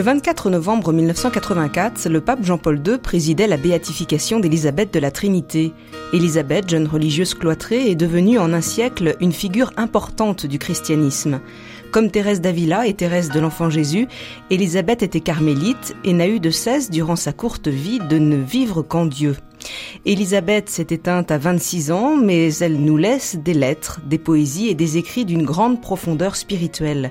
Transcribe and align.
Le 0.00 0.06
24 0.06 0.48
novembre 0.48 0.94
1984, 0.94 2.08
le 2.08 2.22
pape 2.22 2.42
Jean-Paul 2.42 2.80
II 2.86 2.96
présidait 2.96 3.46
la 3.46 3.58
béatification 3.58 4.40
d'Élisabeth 4.40 4.94
de 4.94 4.98
la 4.98 5.10
Trinité. 5.10 5.74
Élisabeth, 6.14 6.70
jeune 6.70 6.86
religieuse 6.86 7.34
cloîtrée, 7.34 7.90
est 7.90 7.96
devenue 7.96 8.38
en 8.38 8.54
un 8.54 8.62
siècle 8.62 9.14
une 9.20 9.34
figure 9.34 9.74
importante 9.76 10.46
du 10.46 10.58
christianisme. 10.58 11.40
Comme 11.92 12.10
Thérèse 12.10 12.40
d'Avila 12.40 12.86
et 12.86 12.94
Thérèse 12.94 13.28
de 13.28 13.40
l'Enfant 13.40 13.68
Jésus, 13.68 14.08
Élisabeth 14.48 15.02
était 15.02 15.20
carmélite 15.20 15.94
et 16.02 16.14
n'a 16.14 16.28
eu 16.28 16.40
de 16.40 16.48
cesse 16.48 16.88
durant 16.88 17.16
sa 17.16 17.34
courte 17.34 17.68
vie 17.68 17.98
de 17.98 18.16
ne 18.16 18.36
vivre 18.36 18.80
qu'en 18.80 19.04
Dieu. 19.04 19.36
Élisabeth 20.06 20.70
s'est 20.70 20.86
éteinte 20.88 21.30
à 21.30 21.36
26 21.36 21.90
ans, 21.90 22.16
mais 22.16 22.54
elle 22.54 22.80
nous 22.80 22.96
laisse 22.96 23.36
des 23.36 23.52
lettres, 23.52 24.00
des 24.06 24.16
poésies 24.16 24.68
et 24.68 24.74
des 24.74 24.96
écrits 24.96 25.26
d'une 25.26 25.44
grande 25.44 25.82
profondeur 25.82 26.36
spirituelle. 26.36 27.10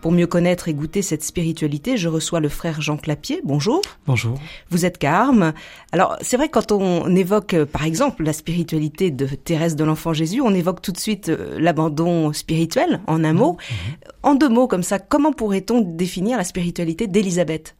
Pour 0.00 0.12
mieux 0.12 0.26
connaître 0.26 0.68
et 0.68 0.74
goûter 0.74 1.02
cette 1.02 1.22
spiritualité, 1.22 1.96
je 1.96 2.08
reçois 2.08 2.40
le 2.40 2.48
frère 2.48 2.80
Jean 2.80 2.96
Clapier. 2.96 3.40
Bonjour. 3.44 3.80
Bonjour. 4.06 4.38
Vous 4.70 4.84
êtes 4.84 4.98
carme. 4.98 5.52
Alors, 5.92 6.16
c'est 6.20 6.36
vrai 6.36 6.48
quand 6.48 6.72
on 6.72 7.14
évoque, 7.14 7.54
euh, 7.54 7.66
par 7.66 7.84
exemple, 7.84 8.24
la 8.24 8.32
spiritualité 8.32 9.10
de 9.10 9.26
Thérèse 9.26 9.76
de 9.76 9.84
l'Enfant 9.84 10.12
Jésus, 10.12 10.40
on 10.40 10.54
évoque 10.54 10.82
tout 10.82 10.92
de 10.92 10.98
suite 10.98 11.28
euh, 11.28 11.58
l'abandon 11.58 12.32
spirituel, 12.32 13.00
en 13.06 13.24
un 13.24 13.32
mot. 13.32 13.52
Mhm. 13.70 13.96
En 14.22 14.34
deux 14.34 14.48
mots 14.48 14.68
comme 14.68 14.82
ça, 14.82 14.98
comment 14.98 15.32
pourrait-on 15.32 15.80
définir 15.80 16.38
la 16.38 16.44
spiritualité 16.44 17.06
d'Élisabeth? 17.06 17.76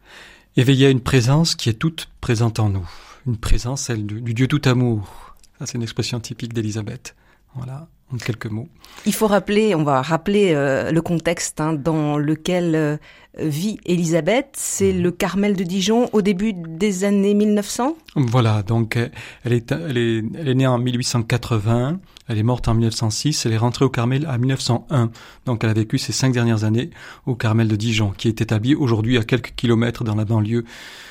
Éveiller 0.56 0.86
à 0.86 0.90
une 0.90 1.00
présence 1.00 1.54
qui 1.54 1.68
est 1.68 1.74
toute 1.74 2.08
présente 2.20 2.58
en 2.58 2.68
nous. 2.68 2.88
Une 3.26 3.36
présence, 3.36 3.82
celle 3.82 4.06
du, 4.06 4.20
du 4.20 4.34
Dieu 4.34 4.46
tout 4.46 4.62
amour. 4.64 5.34
Ça, 5.58 5.66
c'est 5.66 5.74
une 5.74 5.82
expression 5.82 6.20
typique 6.20 6.52
d'Élisabeth. 6.52 7.14
Voilà 7.54 7.88
quelques 8.18 8.46
mots. 8.46 8.68
Il 9.06 9.14
faut 9.14 9.26
rappeler, 9.26 9.74
on 9.74 9.84
va 9.84 10.02
rappeler 10.02 10.52
euh, 10.54 10.90
le 10.90 11.02
contexte 11.02 11.60
hein, 11.60 11.72
dans 11.72 12.16
lequel 12.16 12.74
euh, 12.74 12.96
vit 13.38 13.78
Elisabeth. 13.86 14.48
C'est 14.54 14.92
mhm. 14.92 15.02
le 15.02 15.10
Carmel 15.10 15.56
de 15.56 15.64
Dijon 15.64 16.08
au 16.12 16.22
début 16.22 16.52
des 16.52 17.04
années 17.04 17.34
1900. 17.34 17.96
Voilà, 18.16 18.62
donc 18.62 18.96
elle 19.44 19.52
est, 19.52 19.72
elle 19.72 19.98
est, 19.98 20.24
elle 20.38 20.48
est 20.48 20.54
née 20.54 20.66
en 20.66 20.78
1880, 20.78 21.98
elle 22.28 22.38
est 22.38 22.42
morte 22.42 22.68
en 22.68 22.74
1906, 22.74 23.46
elle 23.46 23.52
est 23.52 23.58
rentrée 23.58 23.84
au 23.84 23.90
Carmel 23.90 24.26
en 24.26 24.38
1901. 24.38 25.10
Donc 25.46 25.64
elle 25.64 25.70
a 25.70 25.74
vécu 25.74 25.98
ces 25.98 26.12
cinq 26.12 26.32
dernières 26.32 26.64
années 26.64 26.90
au 27.26 27.34
Carmel 27.34 27.68
de 27.68 27.76
Dijon, 27.76 28.12
qui 28.16 28.28
est 28.28 28.40
établi 28.40 28.74
aujourd'hui 28.74 29.18
à 29.18 29.24
quelques 29.24 29.54
kilomètres 29.54 30.04
dans 30.04 30.14
la 30.14 30.24
banlieue, 30.24 30.64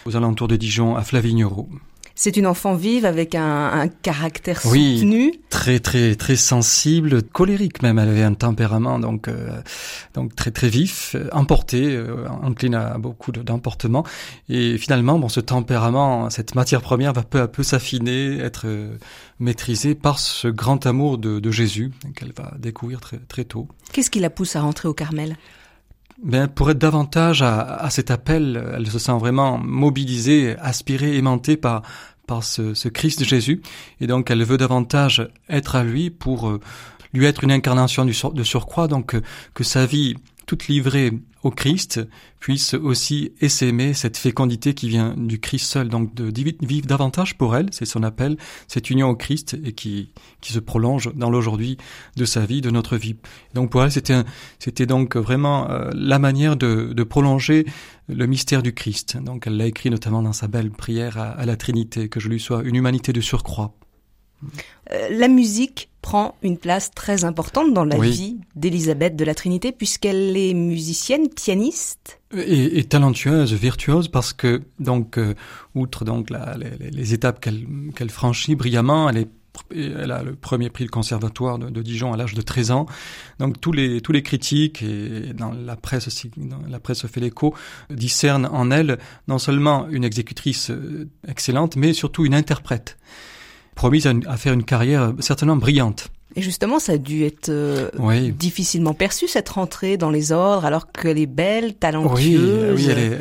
aux 0.05 0.15
alentours 0.15 0.47
de 0.47 0.55
Dijon, 0.55 0.95
à 0.95 1.03
Flavignereau. 1.03 1.69
C'est 2.15 2.37
une 2.37 2.45
enfant 2.45 2.75
vive 2.75 3.05
avec 3.05 3.33
un, 3.33 3.71
un 3.71 3.87
caractère 3.87 4.61
soutenu. 4.61 5.31
Oui, 5.31 5.41
très 5.49 5.79
très 5.79 6.15
très 6.15 6.35
sensible, 6.35 7.23
colérique 7.23 7.81
même. 7.81 7.97
Elle 7.97 8.09
avait 8.09 8.23
un 8.23 8.35
tempérament 8.35 8.99
donc 8.99 9.27
euh, 9.27 9.61
donc 10.13 10.35
très 10.35 10.51
très 10.51 10.69
vif, 10.69 11.15
emporté, 11.31 11.95
euh, 11.95 12.27
incline 12.43 12.75
à 12.75 12.99
beaucoup 12.99 13.31
d'emportement. 13.31 14.05
Et 14.47 14.77
finalement, 14.77 15.17
bon, 15.17 15.27
ce 15.27 15.39
tempérament, 15.39 16.29
cette 16.29 16.53
matière 16.53 16.81
première 16.81 17.13
va 17.13 17.23
peu 17.23 17.41
à 17.41 17.47
peu 17.47 17.63
s'affiner, 17.63 18.37
être 18.37 18.65
euh, 18.65 18.95
maîtrisée 19.39 19.95
par 19.95 20.19
ce 20.19 20.47
grand 20.47 20.85
amour 20.85 21.17
de, 21.17 21.39
de 21.39 21.51
Jésus 21.51 21.91
qu'elle 22.15 22.33
va 22.37 22.53
découvrir 22.59 23.01
très 23.01 23.17
très 23.17 23.43
tôt. 23.43 23.67
Qu'est-ce 23.91 24.11
qui 24.11 24.19
la 24.19 24.29
pousse 24.29 24.55
à 24.55 24.61
rentrer 24.61 24.87
au 24.87 24.93
Carmel? 24.93 25.35
Ben, 26.21 26.47
pour 26.47 26.69
être 26.69 26.77
davantage 26.77 27.41
à, 27.41 27.61
à, 27.61 27.89
cet 27.89 28.11
appel, 28.11 28.63
elle 28.75 28.87
se 28.87 28.99
sent 28.99 29.17
vraiment 29.17 29.57
mobilisée, 29.57 30.55
aspirée, 30.59 31.17
aimantée 31.17 31.57
par, 31.57 31.81
par 32.27 32.43
ce, 32.43 32.73
ce 32.73 32.89
Christ 32.89 33.23
Jésus. 33.23 33.61
Et 33.99 34.07
donc, 34.07 34.31
elle 34.31 34.43
veut 34.43 34.57
davantage 34.57 35.29
être 35.49 35.75
à 35.75 35.83
lui 35.83 36.09
pour 36.09 36.49
euh, 36.49 36.59
lui 37.13 37.25
être 37.25 37.43
une 37.43 37.51
incarnation 37.51 38.05
de 38.05 38.43
surcroît, 38.43 38.87
donc 38.87 39.15
euh, 39.15 39.21
que 39.53 39.63
sa 39.63 39.85
vie 39.85 40.15
toute 40.45 40.67
livrée 40.67 41.11
au 41.43 41.51
Christ 41.51 42.01
puisse 42.39 42.73
aussi 42.73 43.33
essaimer 43.39 43.93
cette 43.93 44.17
fécondité 44.17 44.73
qui 44.73 44.89
vient 44.89 45.13
du 45.17 45.39
Christ 45.39 45.65
seul, 45.65 45.89
donc 45.89 46.13
de 46.15 46.31
vivre 46.65 46.87
davantage 46.87 47.37
pour 47.37 47.55
elle, 47.55 47.67
c'est 47.71 47.85
son 47.85 48.03
appel, 48.03 48.37
cette 48.67 48.89
union 48.89 49.09
au 49.09 49.15
Christ 49.15 49.57
et 49.63 49.73
qui, 49.73 50.09
qui 50.41 50.53
se 50.53 50.59
prolonge 50.59 51.13
dans 51.15 51.29
l'aujourd'hui 51.29 51.77
de 52.15 52.25
sa 52.25 52.45
vie, 52.45 52.61
de 52.61 52.69
notre 52.69 52.97
vie. 52.97 53.15
Donc 53.53 53.69
pour 53.69 53.83
elle, 53.83 53.91
c'était 53.91 54.23
c'était 54.59 54.85
donc 54.85 55.15
vraiment 55.15 55.69
euh, 55.69 55.89
la 55.93 56.19
manière 56.19 56.55
de, 56.55 56.93
de 56.93 57.03
prolonger 57.03 57.65
le 58.07 58.25
mystère 58.25 58.63
du 58.63 58.73
Christ. 58.73 59.17
Donc 59.17 59.47
elle 59.47 59.57
l'a 59.57 59.67
écrit 59.67 59.89
notamment 59.89 60.21
dans 60.21 60.33
sa 60.33 60.47
belle 60.47 60.71
prière 60.71 61.17
à, 61.17 61.45
la 61.45 61.55
Trinité, 61.55 62.09
que 62.09 62.19
je 62.19 62.29
lui 62.29 62.39
sois 62.39 62.63
une 62.63 62.75
humanité 62.75 63.13
de 63.13 63.21
surcroît. 63.21 63.73
Euh, 64.91 65.09
la 65.11 65.27
musique 65.27 65.89
prend 66.03 66.35
une 66.43 66.57
place 66.57 66.91
très 66.91 67.23
importante 67.23 67.73
dans 67.73 67.85
la 67.85 67.97
vie 67.97 68.37
d'Élisabeth 68.55 69.15
de 69.15 69.23
la 69.23 69.33
Trinité 69.33 69.71
puisqu'elle 69.71 70.37
est 70.37 70.53
musicienne, 70.53 71.29
pianiste. 71.29 72.19
Et, 72.35 72.83
talentueuse, 72.83 73.53
virtuose 73.53 74.09
parce 74.09 74.33
que 74.33 74.61
donc 74.79 75.17
euh, 75.17 75.33
outre 75.75 76.03
donc 76.03 76.29
les, 76.29 77.13
étapes 77.13 77.39
qu'elle 77.39 78.09
franchit 78.09 78.55
brillamment, 78.55 79.09
elle 79.09 79.17
est 79.17 79.29
elle 79.71 80.11
a 80.11 80.23
le 80.23 80.33
premier 80.33 80.71
prix 80.71 80.85
du 80.85 80.89
conservatoire 80.89 81.59
de, 81.59 81.81
Dijon 81.83 82.11
à 82.11 82.17
l'âge 82.17 82.33
de 82.33 82.41
13 82.41 82.71
ans. 82.71 82.87
Donc 83.37 83.61
tous 83.61 83.71
les 83.71 84.01
tous 84.01 84.11
les 84.11 84.23
critiques 84.23 84.81
et 84.81 85.31
dans 85.33 85.51
la 85.51 85.75
presse 85.75 86.07
aussi, 86.07 86.31
dans 86.35 86.61
la 86.67 86.79
presse 86.79 87.05
fait 87.05 87.19
l'écho, 87.19 87.53
discernent 87.91 88.49
en 88.51 88.71
elle 88.71 88.97
non 89.27 89.37
seulement 89.37 89.87
une 89.89 90.03
exécutrice 90.03 90.71
euh, 90.71 91.07
excellente, 91.27 91.75
mais 91.75 91.93
surtout 91.93 92.25
une 92.25 92.33
interprète 92.33 92.97
promise 93.75 94.07
à, 94.07 94.37
faire 94.37 94.53
une 94.53 94.63
carrière 94.63 95.13
certainement 95.19 95.55
brillante. 95.55 96.09
Et 96.35 96.41
justement, 96.41 96.79
ça 96.79 96.93
a 96.93 96.97
dû 96.97 97.23
être 97.23 97.49
euh, 97.49 97.89
difficilement 98.31 98.95
perçu 98.95 99.27
cette 99.27 99.49
rentrée 99.49 99.97
dans 99.97 100.09
les 100.09 100.31
ordres, 100.31 100.65
alors 100.65 100.91
qu'elle 100.91 101.19
est 101.19 101.27
belle, 101.27 101.75
talentueuse. 101.75 102.73
Oui, 102.73 102.73
oui 102.75 102.87
elle, 102.89 102.97
est, 102.97 103.19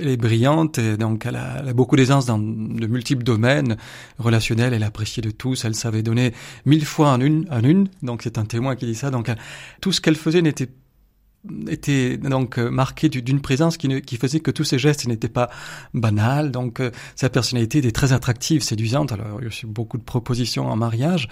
elle 0.00 0.08
est 0.08 0.16
brillante 0.16 0.78
et 0.78 0.96
donc 0.96 1.26
elle 1.26 1.36
a, 1.36 1.58
elle 1.60 1.68
a 1.68 1.72
beaucoup 1.72 1.94
d'aisance 1.94 2.26
dans 2.26 2.38
de 2.38 2.86
multiples 2.86 3.22
domaines 3.22 3.76
relationnels. 4.18 4.74
Elle 4.74 4.82
appréciait 4.82 5.22
de 5.22 5.30
tous. 5.30 5.64
Elle 5.64 5.76
savait 5.76 6.02
donner 6.02 6.32
mille 6.66 6.84
fois 6.84 7.10
en 7.10 7.20
une, 7.20 7.46
en 7.52 7.62
une. 7.62 7.88
Donc 8.02 8.22
c'est 8.22 8.36
un 8.36 8.44
témoin 8.44 8.74
qui 8.74 8.86
dit 8.86 8.96
ça. 8.96 9.10
Donc 9.12 9.30
tout 9.80 9.92
ce 9.92 10.00
qu'elle 10.00 10.16
faisait 10.16 10.42
n'était 10.42 10.68
était 11.68 12.16
donc 12.16 12.58
euh, 12.58 12.70
marqué 12.70 13.08
d'une 13.08 13.40
présence 13.40 13.76
qui, 13.76 14.00
qui, 14.02 14.16
faisait 14.16 14.40
que 14.40 14.50
tous 14.50 14.64
ses 14.64 14.78
gestes 14.78 15.06
n'étaient 15.06 15.28
pas 15.28 15.50
banals. 15.92 16.50
Donc 16.50 16.80
euh, 16.80 16.90
sa 17.16 17.28
personnalité 17.28 17.78
était 17.78 17.92
très 17.92 18.12
attractive, 18.12 18.62
séduisante. 18.62 19.12
Alors 19.12 19.40
il 19.40 19.44
y 19.44 19.46
a 19.46 19.50
eu 19.50 19.66
beaucoup 19.66 19.98
de 19.98 20.02
propositions 20.02 20.66
en 20.68 20.76
mariage. 20.76 21.28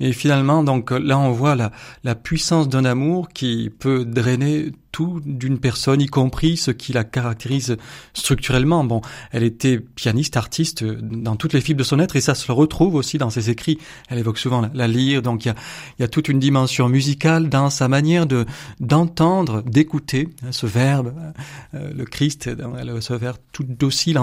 Et 0.00 0.12
finalement, 0.12 0.62
donc 0.62 0.90
là 0.90 1.18
on 1.18 1.32
voit 1.32 1.54
la, 1.54 1.72
la 2.04 2.14
puissance 2.14 2.68
d'un 2.68 2.84
amour 2.84 3.28
qui 3.28 3.70
peut 3.76 4.04
drainer 4.04 4.72
tout 4.92 5.20
d'une 5.24 5.58
personne, 5.58 6.00
y 6.00 6.06
compris 6.06 6.56
ce 6.56 6.70
qui 6.70 6.92
la 6.92 7.04
caractérise 7.04 7.76
structurellement. 8.14 8.84
Bon, 8.84 9.00
elle 9.32 9.42
était 9.42 9.78
pianiste, 9.78 10.36
artiste 10.36 10.84
dans 10.84 11.36
toutes 11.36 11.52
les 11.52 11.60
fibres 11.60 11.78
de 11.78 11.84
son 11.84 11.98
être, 11.98 12.16
et 12.16 12.20
ça 12.20 12.34
se 12.34 12.50
retrouve 12.50 12.94
aussi 12.94 13.18
dans 13.18 13.30
ses 13.30 13.50
écrits. 13.50 13.78
Elle 14.08 14.18
évoque 14.18 14.38
souvent 14.38 14.68
la, 14.72 14.88
lyre, 14.88 15.22
donc 15.22 15.44
il 15.44 15.48
y 15.48 15.50
a, 15.50 15.54
y 15.98 16.02
a, 16.02 16.08
toute 16.08 16.28
une 16.28 16.38
dimension 16.38 16.88
musicale 16.88 17.48
dans 17.48 17.70
sa 17.70 17.88
manière 17.88 18.26
de 18.26 18.46
d'entendre, 18.80 19.62
d'écouter 19.62 20.28
hein, 20.42 20.52
ce 20.52 20.66
verbe, 20.66 21.14
euh, 21.74 21.92
le 21.94 22.04
Christ, 22.04 22.46
elle 22.46 23.02
ce 23.02 23.12
verbe 23.14 23.36
tout 23.52 23.64
docile, 23.64 24.18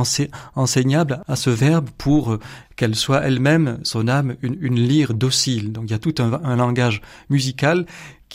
enseignable 0.55 1.21
à 1.27 1.35
ce 1.35 1.49
verbe 1.49 1.89
pour 1.97 2.33
euh, 2.33 2.39
qu'elle 2.75 2.95
soit 2.95 3.21
elle-même, 3.21 3.79
son 3.83 4.07
âme, 4.07 4.35
une, 4.41 4.57
une 4.59 4.79
lyre 4.79 5.13
docile. 5.13 5.71
Donc 5.71 5.85
il 5.87 5.91
y 5.91 5.95
a 5.95 5.99
tout 5.99 6.15
un, 6.19 6.33
un 6.43 6.55
langage 6.55 7.01
musical 7.29 7.85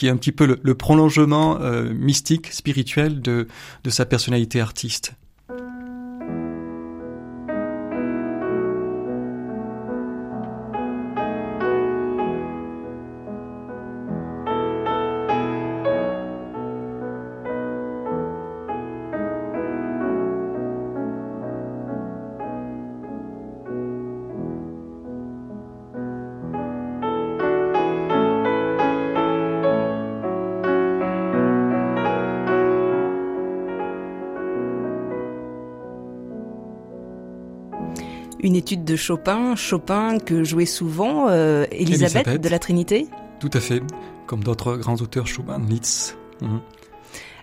qui 0.00 0.06
est 0.06 0.10
un 0.10 0.16
petit 0.16 0.32
peu 0.32 0.58
le, 0.62 0.74
prolongement 0.74 1.58
euh, 1.60 1.92
mystique, 1.92 2.46
spirituel 2.54 3.20
de, 3.20 3.48
de 3.84 3.90
sa 3.90 4.06
personnalité 4.06 4.58
artiste. 4.58 5.12
Étude 38.60 38.84
de 38.84 38.94
Chopin, 38.94 39.56
Chopin 39.56 40.18
que 40.18 40.44
jouait 40.44 40.66
souvent 40.66 41.28
euh, 41.30 41.64
Elisabeth, 41.72 42.40
de 42.40 42.48
la 42.48 42.58
Trinité? 42.58 43.08
Tout 43.40 43.50
à 43.54 43.60
fait, 43.60 43.82
comme 44.26 44.44
d'autres 44.44 44.76
grands 44.76 44.96
auteurs, 44.96 45.26
Schumann, 45.26 45.66
Liszt. 45.66 46.18
Mhm. 46.42 46.60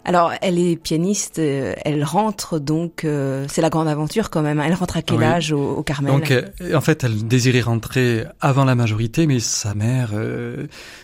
Alors, 0.06 0.32
elle 0.42 0.60
est 0.60 0.76
pianiste, 0.76 1.40
euh, 1.40 1.74
elle 1.84 2.04
rentre 2.04 2.60
donc, 2.60 3.04
euh, 3.04 3.46
c'est 3.50 3.62
la 3.62 3.70
grande 3.70 3.88
aventure 3.88 4.30
quand 4.30 4.42
même. 4.42 4.60
Hein. 4.60 4.66
Elle 4.68 4.74
rentre 4.74 4.98
à 4.98 5.02
quel 5.02 5.24
âge 5.24 5.52
au, 5.52 5.84
Carmel 5.84 6.12
Donc, 6.12 6.32
euh, 6.32 6.76
en 6.76 6.82
fait, 6.82 7.04
elle 7.04 7.28
désirait 7.28 7.62
rentrer 7.62 8.26
avant 8.40 8.66
la 8.66 8.76
majorité, 8.76 9.28
mais 9.28 9.40
sa 9.40 9.74
mère, 9.74 10.12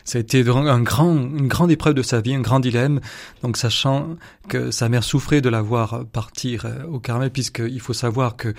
ça 0.04 0.18
a 0.18 0.22
été 0.22 0.44
un 0.48 0.82
grand, 0.82 1.14
une 1.14 1.48
grande 1.48 1.72
épreuve 1.72 1.94
de 1.94 2.02
sa 2.02 2.22
vie, 2.22 2.34
un 2.34 2.42
grand 2.42 2.60
dilemme. 2.60 3.00
Donc, 3.42 3.58
sachant 3.58 4.16
que 4.48 4.72
sa 4.72 4.90
mère 4.90 5.04
souffrait 5.04 5.42
de 5.42 5.50
la 5.50 5.62
voir 5.62 6.06
partir 6.12 6.66
au 6.92 7.00
Carmel, 7.00 7.30
puisqu'il 7.30 7.80
faut 7.80 7.94
savoir 7.94 8.36
que 8.36 8.54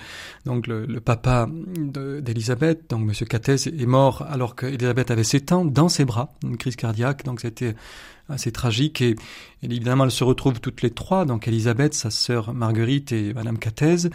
donc 0.45 0.67
le, 0.67 0.85
le 0.85 0.99
papa 0.99 1.47
d'Elisabeth, 1.77 2.89
donc 2.89 3.05
Monsieur 3.05 3.25
Cathès, 3.25 3.67
est 3.67 3.85
mort 3.85 4.25
alors 4.29 4.55
qu'Elisabeth 4.55 5.11
avait 5.11 5.23
7 5.23 5.51
ans 5.51 5.65
dans 5.65 5.89
ses 5.89 6.05
bras, 6.05 6.33
une 6.43 6.57
crise 6.57 6.75
cardiaque. 6.75 7.23
Donc, 7.23 7.41
c'était 7.41 7.75
assez 8.29 8.51
tragique. 8.51 9.01
Et, 9.01 9.15
évidemment 9.63 10.05
elles 10.05 10.11
se 10.11 10.23
retrouvent 10.23 10.59
toutes 10.59 10.81
les 10.81 10.91
trois 10.91 11.25
donc 11.25 11.47
Elisabeth 11.47 11.93
sa 11.93 12.11
sœur 12.11 12.53
Marguerite 12.53 13.11
et 13.11 13.33
Madame 13.33 13.57
Cathèse 13.57 14.09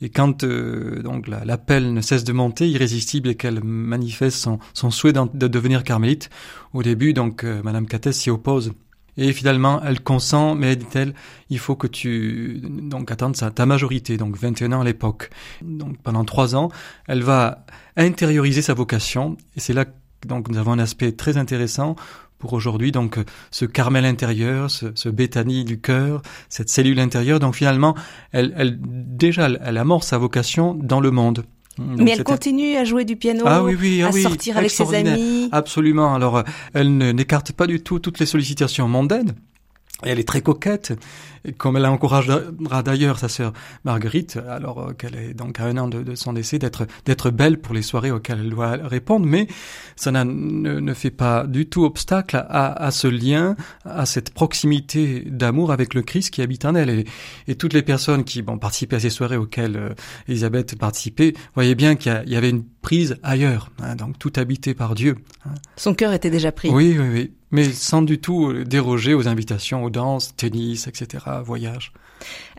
et 0.00 0.08
quand 0.08 0.42
euh, 0.42 1.02
donc 1.02 1.28
l'appel 1.28 1.94
ne 1.94 2.00
cesse 2.00 2.24
de 2.24 2.32
monter 2.32 2.68
irrésistible 2.68 3.28
et 3.28 3.34
qu'elle 3.36 3.62
manifeste 3.62 4.38
son, 4.38 4.58
son 4.74 4.90
souhait 4.90 5.12
de 5.12 5.48
devenir 5.48 5.84
carmélite 5.84 6.28
au 6.72 6.82
début 6.82 7.12
donc 7.12 7.44
euh, 7.44 7.62
Madame 7.62 7.86
Cathèse 7.86 8.16
s'y 8.16 8.30
oppose. 8.30 8.72
Et 9.18 9.32
finalement, 9.32 9.80
elle 9.82 10.00
consent, 10.00 10.54
mais 10.54 10.76
dit-elle, 10.76 11.14
il 11.48 11.58
faut 11.58 11.74
que 11.74 11.86
tu 11.86 12.60
donc 12.62 13.10
attendes 13.10 13.34
ta 13.34 13.64
majorité, 13.66 14.18
donc 14.18 14.36
21 14.36 14.72
ans 14.72 14.80
à 14.82 14.84
l'époque. 14.84 15.30
Donc 15.62 15.96
pendant 16.02 16.24
trois 16.26 16.54
ans, 16.54 16.70
elle 17.08 17.22
va 17.22 17.64
intérioriser 17.96 18.60
sa 18.60 18.74
vocation, 18.74 19.38
et 19.56 19.60
c'est 19.60 19.72
là 19.72 19.86
donc 20.26 20.48
nous 20.48 20.58
avons 20.58 20.72
un 20.72 20.78
aspect 20.78 21.12
très 21.12 21.36
intéressant 21.36 21.94
pour 22.38 22.52
aujourd'hui. 22.52 22.92
Donc 22.92 23.18
ce 23.50 23.64
Carmel 23.64 24.04
intérieur, 24.04 24.70
ce, 24.70 24.86
ce 24.94 25.08
Béthanie 25.08 25.64
du 25.64 25.80
cœur, 25.80 26.22
cette 26.48 26.68
cellule 26.68 27.00
intérieure. 27.00 27.40
Donc 27.40 27.54
finalement, 27.54 27.94
elle, 28.32 28.54
elle 28.56 28.78
déjà, 28.80 29.48
elle 29.48 29.78
amorce 29.78 30.08
sa 30.08 30.18
vocation 30.18 30.74
dans 30.74 31.00
le 31.00 31.10
monde. 31.10 31.44
Mais 31.78 32.12
elle 32.12 32.24
continue 32.24 32.76
à 32.76 32.84
jouer 32.84 33.04
du 33.04 33.16
piano, 33.16 33.44
ah, 33.46 33.62
oui, 33.62 33.76
oui, 33.78 34.02
ah, 34.02 34.08
à 34.08 34.12
sortir 34.12 34.56
avec 34.56 34.70
ses 34.70 34.94
amis. 34.94 35.48
Absolument. 35.52 36.14
Alors, 36.14 36.42
elle 36.72 36.96
n'écarte 36.96 37.52
pas 37.52 37.66
du 37.66 37.82
tout 37.82 37.98
toutes 37.98 38.18
les 38.18 38.26
sollicitations 38.26 38.88
mondaines. 38.88 39.34
Et 40.04 40.10
elle 40.10 40.18
est 40.18 40.28
très 40.28 40.42
coquette, 40.42 40.92
comme 41.56 41.78
elle 41.78 41.86
encouragera 41.86 42.82
d'ailleurs 42.82 43.18
sa 43.18 43.30
sœur 43.30 43.54
Marguerite, 43.84 44.38
alors 44.48 44.90
euh, 44.90 44.92
qu'elle 44.92 45.16
est 45.16 45.32
donc 45.32 45.58
à 45.58 45.64
un 45.64 45.78
an 45.78 45.88
de, 45.88 46.14
son 46.14 46.34
décès, 46.34 46.58
d'être 46.58 46.86
d'être 47.06 47.30
belle 47.30 47.58
pour 47.58 47.74
les 47.74 47.80
soirées 47.80 48.10
auxquelles 48.10 48.40
elle 48.40 48.50
doit 48.50 48.72
répondre, 48.72 49.24
mais 49.24 49.46
ça 49.96 50.12
ne, 50.12 50.24
ne, 50.24 50.94
fait 50.94 51.10
pas 51.10 51.46
du 51.46 51.66
tout 51.66 51.84
obstacle 51.84 52.36
à, 52.36 52.72
à, 52.72 52.90
ce 52.90 53.06
lien, 53.06 53.56
à 53.86 54.04
cette 54.04 54.34
proximité 54.34 55.24
d'amour 55.26 55.72
avec 55.72 55.94
le 55.94 56.02
Christ 56.02 56.30
qui 56.30 56.42
habite 56.42 56.66
en 56.66 56.74
elle. 56.74 56.90
Et, 56.90 57.04
et 57.48 57.54
toutes 57.54 57.72
les 57.72 57.82
personnes 57.82 58.24
qui 58.24 58.42
bon, 58.42 58.58
participaient 58.58 58.96
à 58.96 59.00
ces 59.00 59.10
soirées 59.10 59.38
auxquelles 59.38 59.76
euh, 59.76 59.94
Elisabeth 60.28 60.76
participait 60.78 61.32
voyaient 61.54 61.74
bien 61.74 61.96
qu'il 61.96 62.22
y, 62.26 62.36
avait 62.36 62.50
une 62.50 62.64
prise 62.82 63.16
ailleurs, 63.22 63.70
hein, 63.82 63.96
donc 63.96 64.18
tout 64.18 64.32
habité 64.36 64.74
par 64.74 64.94
Dieu. 64.94 65.16
Hein. 65.46 65.54
Son 65.76 65.94
cœur 65.94 66.12
était 66.12 66.30
déjà 66.30 66.52
pris. 66.52 66.68
Oui, 66.68 66.96
oui, 66.98 67.08
oui 67.10 67.32
mais 67.50 67.64
sans 67.64 68.02
du 68.02 68.18
tout 68.18 68.50
euh, 68.50 68.64
déroger 68.64 69.14
aux 69.14 69.28
invitations 69.28 69.84
aux 69.84 69.90
danses, 69.90 70.34
tennis, 70.36 70.86
etc., 70.86 71.24
voyages. 71.44 71.92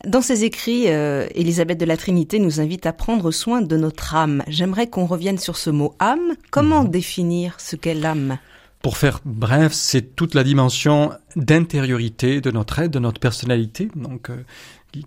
Dans 0.06 0.22
ses 0.22 0.44
écrits, 0.44 0.86
euh, 0.88 1.28
Élisabeth 1.34 1.80
de 1.80 1.86
la 1.86 1.98
Trinité 1.98 2.40
nous 2.40 2.62
invite 2.62 2.86
à 2.86 2.94
prendre 2.94 3.32
soin 3.32 3.62
de 3.62 3.78
notre 3.78 4.16
âme. 4.16 4.44
J'aimerais 4.48 4.88
qu'on 4.88 5.06
revienne 5.06 5.40
sur 5.40 5.58
ce 5.58 5.70
mot 5.70 5.96
âme. 6.00 6.36
Comment 6.52 6.84
mhm. 6.84 6.92
définir 6.92 7.56
ce 7.60 7.76
qu'est 7.76 7.96
l'âme? 7.96 8.38
Pour 8.82 8.98
faire 8.98 9.20
bref, 9.26 9.74
c'est 9.74 10.16
toute 10.16 10.36
la 10.36 10.44
dimension 10.44 11.12
d'intériorité 11.36 12.42
de 12.42 12.52
notre 12.52 12.80
être, 12.80 12.92
de 12.92 13.00
notre 13.00 13.20
personnalité. 13.20 13.90
Donc, 13.96 14.30
euh, 14.30 14.44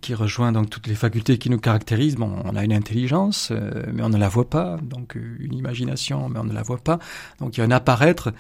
qui, 0.01 0.15
rejoint 0.15 0.53
donc 0.53 0.71
toutes 0.71 0.87
les 0.87 0.95
facultés 0.95 1.39
qui 1.39 1.51
nous 1.51 1.59
caractérisent. 1.59 2.17
Bon, 2.17 2.37
on 2.45 2.55
a 2.57 2.65
une 2.65 2.73
intelligence, 2.73 3.51
euh, 3.51 3.85
mais 3.93 4.03
on 4.03 4.09
ne 4.09 4.19
la 4.19 4.29
voit 4.29 4.49
pas, 4.49 4.77
donc 4.83 5.17
une 5.17 5.55
imagination, 5.55 6.29
mais 6.29 6.39
on 6.39 6.45
ne 6.45 6.53
la 6.53 6.63
voit 6.63 6.79
pas. 6.79 6.99
Donc 7.41 7.57
il 7.57 7.61
y 7.61 7.63
a 7.63 7.67
un 7.67 7.71
apparaître 7.71 8.33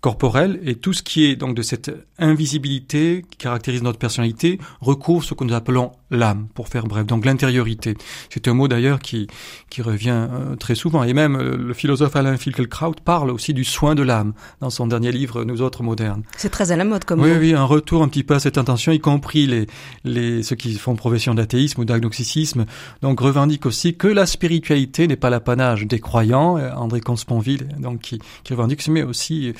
corporel 0.00 0.60
et 0.64 0.74
tout 0.74 0.92
ce 0.92 1.02
qui 1.02 1.24
est 1.24 1.36
donc 1.36 1.54
de 1.54 1.62
cette 1.62 1.90
invisibilité 2.18 3.24
qui 3.30 3.38
caractérise 3.38 3.82
notre 3.82 3.98
personnalité 3.98 4.58
recouvre 4.80 5.24
ce 5.24 5.34
que 5.34 5.44
nous 5.44 5.54
appelons 5.54 5.92
l'âme, 6.10 6.48
pour 6.54 6.68
faire 6.68 6.86
bref. 6.86 7.06
Donc 7.06 7.24
l'intériorité. 7.24 7.96
C'est 8.30 8.48
un 8.48 8.54
mot 8.54 8.68
d'ailleurs 8.68 9.00
qui 9.00 9.26
qui 9.68 9.82
revient 9.82 10.26
euh, 10.30 10.56
très 10.56 10.74
souvent 10.74 11.02
et 11.02 11.12
même 11.12 11.36
le 11.36 11.74
philosophe 11.74 12.16
Alain 12.16 12.36
Finkielkraut 12.36 12.94
parle 13.04 13.30
aussi 13.30 13.52
du 13.52 13.64
soin 13.64 13.94
de 13.94 14.02
l'âme 14.02 14.32
dans 14.60 14.70
son 14.70 14.86
dernier 14.86 15.12
livre 15.12 15.44
Nous 15.44 15.60
autres 15.62 15.82
modernes. 15.82 16.22
C'est 16.36 16.48
très 16.48 16.72
à 16.72 16.76
la 16.76 16.84
mode 16.84 17.04
comme 17.04 17.20
oui, 17.20 17.32
mot. 17.32 17.38
Oui, 17.38 17.54
un 17.54 17.64
retour 17.64 18.02
un 18.02 18.08
petit 18.08 18.24
peu 18.24 18.34
à 18.34 18.40
cette 18.40 18.58
intention, 18.58 18.92
y 18.92 19.00
compris 19.00 19.46
les 19.46 19.66
les 20.04 20.42
ceux 20.42 20.56
qui 20.56 20.74
font 20.74 20.96
profession 20.96 21.34
d'athéisme 21.34 21.82
ou 21.82 21.84
d'agnosticisme, 21.84 22.64
donc 23.02 23.20
revendique 23.20 23.66
aussi 23.66 23.96
que 23.96 24.08
la 24.08 24.26
spiritualité 24.26 25.06
n'est 25.06 25.16
pas 25.16 25.30
l'apanage 25.30 25.86
des 25.86 26.00
croyants. 26.00 26.56
Euh, 26.56 26.70
André 26.72 27.00
Consponville, 27.00 27.68
donc 27.78 28.00
qui, 28.00 28.20
qui 28.44 28.54
revendique, 28.54 28.86
mais 28.88 29.02
aussi 29.02 29.52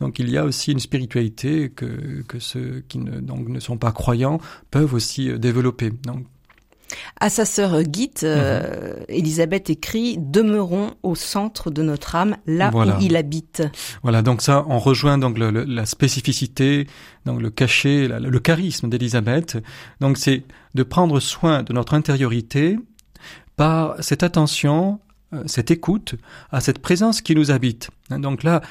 donc 0.00 0.18
il 0.18 0.30
y 0.30 0.38
a 0.38 0.44
aussi 0.44 0.72
une 0.72 0.80
spiritualité 0.80 1.70
que, 1.70 2.22
que 2.28 2.38
ceux 2.38 2.84
qui 2.88 2.98
ne, 2.98 3.20
donc, 3.20 3.48
ne 3.48 3.60
sont 3.60 3.78
pas 3.78 3.92
croyants 3.92 4.38
peuvent 4.70 4.94
aussi 4.94 5.30
euh, 5.30 5.38
développer. 5.38 5.92
Donc 6.04 6.26
à 7.20 7.30
sa 7.30 7.44
sœur 7.44 7.82
Guite, 7.82 8.22
euh, 8.24 8.96
mhm. 8.96 9.04
Elisabeth 9.08 9.70
écrit 9.70 10.18
Demeurons 10.18 10.94
au 11.02 11.14
centre 11.14 11.70
de 11.70 11.82
notre 11.82 12.16
âme, 12.16 12.36
là 12.46 12.70
où 12.74 13.00
il 13.00 13.16
habite. 13.16 13.62
Voilà, 14.02 14.22
donc 14.22 14.42
ça, 14.42 14.64
on 14.68 14.78
rejoint 14.78 15.18
donc 15.18 15.38
la 15.38 15.86
spécificité, 15.86 16.86
donc 17.24 17.40
le 17.40 17.50
cachet, 17.50 18.08
le 18.08 18.38
charisme 18.38 18.88
d'Elisabeth. 18.88 19.58
Donc 20.00 20.18
c'est 20.18 20.42
de 20.74 20.82
prendre 20.82 21.20
soin 21.20 21.62
de 21.62 21.72
notre 21.72 21.94
intériorité 21.94 22.78
par 23.56 23.96
cette 24.02 24.22
attention, 24.22 25.00
euh, 25.34 25.42
cette 25.46 25.70
écoute 25.70 26.14
à 26.50 26.60
cette 26.60 26.78
présence 26.78 27.20
qui 27.20 27.34
nous 27.34 27.50
habite. 27.50 27.90
Donc 28.10 28.42
là, 28.42 28.62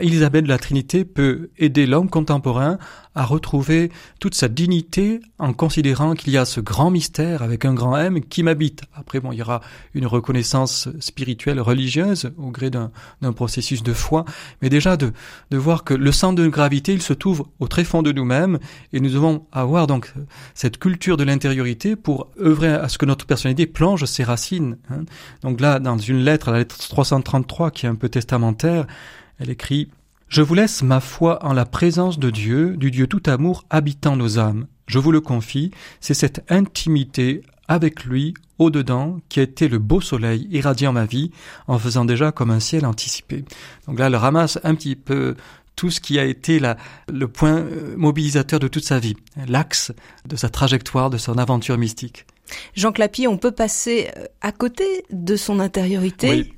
Élisabeth 0.00 0.44
de 0.44 0.48
la 0.48 0.58
Trinité 0.58 1.04
peut 1.04 1.50
aider 1.58 1.86
l'homme 1.86 2.10
contemporain 2.10 2.78
à 3.14 3.24
retrouver 3.24 3.90
toute 4.20 4.34
sa 4.34 4.48
dignité 4.48 5.20
en 5.38 5.52
considérant 5.52 6.14
qu'il 6.14 6.32
y 6.32 6.36
a 6.36 6.44
ce 6.44 6.60
grand 6.60 6.90
mystère 6.90 7.42
avec 7.42 7.64
un 7.64 7.74
grand 7.74 7.96
M 7.96 8.20
qui 8.20 8.42
m'habite. 8.42 8.82
Après, 8.94 9.18
bon, 9.18 9.32
il 9.32 9.38
y 9.38 9.42
aura 9.42 9.60
une 9.94 10.06
reconnaissance 10.06 10.88
spirituelle, 11.00 11.60
religieuse 11.60 12.30
au 12.36 12.50
gré 12.50 12.70
d'un 12.70 12.90
processus 13.34 13.82
de 13.82 13.92
foi, 13.92 14.24
mais 14.62 14.68
déjà 14.68 14.96
de, 14.96 15.12
de 15.50 15.56
voir 15.56 15.84
que 15.84 15.94
le 15.94 16.12
centre 16.12 16.40
de 16.40 16.48
gravité, 16.48 16.92
il 16.92 17.02
se 17.02 17.12
trouve 17.12 17.46
au 17.58 17.66
très 17.66 17.84
fond 17.84 18.02
de 18.02 18.12
nous-mêmes 18.12 18.58
et 18.92 19.00
nous 19.00 19.10
devons 19.10 19.46
avoir 19.52 19.86
donc 19.86 20.12
cette 20.54 20.78
culture 20.78 21.16
de 21.16 21.24
l'intériorité 21.24 21.96
pour 21.96 22.30
œuvrer 22.40 22.72
à 22.72 22.88
ce 22.88 22.98
que 22.98 23.06
notre 23.06 23.26
personnalité 23.26 23.66
plonge 23.66 24.04
ses 24.04 24.22
racines. 24.22 24.76
Hein. 24.90 25.04
Donc 25.42 25.60
là, 25.60 25.80
dans 25.80 25.98
une 25.98 26.18
lettre, 26.18 26.50
la 26.50 26.58
lettre 26.58 26.78
333 26.78 27.70
qui 27.70 27.86
est 27.86 27.88
un 27.88 27.94
peu 27.94 28.08
testamentaire, 28.08 28.86
elle 29.38 29.50
écrit 29.50 29.88
Je 30.28 30.42
vous 30.42 30.54
laisse 30.54 30.82
ma 30.82 31.00
foi 31.00 31.44
en 31.44 31.52
la 31.52 31.64
présence 31.64 32.18
de 32.18 32.30
Dieu, 32.30 32.76
du 32.76 32.90
Dieu 32.90 33.06
tout 33.06 33.22
amour 33.26 33.64
habitant 33.70 34.16
nos 34.16 34.38
âmes. 34.38 34.66
Je 34.86 34.98
vous 34.98 35.12
le 35.12 35.20
confie, 35.20 35.70
c'est 36.00 36.14
cette 36.14 36.44
intimité 36.50 37.42
avec 37.68 38.04
lui 38.04 38.34
au-dedans 38.58 39.20
qui 39.28 39.40
a 39.40 39.42
été 39.42 39.68
le 39.68 39.78
beau 39.78 40.00
soleil 40.00 40.48
irradiant 40.50 40.92
ma 40.92 41.04
vie 41.04 41.30
en 41.66 41.78
faisant 41.78 42.04
déjà 42.04 42.32
comme 42.32 42.50
un 42.50 42.60
ciel 42.60 42.86
anticipé. 42.86 43.44
Donc 43.86 43.98
là, 43.98 44.06
elle 44.06 44.16
ramasse 44.16 44.58
un 44.64 44.74
petit 44.74 44.96
peu 44.96 45.36
tout 45.76 45.90
ce 45.90 46.00
qui 46.00 46.18
a 46.18 46.24
été 46.24 46.58
la, 46.58 46.76
le 47.08 47.28
point 47.28 47.58
euh, 47.58 47.94
mobilisateur 47.96 48.58
de 48.58 48.66
toute 48.66 48.84
sa 48.84 48.98
vie, 48.98 49.16
l'axe 49.46 49.92
de 50.26 50.34
sa 50.34 50.48
trajectoire, 50.48 51.08
de 51.08 51.18
son 51.18 51.38
aventure 51.38 51.78
mystique. 51.78 52.26
Jean 52.74 52.90
Clapier, 52.90 53.28
on 53.28 53.36
peut 53.36 53.52
passer 53.52 54.10
euh, 54.16 54.24
à 54.40 54.50
côté 54.50 55.04
de 55.12 55.36
son 55.36 55.60
intériorité 55.60 56.30
oui, 56.30 56.52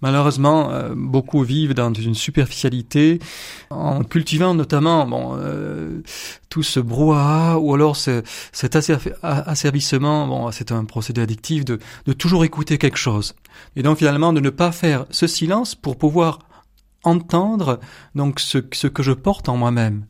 malheureusement, 0.00 0.70
euh, 0.70 0.94
beaucoup 0.94 1.42
vivent 1.42 1.74
dans 1.74 1.92
une 1.92 2.14
superficialité, 2.14 3.18
en 3.70 4.04
cultivant 4.04 4.54
notamment 4.54 5.06
bon, 5.06 5.36
euh, 5.38 6.02
tout 6.48 6.62
ce 6.62 6.80
brouhaha 6.80 7.58
ou 7.58 7.74
alors 7.74 7.96
ce, 7.96 8.22
cet 8.52 8.76
asservissement, 9.22 10.26
bon, 10.28 10.50
c'est 10.52 10.72
un 10.72 10.84
procédé 10.84 11.20
addictif, 11.20 11.64
de, 11.64 11.78
de 12.06 12.12
toujours 12.12 12.44
écouter 12.44 12.78
quelque 12.78 12.98
chose. 12.98 13.34
Et 13.76 13.82
donc 13.82 13.98
finalement 13.98 14.32
de 14.32 14.40
ne 14.40 14.50
pas 14.50 14.72
faire 14.72 15.06
ce 15.10 15.26
silence 15.26 15.74
pour 15.74 15.96
pouvoir 15.96 16.38
entendre 17.02 17.80
donc 18.14 18.40
ce, 18.40 18.58
ce 18.72 18.86
que 18.86 19.02
je 19.02 19.12
porte 19.12 19.48
en 19.48 19.56
moi-même. 19.56 20.06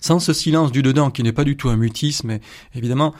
Sans 0.00 0.18
ce 0.18 0.32
silence 0.32 0.72
du 0.72 0.82
dedans 0.82 1.10
qui 1.10 1.22
n'est 1.22 1.32
pas 1.32 1.44
du 1.44 1.56
tout 1.56 1.68
un 1.68 1.76
mutisme, 1.76 2.28
mais 2.28 2.40
évidemment, 2.74 3.14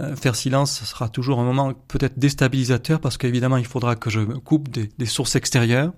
euh, 0.00 0.14
faire 0.16 0.36
silence 0.36 0.84
sera 0.84 1.08
toujours 1.08 1.40
un 1.40 1.44
moment 1.44 1.72
peut-être 1.88 2.18
déstabilisateur 2.18 3.00
parce 3.00 3.16
qu'évidemment, 3.16 3.56
il 3.56 3.66
faudra 3.66 3.96
que 3.96 4.10
je 4.10 4.20
coupe 4.20 4.68
des, 4.68 5.06
sources 5.06 5.36
extérieures. 5.36 5.92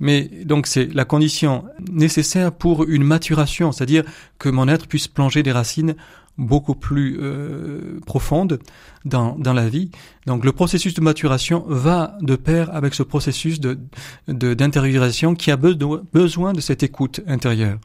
Mais 0.00 0.28
donc 0.44 0.66
c'est 0.66 0.92
la 0.92 1.04
condition 1.04 1.64
nécessaire 1.92 2.50
pour 2.50 2.84
une 2.84 3.04
maturation, 3.04 3.70
c'est-à-dire 3.70 4.02
que 4.38 4.48
mon 4.48 4.66
être 4.66 4.88
puisse 4.88 5.06
plonger 5.06 5.44
des 5.44 5.52
racines 5.52 5.94
beaucoup 6.36 6.74
plus 6.74 7.16
euh, 7.20 8.00
profondes 8.04 8.58
dans, 9.04 9.38
dans 9.38 9.52
la 9.52 9.68
vie. 9.68 9.90
Donc 10.26 10.44
le 10.44 10.50
processus 10.50 10.94
de 10.94 11.00
maturation 11.00 11.64
va 11.68 12.18
de 12.20 12.34
pair 12.34 12.74
avec 12.74 12.94
ce 12.94 13.04
processus 13.04 13.60
de 13.60 13.78
d'intériorisation 14.26 15.36
qui 15.36 15.52
a 15.52 15.56
besoin 15.56 16.52
de 16.52 16.60
cette 16.60 16.82
écoute 16.82 17.20
intérieure. 17.28 17.78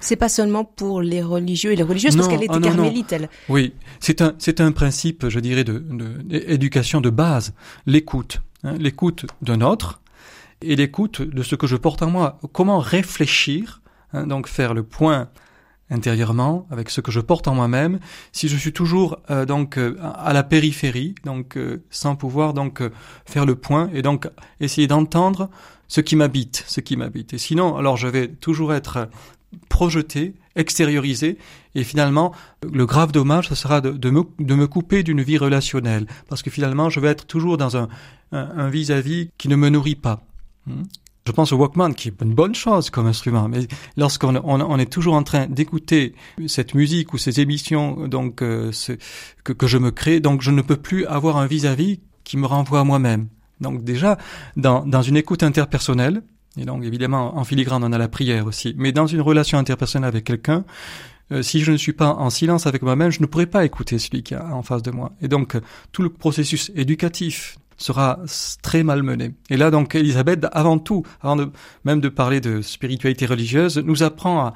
C'est 0.00 0.16
pas 0.16 0.28
seulement 0.28 0.64
pour 0.64 1.02
les 1.02 1.22
religieux 1.22 1.72
et 1.72 1.76
les 1.76 1.82
religieuses, 1.82 2.16
parce 2.16 2.28
qu'elle 2.28 2.42
était 2.42 2.54
ah 2.54 2.60
carmélite, 2.60 3.12
elle. 3.12 3.28
Oui, 3.48 3.74
c'est 4.00 4.22
un, 4.22 4.34
c'est 4.38 4.60
un 4.60 4.72
principe, 4.72 5.28
je 5.28 5.38
dirais, 5.38 5.64
de, 5.64 5.78
d'éducation 5.78 7.00
de, 7.00 7.10
base, 7.10 7.52
l'écoute, 7.86 8.40
hein, 8.64 8.74
l'écoute 8.78 9.26
d'un 9.42 9.60
autre 9.60 10.00
et 10.62 10.76
l'écoute 10.76 11.20
de 11.20 11.42
ce 11.42 11.54
que 11.54 11.66
je 11.66 11.76
porte 11.76 12.02
en 12.02 12.10
moi. 12.10 12.38
Comment 12.52 12.78
réfléchir, 12.78 13.82
hein, 14.12 14.26
donc 14.26 14.48
faire 14.48 14.72
le 14.72 14.82
point 14.82 15.28
intérieurement 15.90 16.66
avec 16.70 16.90
ce 16.90 17.00
que 17.00 17.12
je 17.12 17.20
porte 17.20 17.46
en 17.48 17.54
moi-même 17.54 18.00
si 18.32 18.48
je 18.48 18.56
suis 18.56 18.72
toujours 18.72 19.18
euh, 19.30 19.44
donc 19.44 19.78
euh, 19.78 19.96
à 20.00 20.32
la 20.32 20.42
périphérie 20.42 21.14
donc 21.24 21.56
euh, 21.56 21.84
sans 21.90 22.16
pouvoir 22.16 22.54
donc 22.54 22.82
faire 23.24 23.46
le 23.46 23.54
point 23.54 23.88
et 23.92 24.02
donc 24.02 24.28
essayer 24.60 24.88
d'entendre 24.88 25.48
ce 25.86 26.00
qui 26.00 26.16
m'habite 26.16 26.64
ce 26.66 26.80
qui 26.80 26.96
m'habite. 26.96 27.34
Et 27.34 27.38
sinon 27.38 27.76
alors 27.76 27.96
je 27.96 28.08
vais 28.08 28.28
toujours 28.28 28.74
être 28.74 29.08
projeté 29.68 30.34
extériorisé 30.54 31.38
et 31.74 31.84
finalement 31.84 32.32
le 32.72 32.86
grave 32.86 33.12
dommage 33.12 33.48
ce 33.48 33.54
sera 33.54 33.80
de, 33.80 34.10
me, 34.10 34.22
de 34.38 34.54
me 34.54 34.66
couper 34.66 35.02
d'une 35.02 35.22
vie 35.22 35.38
relationnelle 35.38 36.06
parce 36.28 36.42
que 36.42 36.50
finalement 36.50 36.90
je 36.90 37.00
vais 37.00 37.08
être 37.08 37.26
toujours 37.26 37.56
dans 37.56 37.76
un 37.76 37.88
un 38.32 38.68
vis-à-vis 38.68 39.26
-vis 39.26 39.30
qui 39.38 39.48
ne 39.48 39.56
me 39.56 39.68
nourrit 39.68 39.94
pas 39.94 40.24
hmm? 40.66 40.82
Je 41.26 41.32
pense 41.32 41.52
au 41.52 41.56
Walkman, 41.56 41.92
qui 41.92 42.08
est 42.08 42.22
une 42.22 42.34
bonne 42.34 42.54
chose 42.54 42.88
comme 42.90 43.06
instrument, 43.08 43.48
mais 43.48 43.66
lorsqu'on 43.96 44.36
on, 44.44 44.78
est 44.78 44.90
toujours 44.90 45.14
en 45.14 45.24
train 45.24 45.46
d'écouter 45.46 46.14
cette 46.46 46.74
musique 46.74 47.12
ou 47.14 47.18
ces 47.18 47.40
émissions, 47.40 48.06
donc 48.06 48.42
euh, 48.42 48.70
que, 49.42 49.52
que, 49.52 49.66
je 49.66 49.76
me 49.76 49.90
crée, 49.90 50.20
donc 50.20 50.40
je 50.40 50.52
ne 50.52 50.62
peux 50.62 50.76
plus 50.76 51.04
avoir 51.06 51.36
un 51.36 51.46
vis-à-vis 51.46 51.98
qui 52.22 52.36
me 52.36 52.46
renvoie 52.46 52.80
à 52.80 52.84
moi-même. 52.84 53.26
Donc 53.60 53.82
déjà, 53.82 54.18
dans, 54.56 54.86
dans 54.86 55.02
une 55.02 55.16
écoute 55.16 55.42
interpersonnelle, 55.42 56.22
et 56.56 56.64
donc 56.64 56.84
évidemment 56.84 57.36
en 57.36 57.44
filigrane 57.44 57.84
on 57.84 57.92
a 57.92 57.98
la 57.98 58.08
prière 58.08 58.46
aussi, 58.46 58.74
mais 58.78 58.92
dans 58.92 59.06
une 59.06 59.20
relation 59.20 59.58
interpersonnelle 59.58 60.08
avec 60.08 60.24
quelqu'un, 60.24 60.64
euh, 61.32 61.42
si 61.42 61.60
je 61.60 61.72
ne 61.72 61.76
suis 61.76 61.92
pas 61.92 62.10
en 62.14 62.30
silence 62.30 62.66
avec 62.66 62.82
moi-même, 62.82 63.10
je 63.10 63.20
ne 63.20 63.26
pourrais 63.26 63.46
pas 63.46 63.64
écouter 63.64 63.98
celui 63.98 64.22
qui 64.22 64.34
est 64.34 64.38
en 64.38 64.62
face 64.62 64.82
de 64.82 64.90
moi. 64.90 65.12
Et 65.20 65.28
donc 65.28 65.56
tout 65.92 66.02
le 66.02 66.10
processus 66.10 66.70
éducatif 66.74 67.58
sera 67.76 68.20
très 68.62 68.82
mal 68.82 69.02
mené. 69.02 69.34
Et 69.50 69.56
là, 69.56 69.70
donc, 69.70 69.94
Elisabeth, 69.94 70.46
avant 70.52 70.78
tout, 70.78 71.02
avant 71.20 71.36
même 71.84 72.00
de 72.00 72.08
parler 72.08 72.40
de 72.40 72.62
spiritualité 72.62 73.26
religieuse, 73.26 73.78
nous 73.78 74.02
apprend 74.02 74.54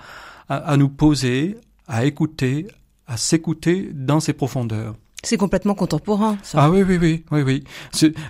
à 0.48 0.76
nous 0.76 0.88
poser, 0.88 1.56
à 1.86 2.04
écouter, 2.04 2.66
à 3.06 3.16
s'écouter 3.16 3.90
dans 3.92 4.20
ses 4.20 4.32
profondeurs. 4.32 4.94
C'est 5.22 5.36
complètement 5.36 5.74
contemporain. 5.74 6.38
Ça. 6.42 6.62
Ah 6.62 6.70
oui, 6.70 6.82
oui, 6.82 6.96
oui, 7.00 7.24
oui, 7.30 7.42
oui. 7.42 7.64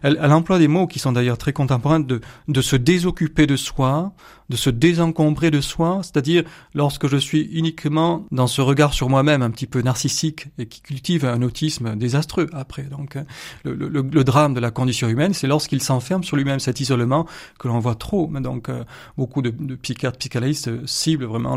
Elle, 0.03 0.33
emploie 0.33 0.59
des 0.59 0.67
mots 0.67 0.89
qui 0.89 0.99
sont 0.99 1.13
d'ailleurs 1.13 1.39
très 1.39 1.53
contemporains 1.53 2.01
de, 2.01 2.21
se 2.61 2.75
désoccuper 2.75 3.47
de 3.47 3.57
soi, 3.57 4.13
de 4.49 4.57
se 4.57 4.71
désencombrer 4.71 5.53
de 5.53 5.61
soi, 5.61 6.01
c'est-à-dire 6.03 6.43
lorsque 6.75 7.07
je 7.07 7.17
suis 7.17 7.43
uniquement 7.53 8.27
dans 8.33 8.49
ce 8.49 8.61
regard 8.61 8.93
sur 8.93 9.09
moi-même 9.09 9.43
un 9.43 9.51
petit 9.51 9.67
peu 9.67 9.83
narcissique 9.83 10.49
et 10.59 10.67
qui 10.67 10.81
cultive 10.81 11.25
un 11.25 11.43
autisme 11.43 11.95
désastreux 11.95 12.49
après. 12.53 12.83
Donc 12.83 13.15
hein, 13.15 13.25
le, 13.65 14.25
drame 14.25 14.55
de 14.55 14.61
la 14.61 14.73
condition 14.73 15.09
humaine, 15.09 15.33
c'est 15.33 15.47
lorsqu'il 15.47 15.83
s'enferme 15.83 16.25
sur 16.25 16.37
lui-même 16.37 16.59
cet 16.59 16.81
isolement 16.81 17.27
que 17.61 17.69
l'on 17.69 17.79
voit 17.79 17.95
trop. 17.95 18.27
Donc 18.41 18.69
euh, 18.69 18.83
beaucoup 19.17 19.43
de, 19.43 19.51
de 19.51 19.77
psychiatres, 19.77 20.19
psychanalystes 20.19 20.87
ciblent 20.87 21.27
vraiment 21.27 21.57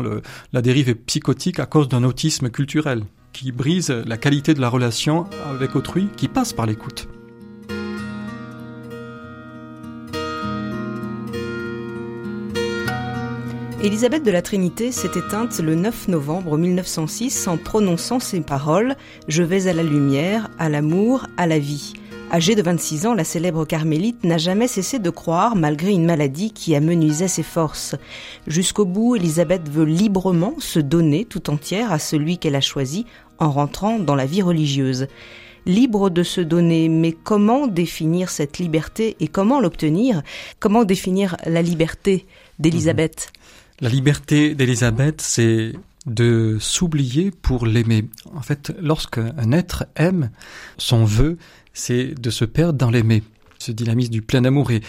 la 0.52 0.62
dérive 0.62 0.94
psychotique 0.94 1.58
à 1.58 1.66
cause 1.66 1.88
d'un 1.88 2.04
autisme 2.04 2.50
culturel 2.50 3.04
qui 3.34 3.52
brise 3.52 3.90
la 3.90 4.16
qualité 4.16 4.54
de 4.54 4.60
la 4.62 4.70
relation 4.70 5.26
avec 5.44 5.76
autrui 5.76 6.08
qui 6.16 6.28
passe 6.28 6.54
par 6.54 6.64
l'écoute. 6.64 7.08
Élisabeth 13.82 14.22
de 14.22 14.30
la 14.30 14.40
Trinité 14.40 14.92
s'est 14.92 15.10
éteinte 15.14 15.58
le 15.58 15.74
9 15.74 16.08
novembre 16.08 16.56
1906 16.56 17.48
en 17.48 17.58
prononçant 17.58 18.18
ces 18.18 18.40
paroles⁇ 18.40 18.92
Je 19.28 19.42
vais 19.42 19.66
à 19.66 19.74
la 19.74 19.82
lumière, 19.82 20.48
à 20.58 20.70
l'amour, 20.70 21.26
à 21.36 21.46
la 21.46 21.58
vie⁇ 21.58 21.92
Âgée 22.32 22.56
de 22.56 22.62
26 22.62 23.06
ans, 23.06 23.14
la 23.14 23.22
célèbre 23.22 23.64
carmélite 23.64 24.24
n'a 24.24 24.38
jamais 24.38 24.66
cessé 24.66 24.98
de 24.98 25.10
croire, 25.10 25.54
malgré 25.54 25.92
une 25.92 26.06
maladie 26.06 26.50
qui 26.50 26.74
amenuisait 26.74 27.28
ses 27.28 27.44
forces. 27.44 27.94
Jusqu'au 28.48 28.84
bout, 28.86 29.14
Élisabeth 29.14 29.68
veut 29.68 29.84
librement 29.84 30.54
se 30.58 30.80
donner 30.80 31.26
tout 31.26 31.48
entière 31.48 31.92
à 31.92 32.00
celui 32.00 32.38
qu'elle 32.38 32.56
a 32.56 32.60
choisi 32.60 33.06
en 33.38 33.50
rentrant 33.50 33.98
dans 33.98 34.14
la 34.14 34.26
vie 34.26 34.42
religieuse. 34.42 35.06
Libre 35.66 36.10
de 36.10 36.22
se 36.22 36.40
donner, 36.40 36.88
mais 36.88 37.12
comment 37.12 37.66
définir 37.66 38.28
cette 38.28 38.58
liberté 38.58 39.16
et 39.20 39.28
comment 39.28 39.60
l'obtenir? 39.60 40.22
Comment 40.60 40.84
définir 40.84 41.36
la 41.46 41.62
liberté 41.62 42.26
d'Élisabeth? 42.58 43.32
La 43.80 43.88
liberté 43.88 44.54
d'Élisabeth, 44.54 45.20
c'est 45.20 45.72
de 46.06 46.58
s'oublier 46.60 47.30
pour 47.30 47.66
l'aimer. 47.66 48.04
En 48.34 48.42
fait, 48.42 48.72
lorsqu'un 48.80 49.32
être 49.52 49.86
aime, 49.96 50.30
son 50.76 51.04
vœu, 51.04 51.38
c'est 51.72 52.14
de 52.20 52.30
se 52.30 52.44
perdre 52.44 52.78
dans 52.78 52.90
l'aimer, 52.90 53.22
ce 53.64 53.72
dynamisme 53.72 54.12
du 54.12 54.22
plein 54.22 54.44
amour. 54.44 54.70
Et, 54.70 54.80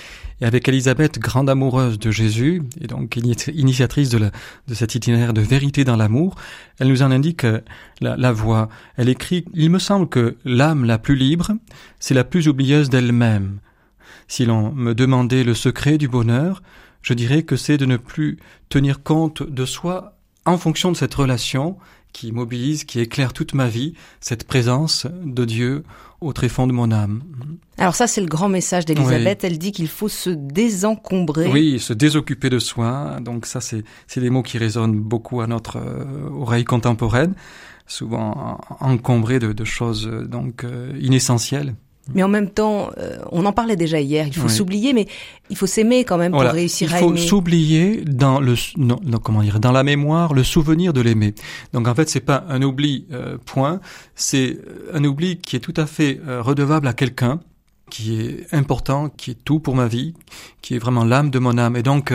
avec 0.41 0.67
Elisabeth, 0.67 1.19
grande 1.19 1.49
amoureuse 1.49 1.97
de 1.97 2.11
Jésus, 2.11 2.61
et 2.81 2.87
donc 2.87 3.15
initiatrice 3.15 4.09
de, 4.09 4.17
la, 4.17 4.31
de 4.67 4.73
cet 4.73 4.95
itinéraire 4.95 5.33
de 5.33 5.41
vérité 5.41 5.83
dans 5.83 5.95
l'amour, 5.95 6.35
elle 6.79 6.89
nous 6.89 7.01
en 7.01 7.11
indique 7.11 7.45
euh, 7.45 7.61
la, 8.01 8.17
la 8.17 8.31
voie. 8.31 8.69
Elle 8.97 9.09
écrit, 9.09 9.45
Il 9.53 9.69
me 9.69 9.79
semble 9.79 10.09
que 10.09 10.37
l'âme 10.45 10.85
la 10.85 10.97
plus 10.97 11.15
libre, 11.15 11.51
c'est 11.99 12.13
la 12.13 12.23
plus 12.23 12.47
oublieuse 12.47 12.89
d'elle-même. 12.89 13.59
Si 14.27 14.45
l'on 14.45 14.71
me 14.71 14.93
demandait 14.93 15.43
le 15.43 15.53
secret 15.53 15.97
du 15.97 16.07
bonheur, 16.07 16.61
je 17.01 17.13
dirais 17.13 17.43
que 17.43 17.55
c'est 17.55 17.77
de 17.77 17.85
ne 17.85 17.97
plus 17.97 18.37
tenir 18.69 19.03
compte 19.03 19.43
de 19.43 19.65
soi 19.65 20.17
en 20.45 20.57
fonction 20.57 20.91
de 20.91 20.97
cette 20.97 21.13
relation 21.13 21.77
qui 22.15 22.31
mobilise, 22.31 22.85
qui 22.85 23.01
éclaire 23.01 23.33
toute 23.33 23.53
ma 23.53 23.67
vie, 23.67 23.93
cette 24.21 24.45
présence 24.45 25.05
de 25.25 25.43
Dieu 25.43 25.83
au 26.21 26.31
tréfonds 26.31 26.65
de 26.65 26.71
mon 26.71 26.89
âme. 26.89 27.21
Alors 27.77 27.93
ça, 27.93 28.07
c'est 28.07 28.21
le 28.21 28.27
grand 28.27 28.47
message 28.47 28.85
d'Elisabeth. 28.85 29.43
Elle 29.43 29.57
dit 29.57 29.73
qu'il 29.73 29.89
faut 29.89 30.07
se 30.07 30.29
désencombrer. 30.29 31.51
Oui, 31.51 31.77
se 31.77 31.91
désoccuper 31.91 32.49
de 32.49 32.57
soi. 32.57 33.17
Donc 33.19 33.45
ça, 33.45 33.59
c'est 33.59 33.83
des 34.15 34.29
mots 34.29 34.43
qui 34.43 34.57
résonnent 34.57 34.97
beaucoup 34.97 35.41
à 35.41 35.47
notre 35.47 35.75
euh, 35.75 36.29
oreille 36.31 36.63
contemporaine, 36.63 37.33
souvent 37.85 38.61
encombrés 38.79 39.39
de, 39.39 39.51
de 39.51 39.65
choses 39.65 40.07
euh, 40.07 40.25
donc 40.25 40.63
euh, 40.63 40.97
inessentielles. 41.01 41.75
Mais 42.13 42.21
en 42.21 42.27
même 42.27 42.49
temps, 42.49 42.91
euh, 42.97 43.17
on 43.31 43.45
en 43.45 43.51
parlait 43.51 43.75
déjà 43.75 43.99
hier, 43.99 44.27
il 44.27 44.33
faut 44.33 44.47
s'oublier, 44.47 44.93
mais 44.93 45.07
il 45.49 45.57
faut 45.57 45.65
s'aimer 45.65 46.03
quand 46.03 46.17
même 46.17 46.31
pour 46.31 46.41
réussir 46.41 46.93
à 46.93 46.99
aimer. 46.99 47.07
Il 47.13 47.17
faut 47.21 47.27
s'oublier 47.27 48.03
dans 48.05 48.39
le 48.39 48.53
non, 48.77 48.99
comment 49.21 49.41
dire 49.41 49.59
dans 49.59 49.71
la 49.71 49.83
mémoire 49.83 50.33
le 50.33 50.43
souvenir 50.43 50.93
de 50.93 51.01
l'aimer. 51.01 51.33
Donc 51.73 51.87
en 51.87 51.95
fait, 51.95 52.07
c'est 52.07 52.19
pas 52.19 52.45
un 52.47 52.61
oubli 52.61 53.07
euh, 53.11 53.37
point, 53.43 53.79
c'est 54.13 54.59
un 54.93 55.03
oubli 55.03 55.37
qui 55.37 55.55
est 55.55 55.59
tout 55.59 55.73
à 55.77 55.87
fait 55.87 56.21
euh, 56.27 56.43
redevable 56.43 56.87
à 56.87 56.93
quelqu'un 56.93 57.39
qui 57.89 58.19
est 58.19 58.53
important, 58.53 59.09
qui 59.09 59.31
est 59.31 59.43
tout 59.43 59.59
pour 59.59 59.75
ma 59.75 59.87
vie, 59.87 60.13
qui 60.61 60.75
est 60.75 60.79
vraiment 60.79 61.05
l'âme 61.05 61.31
de 61.31 61.39
mon 61.39 61.57
âme. 61.57 61.75
Et 61.75 61.83
donc 61.83 62.13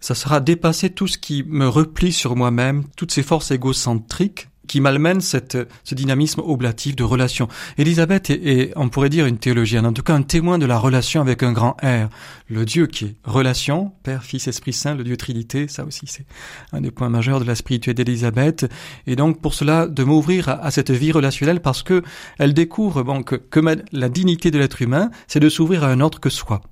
ça 0.00 0.14
sera 0.14 0.40
dépasser 0.40 0.90
tout 0.90 1.08
ce 1.08 1.18
qui 1.18 1.44
me 1.46 1.68
replie 1.68 2.12
sur 2.12 2.36
moi-même, 2.36 2.84
toutes 2.96 3.12
ces 3.12 3.22
forces 3.22 3.50
égocentriques 3.50 4.48
qui 4.66 4.80
malmène 4.80 5.20
cette, 5.20 5.58
ce 5.84 5.94
dynamisme 5.94 6.40
oblatif 6.44 6.96
de 6.96 7.04
relation. 7.04 7.48
Élisabeth 7.78 8.30
est, 8.30 8.72
on 8.76 8.88
pourrait 8.88 9.08
dire, 9.08 9.26
une 9.26 9.38
théologienne, 9.38 9.86
en 9.86 9.92
tout 9.92 10.02
cas 10.02 10.14
un 10.14 10.22
témoin 10.22 10.58
de 10.58 10.66
la 10.66 10.78
relation 10.78 11.20
avec 11.20 11.42
un 11.42 11.52
grand 11.52 11.76
R, 11.82 12.08
le 12.48 12.64
Dieu 12.64 12.86
qui 12.86 13.04
est 13.04 13.16
relation, 13.24 13.92
Père, 14.02 14.22
Fils, 14.22 14.48
Esprit 14.48 14.72
Saint, 14.72 14.94
le 14.94 15.04
Dieu 15.04 15.16
Trinité, 15.16 15.68
ça 15.68 15.84
aussi 15.84 16.06
c'est 16.06 16.26
un 16.72 16.80
des 16.80 16.90
points 16.90 17.08
majeurs 17.08 17.40
de 17.40 17.44
la 17.44 17.54
spiritualité 17.54 18.04
d'Élisabeth, 18.04 18.70
et 19.06 19.16
donc 19.16 19.40
pour 19.40 19.54
cela 19.54 19.86
de 19.86 20.04
m'ouvrir 20.04 20.48
à, 20.48 20.70
cette 20.70 20.90
vie 20.90 21.12
relationnelle 21.12 21.60
parce 21.60 21.82
que 21.82 22.02
elle 22.38 22.54
découvre 22.54 23.02
bon, 23.02 23.22
que, 23.22 23.36
que 23.36 23.60
la 23.92 24.08
dignité 24.08 24.50
de 24.50 24.58
l'être 24.58 24.82
humain, 24.82 25.10
c'est 25.26 25.40
de 25.40 25.48
s'ouvrir 25.48 25.84
à 25.84 25.88
un 25.88 26.00
autre 26.00 26.20
que 26.20 26.30
soi. 26.30 26.62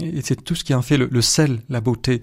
Et 0.00 0.22
c'est 0.22 0.42
tout 0.42 0.54
ce 0.54 0.64
qui 0.64 0.74
en 0.74 0.82
fait 0.82 0.96
le, 0.96 1.08
le 1.10 1.20
sel, 1.20 1.60
la 1.68 1.80
beauté 1.80 2.22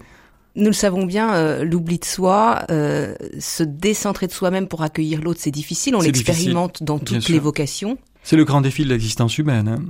nous 0.56 0.66
le 0.66 0.72
savons 0.72 1.06
bien, 1.06 1.32
euh, 1.34 1.64
l'oubli 1.64 1.98
de 1.98 2.04
soi, 2.04 2.64
euh, 2.70 3.14
se 3.38 3.62
décentrer 3.62 4.26
de 4.26 4.32
soi-même 4.32 4.66
pour 4.68 4.82
accueillir 4.82 5.22
l'autre, 5.22 5.40
c'est 5.42 5.50
difficile. 5.50 5.94
On 5.94 6.00
l'expérimente 6.00 6.82
dans 6.82 6.98
toutes 6.98 7.28
les 7.28 7.38
vocations. 7.38 7.98
C'est 8.22 8.36
le 8.36 8.44
grand 8.44 8.60
défi 8.60 8.84
de 8.84 8.88
l'existence 8.88 9.38
humaine. 9.38 9.68
Hein. 9.68 9.82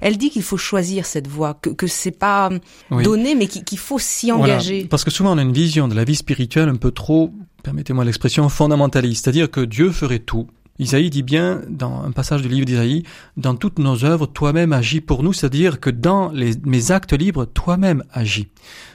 Elle 0.00 0.16
dit 0.16 0.30
qu'il 0.30 0.42
faut 0.42 0.56
choisir 0.56 1.06
cette 1.06 1.26
voie, 1.26 1.54
que, 1.54 1.70
que 1.70 1.86
c'est 1.86 2.10
pas 2.10 2.50
donné, 2.90 3.34
mais 3.34 3.46
qu'il 3.46 3.78
faut 3.78 3.98
s'y 3.98 4.32
engager. 4.32 4.84
Parce 4.84 5.04
que 5.04 5.10
souvent 5.10 5.34
on 5.34 5.38
a 5.38 5.42
une 5.42 5.52
vision 5.52 5.88
de 5.88 5.94
la 5.94 6.04
vie 6.04 6.16
spirituelle 6.16 6.68
un 6.68 6.76
peu 6.76 6.90
trop, 6.90 7.32
permettez-moi 7.62 8.04
l'expression, 8.04 8.48
fondamentaliste. 8.48 9.24
C'est-à-dire 9.24 9.50
que 9.50 9.60
Dieu 9.60 9.90
ferait 9.90 10.18
tout, 10.18 10.48
Isaïe 10.78 11.10
dit 11.10 11.22
bien, 11.22 11.60
dans 11.68 12.02
un 12.02 12.12
passage 12.12 12.42
du 12.42 12.48
livre 12.48 12.66
d'Isaïe, 12.66 13.02
dans 13.36 13.54
toutes 13.54 13.78
nos 13.78 14.04
œuvres, 14.04 14.26
toi-même 14.26 14.72
agis 14.72 15.00
pour 15.00 15.22
nous, 15.22 15.32
c'est-à-dire 15.32 15.80
que 15.80 15.90
dans 15.90 16.32
mes 16.32 16.90
actes 16.90 17.12
libres, 17.12 17.44
toi-même 17.44 18.04
agis. 18.12 18.48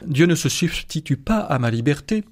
Dieu 0.05 0.25
ne 0.25 0.36
se 0.36 0.50
substitue 0.50 1.17
pas 1.17 1.39
à 1.39 1.60
ma 1.60 1.69
liberté, 1.69 2.24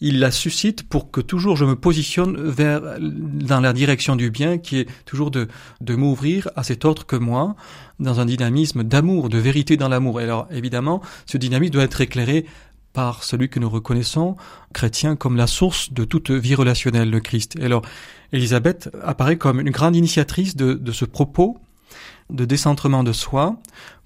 il 0.00 0.18
la 0.18 0.30
suscite 0.30 0.88
pour 0.88 1.10
que 1.10 1.20
toujours 1.20 1.56
je 1.56 1.64
me 1.66 1.76
positionne 1.76 2.40
vers, 2.40 2.80
dans 3.00 3.60
la 3.60 3.72
direction 3.72 4.16
du 4.16 4.30
bien, 4.30 4.58
qui 4.58 4.78
est 4.78 4.88
toujours 5.04 5.30
de, 5.30 5.46
de 5.82 5.94
m'ouvrir 5.94 6.48
à 6.56 6.62
cet 6.62 6.84
autre 6.86 7.04
que 7.04 7.16
moi, 7.16 7.54
dans 7.98 8.18
un 8.18 8.24
dynamisme 8.24 8.82
d'amour, 8.82 9.28
de 9.28 9.38
vérité 9.38 9.76
dans 9.76 9.88
l'amour. 9.88 10.20
Et 10.20 10.24
alors, 10.24 10.48
évidemment, 10.50 11.02
ce 11.26 11.36
dynamisme 11.36 11.74
doit 11.74 11.84
être 11.84 12.00
éclairé 12.00 12.46
par 12.92 13.22
celui 13.22 13.48
que 13.48 13.60
nous 13.60 13.70
reconnaissons, 13.70 14.36
chrétien, 14.72 15.16
comme 15.16 15.36
la 15.36 15.46
source 15.46 15.92
de 15.92 16.04
toute 16.04 16.30
vie 16.30 16.54
relationnelle, 16.54 17.10
le 17.10 17.20
Christ. 17.20 17.56
Et 17.60 17.64
alors, 17.64 17.82
Élisabeth 18.32 18.90
apparaît 19.02 19.36
comme 19.36 19.60
une 19.60 19.70
grande 19.70 19.96
initiatrice 19.96 20.56
de, 20.56 20.74
de 20.74 20.92
ce 20.92 21.04
propos 21.04 21.58
de 22.30 22.44
décentrement 22.44 23.02
de 23.02 23.12
soi 23.12 23.56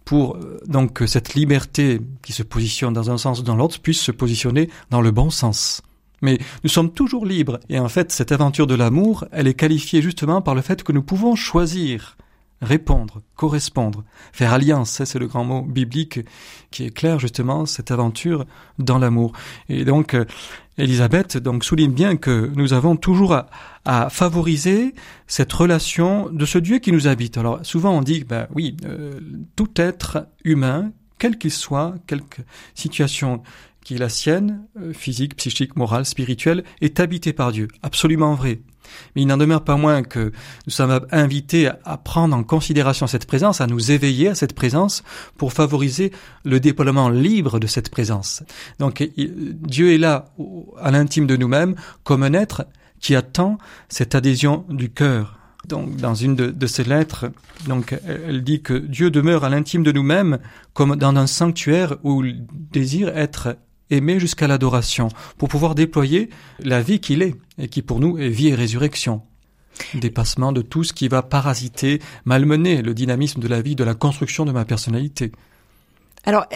pour 0.05 0.37
euh, 0.37 0.61
donc 0.67 0.93
que 0.93 1.07
cette 1.07 1.35
liberté 1.35 2.01
qui 2.23 2.33
se 2.33 2.43
positionne 2.43 2.93
dans 2.93 3.11
un 3.11 3.19
sens 3.19 3.41
ou 3.41 3.43
dans 3.43 3.57
l'autre 3.57 3.81
puisse 3.81 4.01
se 4.01 4.13
positionner 4.13 4.71
dans 4.91 5.01
le 5.01 5.11
bon 5.11 5.31
sens. 5.31 5.83
Mais 6.23 6.39
nous 6.63 6.71
sommes 6.71 6.93
toujours 6.93 7.27
libres 7.27 7.61
et 7.69 7.79
en 7.79 7.89
fait 7.89 8.13
cette 8.13 8.33
aventure 8.33 8.67
de 8.67 8.75
l'amour, 8.75 9.25
elle 9.31 9.47
est 9.47 9.55
qualifiée 9.55 10.01
justement 10.01 10.41
par 10.41 10.55
le 10.55 10.63
fait 10.63 10.83
que 10.83 10.93
nous 10.93 11.03
pouvons 11.03 11.35
choisir 11.35 12.17
répondre, 12.65 13.23
correspondre, 13.37 14.05
faire 14.33 14.53
alliance. 14.53 15.03
c'est 15.05 15.19
le 15.19 15.27
grand 15.27 15.45
mot 15.45 15.63
biblique 15.63 16.21
qui 16.71 16.85
est 16.85 16.91
clair 16.91 17.19
justement 17.19 17.67
cette 17.67 17.91
aventure 17.91 18.47
dans 18.79 18.99
l'amour. 18.99 19.33
Et 19.69 19.85
donc, 19.85 20.15
euh, 20.15 20.25
Elisabeth 20.77 21.37
donc 21.37 21.65
souligne 21.65 21.93
bien 21.93 22.17
que 22.17 22.51
nous 22.57 22.73
avons 22.73 22.97
toujours 22.97 23.35
à, 23.85 24.11
favoriser 24.11 24.95
cette 25.27 25.53
relation 25.53 26.31
de 26.31 26.45
ce 26.47 26.59
Dieu 26.59 26.79
qui 26.79 26.91
nous 26.91 27.07
habite. 27.07 27.37
Alors 27.39 27.65
souvent 27.65 27.93
on 27.93 28.01
dit, 28.01 28.25
ben 28.25 28.49
oui, 28.55 28.77
euh, 28.85 29.21
tout 29.57 29.71
être 29.77 30.27
humain, 30.43 30.91
quel 31.19 31.39
qu'il 31.39 31.53
soit, 31.53 31.95
quelque 32.07 32.43
situation 32.75 33.43
qui 33.85 33.97
est 33.97 33.99
la 33.99 34.09
sienne, 34.09 34.67
euh, 34.81 34.93
physique, 34.93 35.37
psychique, 35.37 35.77
morale, 35.77 36.07
spirituelle, 36.07 36.65
est 36.81 36.99
habité 36.99 37.33
par 37.33 37.53
Dieu. 37.53 37.69
Absolument 37.83 38.35
vrai. 38.35 38.61
Mais 39.15 39.23
il 39.23 39.27
n'en 39.27 39.37
demeure 39.37 39.65
pas 39.65 39.77
moins 39.77 40.03
que 40.03 40.33
nous 40.67 40.73
sommes 40.73 41.01
invités 41.11 41.71
à 41.85 41.97
prendre 41.97 42.37
en 42.37 42.43
considération 42.43 43.07
cette 43.07 43.27
présence, 43.27 43.61
à 43.61 43.67
nous 43.67 43.91
éveiller 43.91 44.29
à 44.29 44.35
cette 44.35 44.55
présence 44.55 45.03
pour 45.37 45.53
favoriser 45.53 46.13
le 46.45 46.61
déploiement 46.61 47.09
libre 47.09 47.59
de 47.59 47.67
cette 47.67 47.91
présence. 47.91 48.43
Donc 48.79 49.09
Dieu 49.17 49.93
est 49.93 49.99
là 49.99 50.27
à 50.81 50.91
l'intime 50.91 51.27
de 51.27 51.37
nous-mêmes 51.37 51.75
comme 52.03 52.23
un 52.23 52.35
être 52.35 52.67
qui 53.01 53.15
attend 53.15 53.59
cette 53.89 54.15
adhésion 54.15 54.65
du 54.69 54.91
cœur. 54.91 55.39
Donc, 55.69 55.97
dans 55.97 56.15
une 56.15 56.37
de, 56.37 56.67
ces 56.67 56.85
lettres, 56.85 57.31
donc, 57.67 57.97
elle 58.07 58.43
dit 58.43 58.61
que 58.61 58.75
Dieu 58.75 59.11
demeure 59.11 59.45
à 59.45 59.49
l'intime 59.49 59.83
de 59.83 59.93
nous-mêmes 59.93 60.39
comme 60.75 60.97
dans 60.97 61.15
un 61.17 61.27
sanctuaire 61.27 61.97
où 62.03 62.25
il 62.25 62.47
désire 62.71 63.09
être 63.17 63.57
aimer 63.91 64.19
jusqu'à 64.21 64.47
l'adoration, 64.47 65.09
pour 65.39 65.49
pouvoir 65.49 65.75
déployer 65.75 66.31
la 66.61 66.83
vie 66.83 67.01
qu'il 67.01 67.23
est, 67.23 67.35
et 67.59 67.69
qui 67.69 67.83
pour 67.83 68.01
nous 68.01 68.19
est 68.19 68.29
vie 68.29 68.49
et 68.49 68.55
résurrection. 68.55 69.23
Dépassement 69.95 70.53
de 70.53 70.63
tout 70.63 70.85
ce 70.85 70.93
qui 70.93 71.09
va 71.09 71.23
parasiter, 71.23 72.01
malmener 72.25 72.83
le 72.83 72.95
dynamisme 72.95 73.41
de 73.41 73.49
la 73.49 73.61
vie, 73.61 73.75
de 73.75 73.85
la 73.85 73.95
construction 73.95 74.45
de 74.45 74.53
ma 74.53 74.65
personnalité. 74.65 75.33
Alors, 76.25 76.47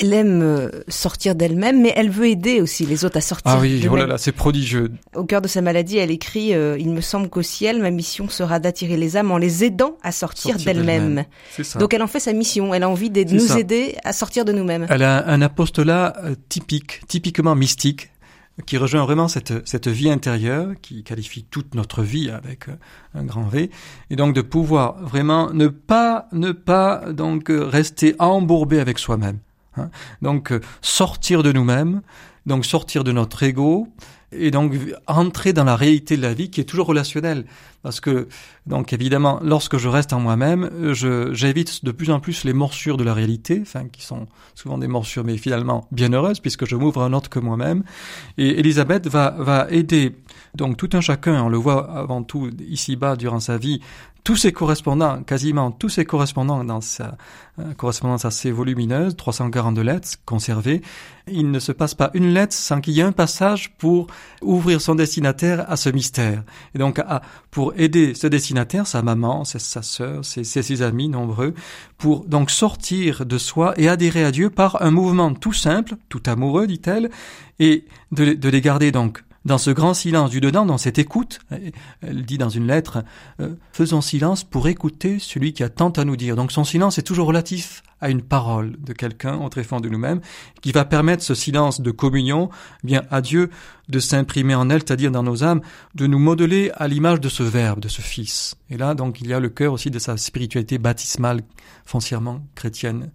elle 0.00 0.12
aime 0.12 0.42
euh, 0.42 0.70
sortir 0.88 1.34
d'elle-même, 1.34 1.82
mais 1.82 1.92
elle 1.96 2.10
veut 2.10 2.28
aider 2.28 2.60
aussi 2.60 2.86
les 2.86 3.04
autres 3.04 3.16
à 3.16 3.20
sortir. 3.20 3.52
Ah 3.52 3.58
oui, 3.60 3.86
oh 3.90 3.96
là 3.96 4.06
là, 4.06 4.18
c'est 4.18 4.32
prodigieux. 4.32 4.92
Au 5.14 5.24
cœur 5.24 5.40
de 5.40 5.48
sa 5.48 5.60
maladie, 5.60 5.98
elle 5.98 6.10
écrit 6.10 6.54
euh, 6.54 6.76
Il 6.78 6.90
me 6.90 7.00
semble 7.00 7.28
qu'au 7.28 7.42
ciel, 7.42 7.80
ma 7.80 7.90
mission 7.90 8.28
sera 8.28 8.58
d'attirer 8.58 8.96
les 8.96 9.16
âmes 9.16 9.30
en 9.30 9.38
les 9.38 9.64
aidant 9.64 9.96
à 10.02 10.12
sortir, 10.12 10.56
d'elles-mêmes. 10.56 11.24
Donc 11.78 11.94
elle 11.94 12.02
en 12.02 12.06
fait 12.06 12.20
sa 12.20 12.32
mission. 12.32 12.74
Elle 12.74 12.82
a 12.82 12.88
envie 12.88 13.10
de 13.10 13.24
nous 13.32 13.56
aider 13.56 13.96
à 14.04 14.12
sortir 14.12 14.44
de 14.44 14.52
nous-mêmes. 14.52 14.86
Elle 14.90 15.02
a 15.02 15.28
un 15.28 15.40
apostolat 15.42 16.14
euh, 16.24 16.34
typique, 16.48 17.00
typiquement 17.06 17.54
mystique 17.54 18.10
qui 18.66 18.76
rejoint 18.76 19.04
vraiment 19.04 19.26
cette, 19.26 19.66
cette 19.66 19.88
vie 19.88 20.08
intérieure 20.10 20.74
qui 20.80 21.02
qualifie 21.02 21.44
toute 21.44 21.74
notre 21.74 22.02
vie 22.02 22.30
avec 22.30 22.66
un 23.12 23.24
grand 23.24 23.48
V 23.48 23.70
et 24.10 24.16
donc 24.16 24.32
de 24.32 24.42
pouvoir 24.42 25.02
vraiment 25.02 25.52
ne 25.52 25.66
pas 25.66 26.28
ne 26.30 26.52
pas 26.52 27.02
donc 27.12 27.46
rester 27.48 28.14
embourbé 28.20 28.78
avec 28.78 29.00
soi-même 29.00 29.38
hein. 29.76 29.90
donc 30.22 30.52
euh, 30.52 30.60
sortir 30.82 31.42
de 31.42 31.52
nous-mêmes 31.52 32.02
donc 32.46 32.66
sortir 32.66 33.04
de 33.04 33.12
notre 33.12 33.42
ego 33.42 33.88
et 34.32 34.50
donc 34.50 34.74
entrer 35.06 35.52
dans 35.52 35.64
la 35.64 35.76
réalité 35.76 36.16
de 36.16 36.22
la 36.22 36.34
vie 36.34 36.50
qui 36.50 36.60
est 36.60 36.64
toujours 36.64 36.86
relationnelle. 36.86 37.44
Parce 37.82 38.00
que, 38.00 38.28
donc 38.66 38.92
évidemment, 38.92 39.38
lorsque 39.42 39.76
je 39.76 39.88
reste 39.88 40.12
en 40.12 40.18
moi-même, 40.18 40.70
j'évite 41.32 41.84
de 41.84 41.92
plus 41.92 42.10
en 42.10 42.18
plus 42.18 42.44
les 42.44 42.52
morsures 42.52 42.96
de 42.96 43.04
la 43.04 43.14
réalité, 43.14 43.60
enfin 43.62 43.84
qui 43.88 44.02
sont 44.02 44.26
souvent 44.54 44.78
des 44.78 44.88
morsures, 44.88 45.22
mais 45.22 45.36
finalement 45.36 45.86
bien 45.92 46.12
heureuses, 46.12 46.40
puisque 46.40 46.66
je 46.66 46.76
m'ouvre 46.76 47.02
à 47.02 47.04
un 47.04 47.12
autre 47.12 47.30
que 47.30 47.38
moi-même. 47.38 47.84
Et 48.38 48.58
Elisabeth 48.58 49.06
va, 49.06 49.36
va 49.38 49.66
aider 49.70 50.16
donc 50.54 50.76
tout 50.76 50.90
un 50.92 51.00
chacun, 51.00 51.42
on 51.42 51.48
le 51.48 51.58
voit 51.58 51.90
avant 51.90 52.22
tout 52.22 52.50
ici-bas 52.60 53.16
durant 53.16 53.40
sa 53.40 53.56
vie, 53.56 53.80
tous 54.24 54.36
ses 54.36 54.52
correspondants, 54.52 55.22
quasiment 55.22 55.70
tous 55.70 55.90
ses 55.90 56.06
correspondants 56.06 56.64
dans 56.64 56.80
sa 56.80 57.18
euh, 57.58 57.74
correspondance 57.74 58.24
assez 58.24 58.50
volumineuse, 58.50 59.16
342 59.16 59.82
lettres 59.82 60.08
conservées, 60.24 60.80
il 61.28 61.50
ne 61.50 61.58
se 61.58 61.72
passe 61.72 61.94
pas 61.94 62.10
une 62.14 62.32
lettre 62.32 62.54
sans 62.54 62.80
qu'il 62.80 62.94
y 62.94 63.00
ait 63.00 63.04
un 63.04 63.12
passage 63.12 63.74
pour 63.76 64.06
ouvrir 64.40 64.80
son 64.80 64.94
destinataire 64.94 65.70
à 65.70 65.76
ce 65.76 65.90
mystère. 65.90 66.42
Et 66.74 66.78
donc, 66.78 67.00
à, 67.00 67.20
pour 67.50 67.74
aider 67.76 68.14
ce 68.14 68.26
destinataire, 68.26 68.86
sa 68.86 69.02
maman, 69.02 69.44
sa 69.44 69.82
sœur, 69.82 70.24
ses, 70.24 70.82
amis 70.82 71.10
nombreux, 71.10 71.52
pour 71.98 72.24
donc 72.24 72.50
sortir 72.50 73.26
de 73.26 73.36
soi 73.36 73.74
et 73.76 73.88
adhérer 73.88 74.24
à 74.24 74.30
Dieu 74.30 74.48
par 74.48 74.80
un 74.82 74.90
mouvement 74.90 75.34
tout 75.34 75.52
simple, 75.52 75.96
tout 76.08 76.22
amoureux, 76.24 76.66
dit-elle, 76.66 77.10
et 77.58 77.84
de, 78.10 78.32
de 78.32 78.48
les 78.48 78.62
garder 78.62 78.90
donc 78.90 79.22
dans 79.44 79.58
ce 79.58 79.70
grand 79.70 79.94
silence 79.94 80.30
du 80.30 80.40
dedans, 80.40 80.64
dans 80.64 80.78
cette 80.78 80.98
écoute, 80.98 81.40
elle 82.00 82.24
dit 82.24 82.38
dans 82.38 82.48
une 82.48 82.66
lettre, 82.66 83.04
euh, 83.40 83.54
faisons 83.72 84.00
silence 84.00 84.42
pour 84.44 84.68
écouter 84.68 85.18
celui 85.18 85.52
qui 85.52 85.62
a 85.62 85.68
tant 85.68 85.90
à 85.90 86.04
nous 86.04 86.16
dire. 86.16 86.36
Donc 86.36 86.50
son 86.50 86.64
silence 86.64 86.98
est 86.98 87.02
toujours 87.02 87.26
relatif 87.26 87.82
à 88.00 88.10
une 88.10 88.22
parole 88.22 88.76
de 88.80 88.92
quelqu'un 88.92 89.38
au 89.38 89.48
tréfonds 89.48 89.80
de 89.80 89.88
nous-mêmes, 89.88 90.20
qui 90.60 90.72
va 90.72 90.84
permettre 90.84 91.22
ce 91.22 91.34
silence 91.34 91.80
de 91.80 91.90
communion, 91.90 92.50
bien 92.82 93.02
à 93.10 93.20
Dieu 93.20 93.50
de 93.88 93.98
s'imprimer 93.98 94.54
en 94.54 94.68
elle, 94.68 94.80
c'est-à-dire 94.80 95.10
dans 95.10 95.22
nos 95.22 95.42
âmes, 95.42 95.62
de 95.94 96.06
nous 96.06 96.18
modeler 96.18 96.70
à 96.74 96.88
l'image 96.88 97.20
de 97.20 97.28
ce 97.28 97.42
Verbe, 97.42 97.80
de 97.80 97.88
ce 97.88 98.02
Fils. 98.02 98.56
Et 98.68 98.76
là, 98.76 98.94
donc, 98.94 99.20
il 99.20 99.28
y 99.28 99.32
a 99.32 99.40
le 99.40 99.48
cœur 99.48 99.72
aussi 99.72 99.90
de 99.90 99.98
sa 99.98 100.16
spiritualité 100.16 100.78
baptismale, 100.78 101.42
foncièrement 101.86 102.40
chrétienne. 102.54 103.10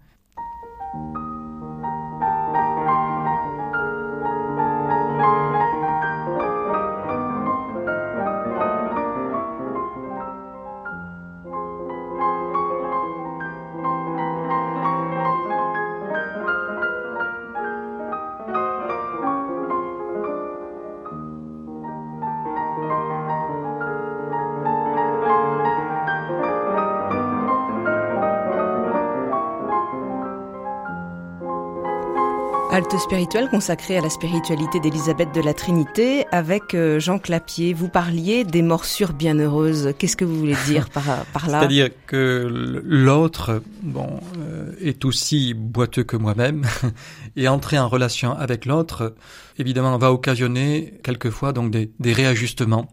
Halte 32.80 32.98
spirituelle 32.98 33.50
consacrée 33.50 33.98
à 33.98 34.00
la 34.00 34.08
spiritualité 34.08 34.80
d'Élisabeth 34.80 35.34
de 35.34 35.42
la 35.42 35.52
Trinité 35.52 36.24
avec 36.32 36.72
euh, 36.72 36.98
Jean 36.98 37.18
Clapier. 37.18 37.74
Vous 37.74 37.90
parliez 37.90 38.42
des 38.42 38.62
morsures 38.62 39.12
bienheureuses. 39.12 39.92
Qu'est-ce 39.98 40.16
que 40.16 40.24
vous 40.24 40.38
voulez 40.38 40.56
dire 40.64 40.88
par, 40.88 41.04
par 41.34 41.50
là? 41.50 41.58
C'est-à-dire 41.58 41.90
que 42.06 42.48
l'autre, 42.82 43.60
bon, 43.82 44.20
euh, 44.38 44.72
est 44.80 45.04
aussi 45.04 45.52
boiteux 45.52 46.04
que 46.04 46.16
moi-même 46.16 46.64
et 47.36 47.48
entrer 47.48 47.78
en 47.78 47.86
relation 47.86 48.32
avec 48.32 48.64
l'autre, 48.64 49.14
évidemment, 49.58 49.98
va 49.98 50.10
occasionner 50.10 50.94
quelquefois 51.02 51.52
donc 51.52 51.70
des, 51.70 51.90
des 52.00 52.14
réajustements 52.14 52.88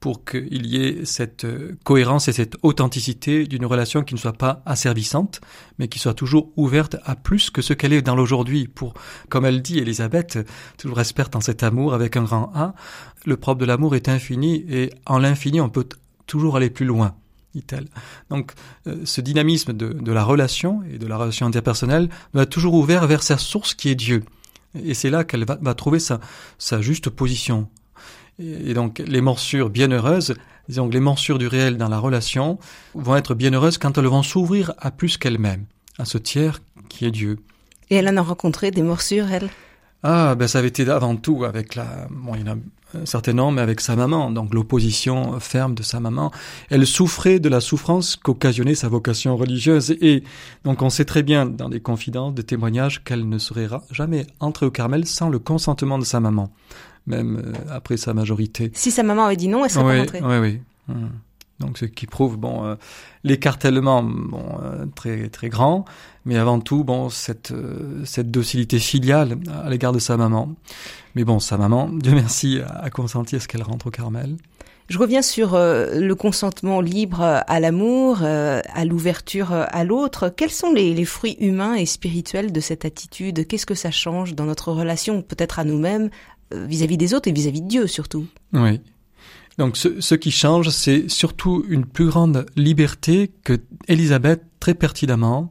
pour 0.00 0.24
qu'il 0.24 0.66
y 0.66 0.76
ait 0.76 1.04
cette 1.04 1.44
euh, 1.44 1.76
cohérence 1.84 2.28
et 2.28 2.32
cette 2.32 2.56
authenticité 2.62 3.46
d'une 3.46 3.64
relation 3.64 4.02
qui 4.02 4.14
ne 4.14 4.18
soit 4.18 4.32
pas 4.32 4.62
asservissante, 4.66 5.40
mais 5.78 5.88
qui 5.88 5.98
soit 5.98 6.14
toujours 6.14 6.52
ouverte 6.56 6.96
à 7.04 7.16
plus 7.16 7.50
que 7.50 7.62
ce 7.62 7.72
qu'elle 7.72 7.92
est 7.92 8.02
dans 8.02 8.14
l'aujourd'hui. 8.14 8.68
Pour, 8.68 8.94
comme 9.28 9.44
elle 9.44 9.62
dit, 9.62 9.78
Elisabeth, 9.78 10.38
toujours 10.76 11.00
experte 11.00 11.34
en 11.34 11.40
cet 11.40 11.62
amour 11.62 11.94
avec 11.94 12.16
un 12.16 12.24
grand 12.24 12.52
A, 12.54 12.74
le 13.24 13.36
propre 13.36 13.60
de 13.60 13.64
l'amour 13.64 13.96
est 13.96 14.08
infini 14.08 14.64
et 14.68 14.90
en 15.06 15.18
l'infini 15.18 15.60
on 15.60 15.70
peut 15.70 15.88
toujours 16.26 16.56
aller 16.56 16.70
plus 16.70 16.86
loin 16.86 17.14
dit-elle. 17.54 17.88
Donc, 18.28 18.52
euh, 18.86 19.00
ce 19.06 19.22
dynamisme 19.22 19.72
de, 19.72 20.12
la 20.12 20.24
relation 20.24 20.82
et 20.92 20.98
de 20.98 21.06
la 21.06 21.16
relation 21.16 21.46
interpersonnelle 21.46 22.10
doit 22.34 22.42
être 22.42 22.50
toujours 22.50 22.74
ouvert 22.74 23.06
vers 23.06 23.22
sa 23.22 23.38
source 23.38 23.74
qui 23.74 23.88
est 23.88 23.94
Dieu. 23.94 24.24
Et 24.74 24.92
c'est 24.92 25.08
là 25.08 25.24
qu'elle 25.24 25.46
va, 25.46 25.74
trouver 25.74 25.98
sa 25.98 26.20
juste 26.82 27.08
position. 27.08 27.70
Et 28.38 28.74
donc 28.74 29.02
les 29.06 29.20
morsures 29.20 29.70
bienheureuses, 29.70 30.34
disons 30.68 30.88
que 30.88 30.92
les 30.92 31.00
morsures 31.00 31.38
du 31.38 31.46
réel 31.46 31.76
dans 31.76 31.88
la 31.88 31.98
relation 31.98 32.58
vont 32.94 33.16
être 33.16 33.34
bienheureuses 33.34 33.78
quand 33.78 33.96
elles 33.98 34.06
vont 34.06 34.22
s'ouvrir 34.22 34.72
à 34.78 34.90
plus 34.90 35.16
qu'elles-mêmes, 35.16 35.64
à 35.98 36.04
ce 36.04 36.18
tiers 36.18 36.60
qui 36.88 37.06
est 37.06 37.10
Dieu. 37.10 37.38
Et 37.90 37.96
elle 37.96 38.08
en 38.08 38.16
a 38.16 38.22
rencontré 38.22 38.70
des 38.70 38.82
morsures, 38.82 39.30
elle? 39.30 39.48
Ah, 40.02 40.34
ben 40.34 40.46
ça 40.46 40.58
avait 40.58 40.68
été 40.68 40.88
avant 40.88 41.16
tout 41.16 41.44
avec 41.44 41.74
la... 41.74 42.06
Bon, 42.10 42.34
il 42.34 42.42
y 42.42 42.44
en 42.48 42.52
a 42.52 42.56
un 42.94 43.06
certain 43.06 43.32
nombre 43.32 43.60
avec 43.60 43.80
sa 43.80 43.96
maman, 43.96 44.30
donc 44.30 44.54
l'opposition 44.54 45.38
ferme 45.40 45.74
de 45.74 45.82
sa 45.82 46.00
maman. 46.00 46.30
Elle 46.70 46.86
souffrait 46.86 47.40
de 47.40 47.48
la 47.48 47.60
souffrance 47.60 48.16
qu'occasionnait 48.16 48.74
sa 48.74 48.88
vocation 48.88 49.36
religieuse 49.36 49.96
et 50.00 50.22
donc 50.64 50.82
on 50.82 50.90
sait 50.90 51.04
très 51.04 51.22
bien 51.22 51.46
dans 51.46 51.68
des 51.68 51.80
confidences, 51.80 52.34
des 52.34 52.44
témoignages 52.44 53.02
qu'elle 53.02 53.28
ne 53.28 53.38
serait 53.38 53.68
jamais 53.90 54.26
entrée 54.40 54.66
au 54.66 54.70
Carmel 54.70 55.06
sans 55.06 55.28
le 55.28 55.38
consentement 55.38 55.98
de 55.98 56.04
sa 56.04 56.20
maman, 56.20 56.52
même 57.06 57.42
euh, 57.44 57.52
après 57.70 57.96
sa 57.96 58.14
majorité. 58.14 58.70
Si 58.74 58.90
sa 58.90 59.02
maman 59.02 59.26
avait 59.26 59.36
dit 59.36 59.48
non, 59.48 59.64
elle 59.64 59.70
serait 59.70 59.84
oui, 59.84 59.92
pas 59.92 60.18
rentrée. 60.18 60.20
Oui, 60.22 60.38
oui. 60.38 60.60
Hum. 60.88 61.10
Donc 61.58 61.78
ce 61.78 61.86
qui 61.86 62.06
prouve 62.06 62.36
bon 62.36 62.66
euh, 62.66 62.74
l'écartèlement 63.24 64.02
bon 64.02 64.58
euh, 64.62 64.84
très 64.94 65.28
très 65.30 65.48
grand, 65.48 65.86
mais 66.24 66.36
avant 66.36 66.60
tout 66.60 66.84
bon 66.84 67.08
cette 67.08 67.52
euh, 67.52 68.04
cette 68.04 68.30
docilité 68.30 68.78
filiale 68.78 69.38
à 69.64 69.70
l'égard 69.70 69.92
de 69.92 69.98
sa 69.98 70.16
maman. 70.16 70.54
Mais 71.14 71.24
bon 71.24 71.40
sa 71.40 71.56
maman, 71.56 71.88
Dieu 71.92 72.12
merci, 72.12 72.60
a 72.62 72.90
consenti 72.90 73.36
à 73.36 73.40
ce 73.40 73.48
qu'elle 73.48 73.62
rentre 73.62 73.86
au 73.86 73.90
Carmel. 73.90 74.36
Je 74.88 74.98
reviens 74.98 75.22
sur 75.22 75.54
euh, 75.54 75.98
le 75.98 76.14
consentement 76.14 76.80
libre 76.80 77.20
à 77.20 77.58
l'amour, 77.58 78.18
euh, 78.22 78.60
à 78.72 78.84
l'ouverture 78.84 79.50
à 79.50 79.82
l'autre. 79.82 80.28
Quels 80.28 80.50
sont 80.50 80.72
les, 80.72 80.94
les, 80.94 81.04
fruits 81.04 81.36
humains 81.40 81.74
et 81.74 81.86
spirituels 81.86 82.52
de 82.52 82.60
cette 82.60 82.84
attitude? 82.84 83.48
Qu'est-ce 83.48 83.66
que 83.66 83.74
ça 83.74 83.90
change 83.90 84.36
dans 84.36 84.44
notre 84.44 84.70
relation, 84.70 85.22
peut-être 85.22 85.58
à 85.58 85.64
nous-mêmes, 85.64 86.10
vis-à-vis 86.52 86.96
des 86.96 87.14
autres 87.14 87.28
et 87.28 87.32
vis-à-vis 87.32 87.62
de 87.62 87.68
Dieu 87.68 87.86
surtout 87.86 88.26
Oui. 88.52 88.80
Donc 89.58 89.76
ce, 89.76 90.14
qui 90.14 90.30
change, 90.30 90.68
c'est 90.68 91.08
surtout 91.08 91.64
une 91.68 91.86
plus 91.86 92.06
grande 92.06 92.44
liberté 92.56 93.30
que 93.42 93.58
Élisabeth, 93.88 94.42
très 94.60 94.74
pertinemment, 94.74 95.50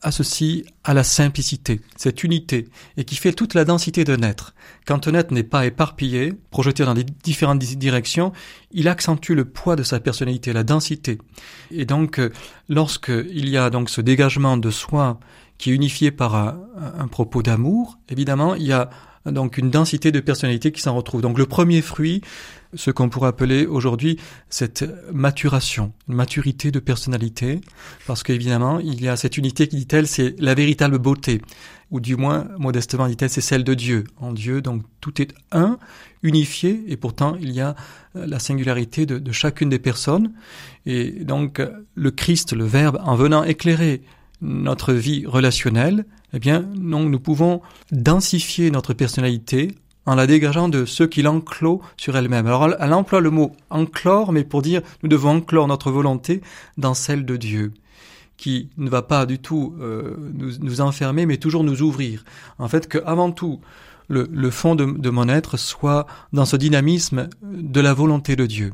associe 0.00 0.64
à 0.84 0.94
la 0.94 1.04
simplicité, 1.04 1.80
cette 1.96 2.24
unité, 2.24 2.68
et 2.96 3.04
qui 3.04 3.16
fait 3.16 3.32
toute 3.32 3.54
la 3.54 3.64
densité 3.64 4.04
de 4.04 4.16
naître. 4.16 4.54
Quand 4.86 5.06
un 5.06 5.14
être 5.14 5.30
n'est 5.30 5.42
pas 5.44 5.66
éparpillé, 5.66 6.34
projeté 6.50 6.84
dans 6.84 6.94
des 6.94 7.04
différentes 7.04 7.60
directions, 7.60 8.32
il 8.72 8.88
accentue 8.88 9.32
le 9.32 9.44
poids 9.44 9.76
de 9.76 9.82
sa 9.82 10.00
personnalité, 10.00 10.52
la 10.52 10.64
densité. 10.64 11.18
Et 11.70 11.84
donc, 11.84 12.20
lorsqu'il 12.68 13.48
y 13.48 13.56
a 13.56 13.70
donc 13.70 13.90
ce 13.90 14.00
dégagement 14.00 14.56
de 14.56 14.70
soi 14.70 15.20
qui 15.58 15.70
est 15.70 15.74
unifié 15.74 16.10
par 16.10 16.34
un 16.34 17.08
propos 17.08 17.42
d'amour, 17.42 17.98
évidemment, 18.08 18.56
il 18.56 18.66
y 18.66 18.72
a 18.72 18.90
donc 19.26 19.58
une 19.58 19.70
densité 19.70 20.12
de 20.12 20.20
personnalité 20.20 20.72
qui 20.72 20.80
s'en 20.80 20.94
retrouve. 20.94 21.22
Donc 21.22 21.38
le 21.38 21.46
premier 21.46 21.82
fruit, 21.82 22.22
ce 22.74 22.90
qu'on 22.90 23.08
pourrait 23.08 23.28
appeler 23.28 23.66
aujourd'hui 23.66 24.18
cette 24.48 24.84
maturation, 25.12 25.92
une 26.08 26.14
maturité 26.14 26.70
de 26.70 26.80
personnalité, 26.80 27.60
parce 28.06 28.22
qu'évidemment, 28.22 28.78
il 28.80 29.02
y 29.02 29.08
a 29.08 29.16
cette 29.16 29.36
unité 29.36 29.68
qui 29.68 29.76
dit-elle, 29.76 30.06
c'est 30.06 30.34
la 30.40 30.54
véritable 30.54 30.98
beauté, 30.98 31.42
ou 31.90 32.00
du 32.00 32.16
moins, 32.16 32.48
modestement 32.58 33.06
dit-elle, 33.06 33.30
c'est 33.30 33.42
celle 33.42 33.64
de 33.64 33.74
Dieu. 33.74 34.04
En 34.16 34.32
Dieu, 34.32 34.62
donc 34.62 34.82
tout 35.00 35.20
est 35.20 35.34
un, 35.52 35.78
unifié, 36.22 36.82
et 36.88 36.96
pourtant 36.96 37.36
il 37.40 37.52
y 37.52 37.60
a 37.60 37.76
la 38.14 38.38
singularité 38.38 39.06
de, 39.06 39.18
de 39.18 39.32
chacune 39.32 39.68
des 39.68 39.78
personnes. 39.78 40.32
Et 40.86 41.10
donc 41.24 41.60
le 41.94 42.10
Christ, 42.10 42.54
le 42.54 42.64
Verbe, 42.64 42.98
en 43.04 43.14
venant 43.14 43.44
éclairer 43.44 44.02
notre 44.42 44.92
vie 44.92 45.24
relationnelle, 45.24 46.04
eh 46.34 46.38
bien, 46.38 46.60
donc, 46.60 47.08
nous 47.08 47.20
pouvons 47.20 47.62
densifier 47.90 48.70
notre 48.70 48.92
personnalité 48.92 49.74
en 50.04 50.14
la 50.14 50.26
dégageant 50.26 50.68
de 50.68 50.84
ce 50.84 51.04
qui 51.04 51.22
l'enclôt 51.22 51.80
sur 51.96 52.16
elle-même. 52.16 52.46
Alors 52.46 52.74
elle 52.80 52.92
emploie 52.92 53.20
le 53.20 53.30
mot 53.30 53.52
enclore, 53.70 54.32
mais 54.32 54.44
pour 54.44 54.62
dire 54.62 54.82
nous 55.02 55.08
devons 55.08 55.36
enclore 55.36 55.68
notre 55.68 55.90
volonté 55.90 56.42
dans 56.76 56.94
celle 56.94 57.24
de 57.24 57.36
Dieu, 57.36 57.72
qui 58.36 58.70
ne 58.78 58.90
va 58.90 59.02
pas 59.02 59.26
du 59.26 59.38
tout 59.38 59.74
euh, 59.80 60.16
nous, 60.34 60.80
enfermer, 60.80 61.24
mais 61.24 61.36
toujours 61.36 61.62
nous 61.62 61.82
ouvrir. 61.82 62.24
En 62.58 62.68
fait, 62.68 62.88
que 62.88 62.98
avant 63.06 63.30
tout, 63.30 63.60
le, 64.08 64.50
fond 64.50 64.74
de 64.74 65.10
mon 65.10 65.28
être 65.28 65.56
soit 65.56 66.06
dans 66.32 66.44
ce 66.44 66.56
dynamisme 66.56 67.28
de 67.42 67.80
la 67.80 67.94
volonté 67.94 68.36
de 68.36 68.44
Dieu 68.44 68.72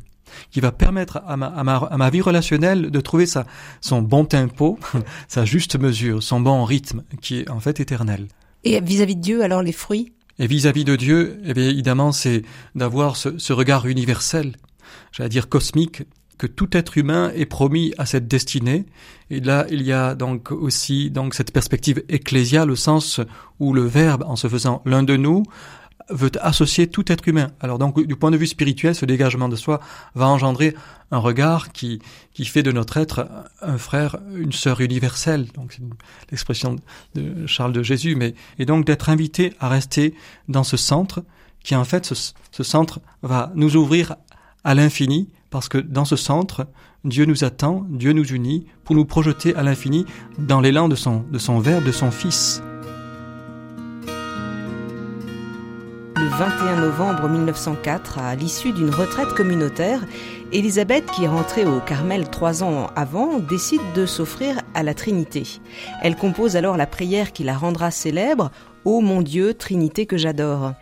qui 0.50 0.60
va 0.60 0.72
permettre 0.72 1.22
à 1.26 1.36
ma, 1.36 1.46
à 1.46 1.64
ma, 1.64 1.76
à 1.76 1.96
ma 1.96 2.10
vie 2.10 2.20
relationnelle 2.20 2.90
de 2.90 3.00
trouver 3.00 3.26
sa, 3.26 3.46
son 3.80 4.02
bon 4.02 4.24
tempo, 4.24 4.78
sa 5.28 5.44
juste 5.44 5.78
mesure, 5.78 6.22
son 6.22 6.40
bon 6.40 6.64
rythme, 6.64 7.02
qui 7.20 7.40
est 7.40 7.50
en 7.50 7.60
fait 7.60 7.80
éternel. 7.80 8.28
Et 8.64 8.80
vis-à-vis 8.80 9.14
-vis 9.14 9.16
de 9.16 9.22
Dieu, 9.22 9.42
alors 9.42 9.62
les 9.62 9.72
fruits? 9.72 10.12
Et 10.38 10.46
vis-à-vis 10.46 10.82
-vis 10.82 10.86
de 10.86 10.96
Dieu, 10.96 11.40
eh 11.44 11.54
bien, 11.54 11.68
évidemment, 11.68 12.12
c'est 12.12 12.42
d'avoir 12.74 13.16
ce, 13.16 13.38
ce, 13.38 13.52
regard 13.52 13.86
universel, 13.86 14.56
j'allais 15.12 15.28
dire 15.28 15.48
cosmique, 15.48 16.02
que 16.38 16.46
tout 16.46 16.76
être 16.76 16.96
humain 16.96 17.32
est 17.34 17.46
promis 17.46 17.92
à 17.98 18.06
cette 18.06 18.28
destinée. 18.28 18.86
Et 19.28 19.40
là, 19.40 19.66
il 19.70 19.82
y 19.82 19.92
a 19.92 20.14
donc 20.14 20.52
aussi 20.52 21.10
donc 21.10 21.34
cette 21.34 21.52
perspective 21.52 22.02
ecclésiale 22.08 22.70
au 22.70 22.76
sens 22.76 23.20
où 23.58 23.74
le 23.74 23.82
Verbe, 23.82 24.24
en 24.26 24.36
se 24.36 24.48
faisant 24.48 24.80
l'un 24.86 25.02
de 25.02 25.16
nous, 25.16 25.42
veut 26.10 26.30
associer 26.40 26.86
tout 26.86 27.10
être 27.12 27.26
humain. 27.28 27.48
Alors 27.60 27.78
donc, 27.78 28.04
du 28.06 28.16
point 28.16 28.30
de 28.30 28.36
vue 28.36 28.46
spirituel, 28.46 28.94
ce 28.94 29.06
dégagement 29.06 29.48
de 29.48 29.56
soi 29.56 29.80
va 30.14 30.26
engendrer 30.26 30.74
un 31.10 31.18
regard 31.18 31.72
qui, 31.72 32.00
qui 32.32 32.44
fait 32.44 32.62
de 32.62 32.72
notre 32.72 32.96
être 32.96 33.28
un 33.62 33.78
frère, 33.78 34.16
une 34.34 34.52
sœur 34.52 34.80
universelle. 34.80 35.46
Donc, 35.54 35.72
c'est 35.72 35.82
l'expression 36.30 36.76
de 37.14 37.46
Charles 37.46 37.72
de 37.72 37.82
Jésus. 37.82 38.14
Mais, 38.14 38.34
et 38.58 38.66
donc, 38.66 38.84
d'être 38.84 39.08
invité 39.08 39.54
à 39.60 39.68
rester 39.68 40.14
dans 40.48 40.64
ce 40.64 40.76
centre, 40.76 41.24
qui 41.62 41.74
en 41.74 41.84
fait, 41.84 42.06
ce, 42.06 42.32
ce 42.50 42.62
centre 42.62 43.00
va 43.22 43.52
nous 43.54 43.76
ouvrir 43.76 44.16
à 44.64 44.74
l'infini, 44.74 45.30
parce 45.50 45.68
que 45.68 45.78
dans 45.78 46.04
ce 46.04 46.16
centre, 46.16 46.66
Dieu 47.04 47.24
nous 47.24 47.44
attend, 47.44 47.86
Dieu 47.88 48.12
nous 48.12 48.26
unit, 48.26 48.66
pour 48.84 48.94
nous 48.94 49.04
projeter 49.04 49.54
à 49.54 49.62
l'infini 49.62 50.04
dans 50.38 50.60
l'élan 50.60 50.88
de 50.88 50.94
son, 50.94 51.24
de 51.30 51.38
son 51.38 51.58
Verbe, 51.58 51.84
de 51.84 51.92
son 51.92 52.10
Fils. 52.10 52.62
Le 56.28 56.34
21 56.34 56.80
novembre 56.80 57.28
1904, 57.28 58.18
à 58.18 58.34
l'issue 58.34 58.72
d'une 58.72 58.90
retraite 58.90 59.32
communautaire, 59.34 60.04
Élisabeth, 60.52 61.06
qui 61.10 61.24
est 61.24 61.28
rentrée 61.28 61.64
au 61.64 61.80
Carmel 61.80 62.28
trois 62.28 62.62
ans 62.62 62.88
avant, 62.96 63.38
décide 63.38 63.80
de 63.94 64.04
s'offrir 64.04 64.60
à 64.74 64.82
la 64.82 64.92
Trinité. 64.92 65.44
Elle 66.02 66.16
compose 66.16 66.56
alors 66.56 66.76
la 66.76 66.86
prière 66.86 67.32
qui 67.32 67.44
la 67.44 67.56
rendra 67.56 67.90
célèbre 67.90 68.50
Ô 68.84 69.00
mon 69.00 69.22
Dieu, 69.22 69.54
Trinité 69.54 70.04
que 70.04 70.18
j'adore. 70.18 70.74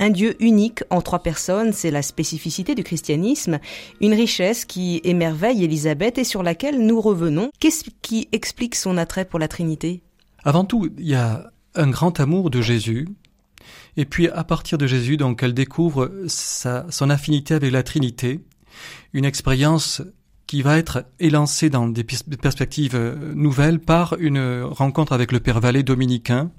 Un 0.00 0.10
Dieu 0.10 0.34
unique 0.40 0.82
en 0.90 1.00
trois 1.00 1.20
personnes, 1.20 1.72
c'est 1.72 1.92
la 1.92 2.02
spécificité 2.02 2.74
du 2.74 2.82
christianisme, 2.82 3.60
une 4.00 4.14
richesse 4.14 4.64
qui 4.64 5.00
émerveille 5.04 5.62
Élisabeth 5.62 6.18
et 6.18 6.24
sur 6.24 6.42
laquelle 6.42 6.84
nous 6.84 7.00
revenons. 7.00 7.50
Qu'est-ce 7.60 7.84
qui 8.02 8.28
explique 8.32 8.74
son 8.74 8.96
attrait 8.96 9.26
pour 9.26 9.38
la 9.38 9.48
Trinité? 9.48 10.02
Avant 10.44 10.64
tout, 10.64 10.88
il 10.98 11.06
y 11.06 11.14
a 11.14 11.50
un 11.76 11.88
grand 11.88 12.18
amour 12.18 12.50
de 12.50 12.60
Jésus 12.60 13.06
et 13.96 14.04
puis 14.04 14.28
à 14.28 14.44
partir 14.44 14.78
de 14.78 14.86
Jésus, 14.86 15.16
donc 15.16 15.42
elle 15.42 15.54
découvre 15.54 16.10
sa, 16.26 16.86
son 16.90 17.10
affinité 17.10 17.54
avec 17.54 17.72
la 17.72 17.82
Trinité, 17.82 18.40
une 19.12 19.24
expérience 19.24 20.02
qui 20.46 20.62
va 20.62 20.78
être 20.78 21.04
élancée 21.20 21.68
dans 21.68 21.88
des 21.88 22.04
perspectives 22.04 22.94
euh, 22.94 23.34
nouvelles 23.34 23.80
par 23.80 24.16
une 24.18 24.62
rencontre 24.62 25.12
avec 25.12 25.32
le 25.32 25.40
Père 25.40 25.60
Vallée 25.60 25.82
dominicain, 25.82 26.50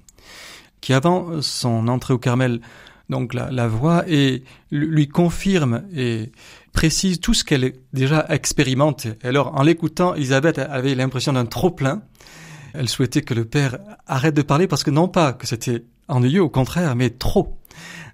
qui 0.82 0.94
avant 0.94 1.42
son 1.42 1.88
entrée 1.88 2.14
au 2.14 2.20
Carmel 2.20 2.62
donc 3.10 3.34
la, 3.34 3.50
la 3.52 3.68
voit 3.68 4.04
et 4.08 4.44
lui 4.72 5.08
confirme 5.08 5.84
et 5.96 6.32
précise 6.74 7.20
tout 7.20 7.34
ce 7.34 7.44
qu'elle 7.44 7.74
déjà 7.92 8.26
expérimente. 8.30 9.08
Alors 9.24 9.60
en 9.60 9.64
l'écoutant, 9.64 10.14
Elisabeth 10.14 10.60
avait 10.60 10.96
l'impression 10.96 11.34
d'un 11.34 11.46
trop 11.46 11.72
plein. 11.72 12.04
Elle 12.74 12.90
souhaitait 12.90 13.22
que 13.22 13.34
le 13.34 13.46
Père 13.46 13.78
arrête 14.08 14.36
de 14.36 14.42
parler 14.42 14.68
parce 14.68 14.84
que 14.84 14.92
non 14.92 15.08
pas 15.08 15.34
que 15.34 15.48
c'était 15.48 15.84
ennuyeux, 16.08 16.42
au 16.42 16.50
contraire, 16.50 16.96
mais 16.96 17.10
trop. 17.10 17.58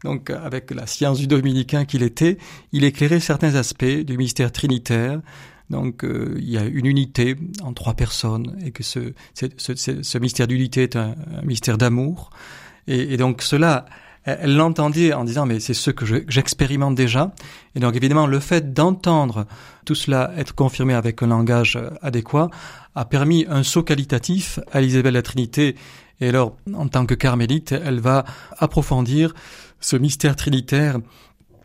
Donc, 0.03 0.29
avec 0.29 0.71
la 0.71 0.85
science 0.85 1.17
du 1.17 1.27
dominicain 1.27 1.85
qu'il 1.85 2.03
était, 2.03 2.37
il 2.71 2.83
éclairait 2.83 3.19
certains 3.19 3.55
aspects 3.55 3.85
du 3.85 4.17
mystère 4.17 4.51
trinitaire. 4.51 5.21
Donc, 5.69 6.03
euh, 6.03 6.35
il 6.37 6.49
y 6.49 6.57
a 6.57 6.63
une 6.63 6.85
unité 6.85 7.35
en 7.63 7.73
trois 7.73 7.95
personnes 7.95 8.55
et 8.63 8.71
que 8.71 8.83
ce, 8.83 9.13
ce, 9.33 9.47
ce, 9.57 10.03
ce 10.03 10.17
mystère 10.19 10.47
d'unité 10.47 10.83
est 10.83 10.95
un, 10.95 11.15
mystère 11.43 11.77
d'amour. 11.77 12.29
Et, 12.87 13.17
donc, 13.17 13.41
cela, 13.41 13.85
elle 14.25 14.55
l'entendait 14.55 15.13
en 15.13 15.23
disant, 15.23 15.45
mais 15.45 15.59
c'est 15.59 15.73
ce 15.73 15.91
que 15.91 16.05
j'expérimente 16.27 16.95
déjà. 16.95 17.33
Et 17.75 17.79
donc, 17.79 17.95
évidemment, 17.95 18.27
le 18.27 18.39
fait 18.39 18.73
d'entendre 18.73 19.45
tout 19.85 19.95
cela 19.95 20.31
être 20.35 20.55
confirmé 20.55 20.93
avec 20.93 21.21
un 21.21 21.27
langage 21.27 21.79
adéquat 22.01 22.49
a 22.95 23.05
permis 23.05 23.45
un 23.49 23.63
saut 23.63 23.83
qualitatif 23.83 24.59
à 24.71 24.81
Elisabeth 24.81 25.13
la 25.13 25.21
Trinité 25.21 25.75
et 26.21 26.29
alors, 26.29 26.55
en 26.73 26.87
tant 26.87 27.05
que 27.05 27.13
carmélite, 27.13 27.71
elle 27.73 27.99
va 27.99 28.25
approfondir 28.57 29.33
ce 29.79 29.95
mystère 29.95 30.35
trinitaire 30.35 30.97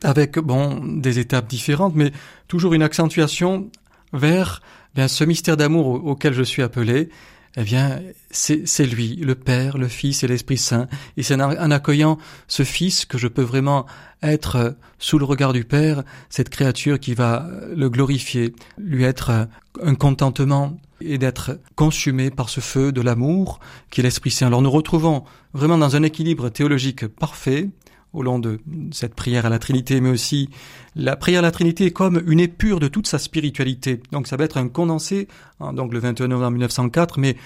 avec, 0.02 0.38
bon, 0.38 0.80
des 0.84 1.18
étapes 1.18 1.48
différentes, 1.48 1.94
mais 1.94 2.10
toujours 2.48 2.74
une 2.74 2.82
accentuation 2.82 3.70
vers 4.12 4.60
bien, 4.94 5.08
ce 5.08 5.24
mystère 5.24 5.56
d'amour 5.56 6.04
auquel 6.04 6.32
je 6.32 6.42
suis 6.42 6.62
appelé. 6.62 7.10
Eh 7.56 7.64
bien, 7.64 8.00
c'est 8.30 8.86
lui, 8.86 9.16
le 9.16 9.34
Père, 9.34 9.76
le 9.76 9.88
Fils 9.88 10.22
et 10.22 10.28
l'Esprit 10.28 10.56
Saint. 10.56 10.86
Et 11.16 11.24
c'est 11.24 11.34
en 11.34 11.70
accueillant 11.70 12.18
ce 12.46 12.62
Fils 12.62 13.04
que 13.04 13.18
je 13.18 13.26
peux 13.26 13.42
vraiment 13.42 13.86
être 14.22 14.76
sous 14.98 15.18
le 15.18 15.24
regard 15.24 15.52
du 15.52 15.64
Père, 15.64 16.04
cette 16.28 16.48
créature 16.48 17.00
qui 17.00 17.14
va 17.14 17.48
le 17.74 17.90
glorifier, 17.90 18.54
lui 18.78 19.02
être 19.02 19.48
un 19.82 19.94
contentement 19.96 20.76
et 21.00 21.18
d'être 21.18 21.58
consumé 21.74 22.30
par 22.30 22.50
ce 22.50 22.60
feu 22.60 22.92
de 22.92 23.00
l'amour 23.00 23.58
qui 23.90 24.00
est 24.00 24.04
l'Esprit 24.04 24.30
Saint. 24.30 24.46
Alors 24.46 24.62
nous 24.62 24.70
retrouvons 24.70 25.24
vraiment 25.52 25.78
dans 25.78 25.96
un 25.96 26.02
équilibre 26.02 26.50
théologique 26.50 27.06
parfait 27.06 27.68
au 28.12 28.22
long 28.22 28.38
de 28.38 28.60
cette 28.92 29.14
prière 29.14 29.46
à 29.46 29.48
la 29.48 29.58
Trinité, 29.58 30.00
mais 30.00 30.10
aussi 30.10 30.50
la 30.96 31.16
prière 31.16 31.40
à 31.40 31.42
la 31.42 31.50
Trinité 31.52 31.86
est 31.86 31.90
comme 31.90 32.22
une 32.26 32.40
épure 32.40 32.80
de 32.80 32.88
toute 32.88 33.06
sa 33.06 33.18
spiritualité. 33.18 34.00
Donc 34.12 34.26
ça 34.26 34.36
va 34.36 34.44
être 34.44 34.56
un 34.56 34.68
condensé, 34.68 35.28
hein, 35.60 35.72
donc 35.72 35.92
le 35.92 36.00
21 36.00 36.28
novembre 36.28 36.52
1904, 36.52 37.18
mais 37.18 37.36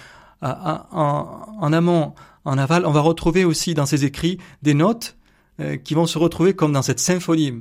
en, 0.43 1.73
amont, 1.73 2.13
en 2.45 2.59
aval, 2.59 2.85
on 2.87 2.93
va 2.93 3.01
retrouver 3.01 3.45
aussi 3.45 3.75
dans 3.75 3.87
ses 3.87 4.05
écrits 4.05 4.39
des 4.63 4.75
notes 4.75 5.17
euh, 5.61 5.77
qui 5.77 5.95
vont 5.95 6.07
se 6.07 6.19
retrouver 6.19 6.55
comme 6.55 6.73
dans 6.73 6.83
cette 6.83 6.99
symphonie 7.01 7.53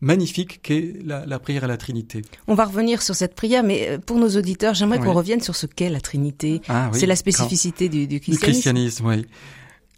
magnifique 0.00 0.62
qu'est 0.62 0.94
la, 1.04 1.38
prière 1.38 1.64
à 1.64 1.66
la 1.66 1.76
Trinité. 1.76 2.22
On 2.48 2.54
va 2.54 2.64
revenir 2.64 3.02
sur 3.02 3.14
cette 3.14 3.34
prière, 3.34 3.62
mais 3.62 3.88
euh, 3.88 3.98
pour 3.98 4.16
nos 4.16 4.30
auditeurs, 4.30 4.74
j'aimerais 4.74 4.98
qu'on 4.98 5.12
revienne 5.12 5.40
sur 5.40 5.54
ce 5.54 5.66
qu'est 5.66 5.90
la 5.90 6.00
Trinité. 6.00 6.62
Ah 6.68 6.90
c'est 6.92 7.06
la 7.06 7.16
spécificité 7.16 7.88
du, 7.88 8.06
du, 8.06 8.18
christianisme. 8.18 8.46
Du 8.46 8.52
christianisme, 8.52 9.06
oui. 9.06 9.26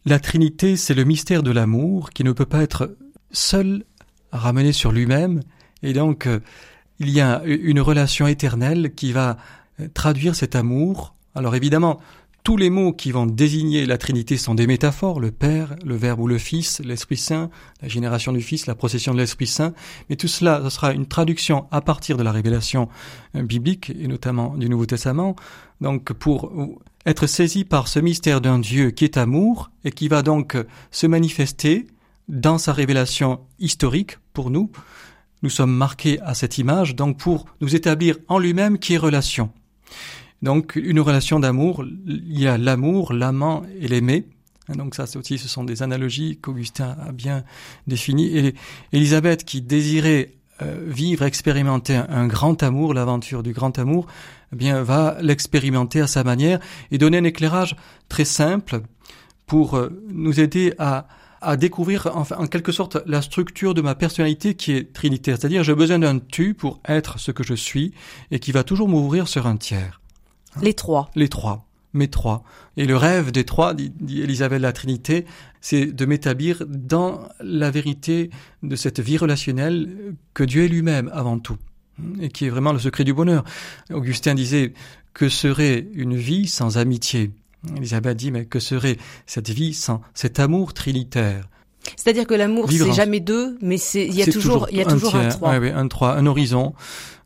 La 0.06 0.18
Trinité, 0.18 0.76
c'est 0.76 0.94
le 0.94 1.04
mystère 1.04 1.42
de 1.42 1.50
l'amour 1.50 2.10
qui 2.10 2.24
ne 2.24 2.32
peut 2.32 2.46
pas 2.46 2.62
être 2.62 2.96
seul 3.30 3.84
ramené 4.32 4.72
sur 4.72 4.92
lui-même. 4.92 5.40
Et 5.82 5.92
donc, 5.92 6.26
euh, 6.26 6.40
il 6.98 7.10
y 7.10 7.20
a 7.20 7.42
une 7.44 7.80
relation 7.80 8.26
éternelle 8.26 8.94
qui 8.94 9.12
va 9.12 9.36
traduire 9.94 10.34
cet 10.34 10.54
amour. 10.54 11.14
Alors 11.34 11.56
évidemment, 11.56 12.00
tous 12.44 12.58
les 12.58 12.68
mots 12.68 12.92
qui 12.92 13.10
vont 13.10 13.24
désigner 13.26 13.86
la 13.86 13.96
Trinité 13.96 14.36
sont 14.36 14.54
des 14.54 14.66
métaphores, 14.66 15.18
le 15.18 15.30
Père, 15.30 15.76
le 15.82 15.96
Verbe 15.96 16.20
ou 16.20 16.26
le 16.26 16.36
Fils, 16.36 16.80
l'Esprit 16.84 17.16
Saint, 17.16 17.50
la 17.80 17.88
génération 17.88 18.32
du 18.32 18.42
Fils, 18.42 18.66
la 18.66 18.74
procession 18.74 19.14
de 19.14 19.18
l'Esprit 19.18 19.46
Saint, 19.46 19.72
mais 20.10 20.16
tout 20.16 20.28
cela, 20.28 20.60
ce 20.62 20.68
sera 20.68 20.92
une 20.92 21.06
traduction 21.06 21.66
à 21.70 21.80
partir 21.80 22.18
de 22.18 22.22
la 22.22 22.32
révélation 22.32 22.90
euh, 23.34 23.42
biblique, 23.42 23.90
et 23.98 24.06
notamment 24.06 24.56
du 24.56 24.68
Nouveau 24.68 24.84
Testament, 24.84 25.36
donc 25.80 26.12
pour 26.12 26.52
être 27.06 27.26
saisi 27.26 27.64
par 27.64 27.88
ce 27.88 27.98
mystère 27.98 28.40
d'un 28.40 28.58
Dieu 28.58 28.90
qui 28.90 29.04
est 29.04 29.16
amour 29.16 29.70
et 29.84 29.90
qui 29.90 30.08
va 30.08 30.22
donc 30.22 30.56
se 30.90 31.06
manifester 31.06 31.86
dans 32.28 32.58
sa 32.58 32.72
révélation 32.72 33.40
historique 33.58 34.18
pour 34.32 34.50
nous. 34.50 34.70
Nous 35.42 35.50
sommes 35.50 35.74
marqués 35.74 36.20
à 36.22 36.34
cette 36.34 36.58
image, 36.58 36.96
donc 36.96 37.18
pour 37.18 37.44
nous 37.60 37.74
établir 37.74 38.16
en 38.28 38.38
lui-même 38.38 38.78
qui 38.78 38.94
est 38.94 38.98
relation. 38.98 39.50
Donc 40.42 40.76
une 40.76 41.00
relation 41.00 41.40
d'amour, 41.40 41.84
il 42.06 42.40
y 42.40 42.46
a 42.46 42.58
l'amour, 42.58 43.12
l'amant 43.12 43.62
et 43.80 43.88
l'aimer. 43.88 44.26
Donc 44.68 44.94
ça, 44.94 45.04
aussi, 45.16 45.36
ce 45.36 45.48
sont 45.48 45.64
des 45.64 45.82
analogies 45.82 46.38
qu'Augustin 46.40 46.96
a 47.06 47.12
bien 47.12 47.44
définies. 47.86 48.36
Et 48.36 48.54
Élisabeth, 48.92 49.44
qui 49.44 49.60
désirait 49.60 50.32
vivre, 50.60 51.24
expérimenter 51.24 51.96
un, 51.96 52.26
grand 52.26 52.62
amour, 52.62 52.94
l'aventure 52.94 53.42
du 53.42 53.52
grand 53.52 53.78
amour, 53.78 54.06
eh 54.52 54.56
bien 54.56 54.82
va 54.82 55.16
l'expérimenter 55.20 56.00
à 56.00 56.06
sa 56.06 56.24
manière 56.24 56.60
et 56.90 56.98
donner 56.98 57.18
un 57.18 57.24
éclairage 57.24 57.76
très 58.08 58.24
simple 58.24 58.82
pour 59.46 59.76
euh, 59.76 59.90
nous 60.08 60.40
aider 60.40 60.74
à, 60.78 61.06
à 61.40 61.56
découvrir 61.56 62.08
enfin, 62.14 62.36
en 62.38 62.46
quelque 62.46 62.72
sorte 62.72 62.98
la 63.06 63.22
structure 63.22 63.74
de 63.74 63.82
ma 63.82 63.94
personnalité 63.94 64.54
qui 64.54 64.72
est 64.72 64.92
trinitaire, 64.92 65.36
c'est-à-dire 65.38 65.62
j'ai 65.64 65.74
besoin 65.74 65.98
d'un 65.98 66.18
tu 66.18 66.54
pour 66.54 66.80
être 66.86 67.18
ce 67.18 67.30
que 67.30 67.42
je 67.42 67.54
suis 67.54 67.92
et 68.30 68.38
qui 68.38 68.52
va 68.52 68.64
toujours 68.64 68.88
m'ouvrir 68.88 69.28
sur 69.28 69.46
un 69.46 69.56
tiers. 69.56 70.00
Les 70.62 70.74
trois. 70.74 71.10
Les 71.14 71.28
trois 71.28 71.66
mes 71.94 72.08
trois. 72.08 72.44
Et 72.76 72.86
le 72.86 72.96
rêve 72.96 73.32
des 73.32 73.44
trois, 73.44 73.74
dit, 73.74 74.20
Elisabeth 74.20 74.60
la 74.60 74.72
Trinité, 74.72 75.24
c'est 75.60 75.86
de 75.86 76.04
m'établir 76.04 76.64
dans 76.68 77.28
la 77.40 77.70
vérité 77.70 78.30
de 78.62 78.76
cette 78.76 79.00
vie 79.00 79.16
relationnelle 79.16 80.14
que 80.34 80.44
Dieu 80.44 80.64
est 80.64 80.68
lui-même 80.68 81.10
avant 81.12 81.38
tout, 81.38 81.56
et 82.20 82.28
qui 82.28 82.44
est 82.44 82.50
vraiment 82.50 82.72
le 82.72 82.78
secret 82.78 83.04
du 83.04 83.14
bonheur. 83.14 83.44
Augustin 83.90 84.34
disait, 84.34 84.74
que 85.14 85.28
serait 85.28 85.86
une 85.94 86.16
vie 86.16 86.48
sans 86.48 86.76
amitié? 86.76 87.30
Elisabeth 87.76 88.16
dit, 88.16 88.30
mais 88.30 88.44
que 88.44 88.58
serait 88.58 88.98
cette 89.26 89.50
vie 89.50 89.72
sans 89.72 90.02
cet 90.12 90.38
amour 90.40 90.74
trinitaire? 90.74 91.48
C'est-à-dire 91.96 92.26
que 92.26 92.34
l'amour, 92.34 92.70
c'est 92.70 92.92
jamais 92.92 93.20
deux, 93.20 93.56
mais 93.60 93.76
c'est 93.76 94.06
il 94.06 94.14
y 94.14 94.22
a 94.22 94.26
toujours, 94.26 94.68
il 94.70 94.78
y 94.78 94.80
a 94.80 94.84
toujours 94.84 95.14
un 95.14 95.28
trois. 95.28 95.58
Oui, 95.58 95.70
un 95.70 95.88
trois, 95.88 96.14
un 96.16 96.26
horizon, 96.26 96.74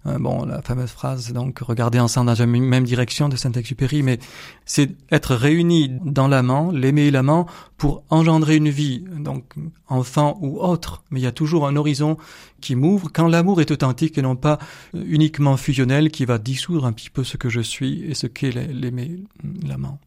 euh, 0.06 0.18
bon, 0.18 0.44
la 0.44 0.62
fameuse 0.62 0.90
phrase, 0.90 1.32
donc, 1.32 1.58
regarder 1.58 1.98
ensemble 1.98 2.26
dans 2.32 2.38
la 2.38 2.46
même 2.46 2.84
direction 2.84 3.28
de 3.28 3.36
Saint-Exupéry, 3.36 4.02
mais 4.02 4.18
c'est 4.64 4.90
être 5.10 5.34
réunis 5.34 5.90
dans 6.04 6.28
l'amant, 6.28 6.70
l'aimer 6.70 7.06
et 7.06 7.10
l'amant, 7.10 7.46
pour 7.76 8.04
engendrer 8.08 8.56
une 8.56 8.68
vie, 8.68 9.04
donc, 9.18 9.44
enfant 9.88 10.38
ou 10.40 10.60
autre. 10.60 11.02
Mais 11.10 11.20
il 11.20 11.24
y 11.24 11.26
a 11.26 11.32
toujours 11.32 11.66
un 11.66 11.76
horizon 11.76 12.16
qui 12.60 12.74
m'ouvre 12.74 13.10
quand 13.12 13.28
l'amour 13.28 13.60
est 13.60 13.70
authentique 13.70 14.18
et 14.18 14.22
non 14.22 14.36
pas 14.36 14.58
uniquement 14.94 15.56
fusionnel 15.56 16.10
qui 16.10 16.24
va 16.24 16.38
dissoudre 16.38 16.86
un 16.86 16.92
petit 16.92 17.10
peu 17.10 17.24
ce 17.24 17.36
que 17.36 17.48
je 17.48 17.60
suis 17.60 18.04
et 18.04 18.14
ce 18.14 18.26
qu'est 18.26 18.52
l'aimer, 18.52 19.24
l'amant. 19.66 19.98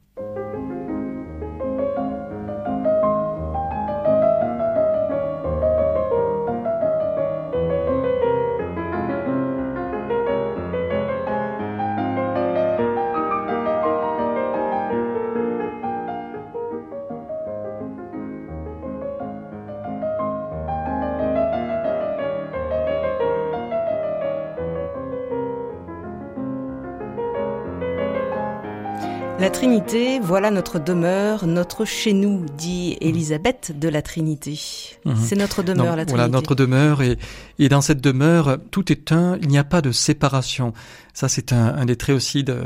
Trinité, 29.52 30.20
voilà 30.20 30.50
notre 30.50 30.80
demeure, 30.80 31.46
notre 31.46 31.86
chez 31.86 32.14
nous, 32.14 32.46
dit 32.58 32.98
Élisabeth 33.00 33.78
de 33.78 33.90
la 33.90 34.02
Trinité. 34.02 34.60
Mhm. 35.06 35.16
C'est 35.16 35.36
notre 35.36 35.62
demeure, 35.62 35.96
la 35.96 36.06
Trinité. 36.06 36.12
Voilà 36.12 36.28
notre 36.28 36.56
demeure, 36.56 37.02
et, 37.04 37.18
et 37.60 37.70
dans 37.70 37.82
cette 37.82 38.02
demeure, 38.02 38.58
tout 38.72 38.92
est 38.92 39.12
un, 39.12 39.38
il 39.42 39.50
n'y 39.50 39.60
a 39.60 39.64
pas 39.64 39.82
de 39.82 39.92
séparation. 39.92 40.74
Ça, 41.14 41.28
c'est 41.28 41.54
un, 41.54 41.76
un, 41.76 41.86
des 41.86 41.96
traits 41.96 42.16
aussi 42.16 42.44
de, 42.44 42.58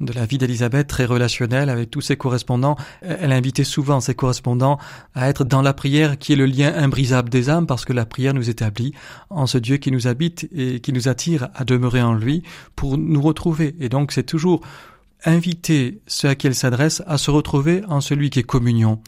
de 0.00 0.12
la 0.12 0.24
vie 0.24 0.38
d'Élisabeth, 0.38 0.86
très 0.86 1.04
relationnelle 1.04 1.68
avec 1.68 1.90
tous 1.90 2.02
ses 2.02 2.16
correspondants. 2.16 2.76
Elle 3.02 3.32
invitait 3.32 3.64
souvent 3.64 4.00
ses 4.00 4.14
correspondants 4.14 4.78
à 5.14 5.28
être 5.28 5.44
dans 5.44 5.62
la 5.62 5.72
prière 5.72 6.18
qui 6.18 6.34
est 6.34 6.36
le 6.36 6.46
lien 6.46 6.72
imbrisable 6.76 7.28
des 7.28 7.50
âmes, 7.50 7.66
parce 7.66 7.84
que 7.84 7.92
la 7.92 8.06
prière 8.06 8.34
nous 8.34 8.50
établit 8.50 8.92
en 9.30 9.46
ce 9.46 9.58
Dieu 9.58 9.78
qui 9.78 9.90
nous 9.90 10.06
habite 10.06 10.48
et 10.54 10.80
qui 10.80 10.92
nous 10.92 11.08
attire 11.08 11.48
à 11.54 11.64
demeurer 11.64 12.02
en 12.02 12.14
lui 12.14 12.42
pour 12.76 12.98
nous 12.98 13.22
retrouver. 13.22 13.74
Et 13.80 13.88
donc, 13.88 14.12
c'est 14.12 14.22
toujours 14.22 14.60
inviter 15.24 16.00
ceux 16.06 16.28
à 16.28 16.34
qui 16.34 16.46
elle 16.46 16.54
s'adresse 16.54 17.02
à 17.06 17.18
se 17.18 17.30
retrouver 17.30 17.82
en 17.88 18.00
celui 18.00 18.30
qui 18.30 18.40
est 18.40 18.44
communion, 18.44 19.00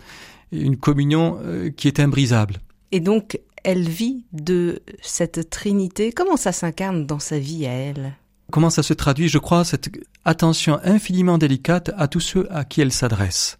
une 0.52 0.76
communion 0.76 1.38
euh, 1.42 1.70
qui 1.70 1.88
est 1.88 2.00
imbrisable. 2.00 2.60
Et 2.92 3.00
donc, 3.00 3.40
elle 3.64 3.88
vit 3.88 4.24
de 4.32 4.82
cette 5.02 5.50
Trinité. 5.50 6.12
Comment 6.12 6.36
ça 6.36 6.52
s'incarne 6.52 7.06
dans 7.06 7.18
sa 7.18 7.38
vie 7.38 7.66
à 7.66 7.72
elle? 7.72 8.14
Comment 8.52 8.70
ça 8.70 8.82
se 8.82 8.94
traduit? 8.94 9.28
Je 9.28 9.38
crois 9.38 9.64
cette 9.64 9.90
attention 10.24 10.78
infiniment 10.84 11.36
délicate 11.36 11.90
à 11.96 12.06
tous 12.06 12.20
ceux 12.20 12.46
à 12.52 12.64
qui 12.64 12.80
elle 12.80 12.92
s'adresse, 12.92 13.58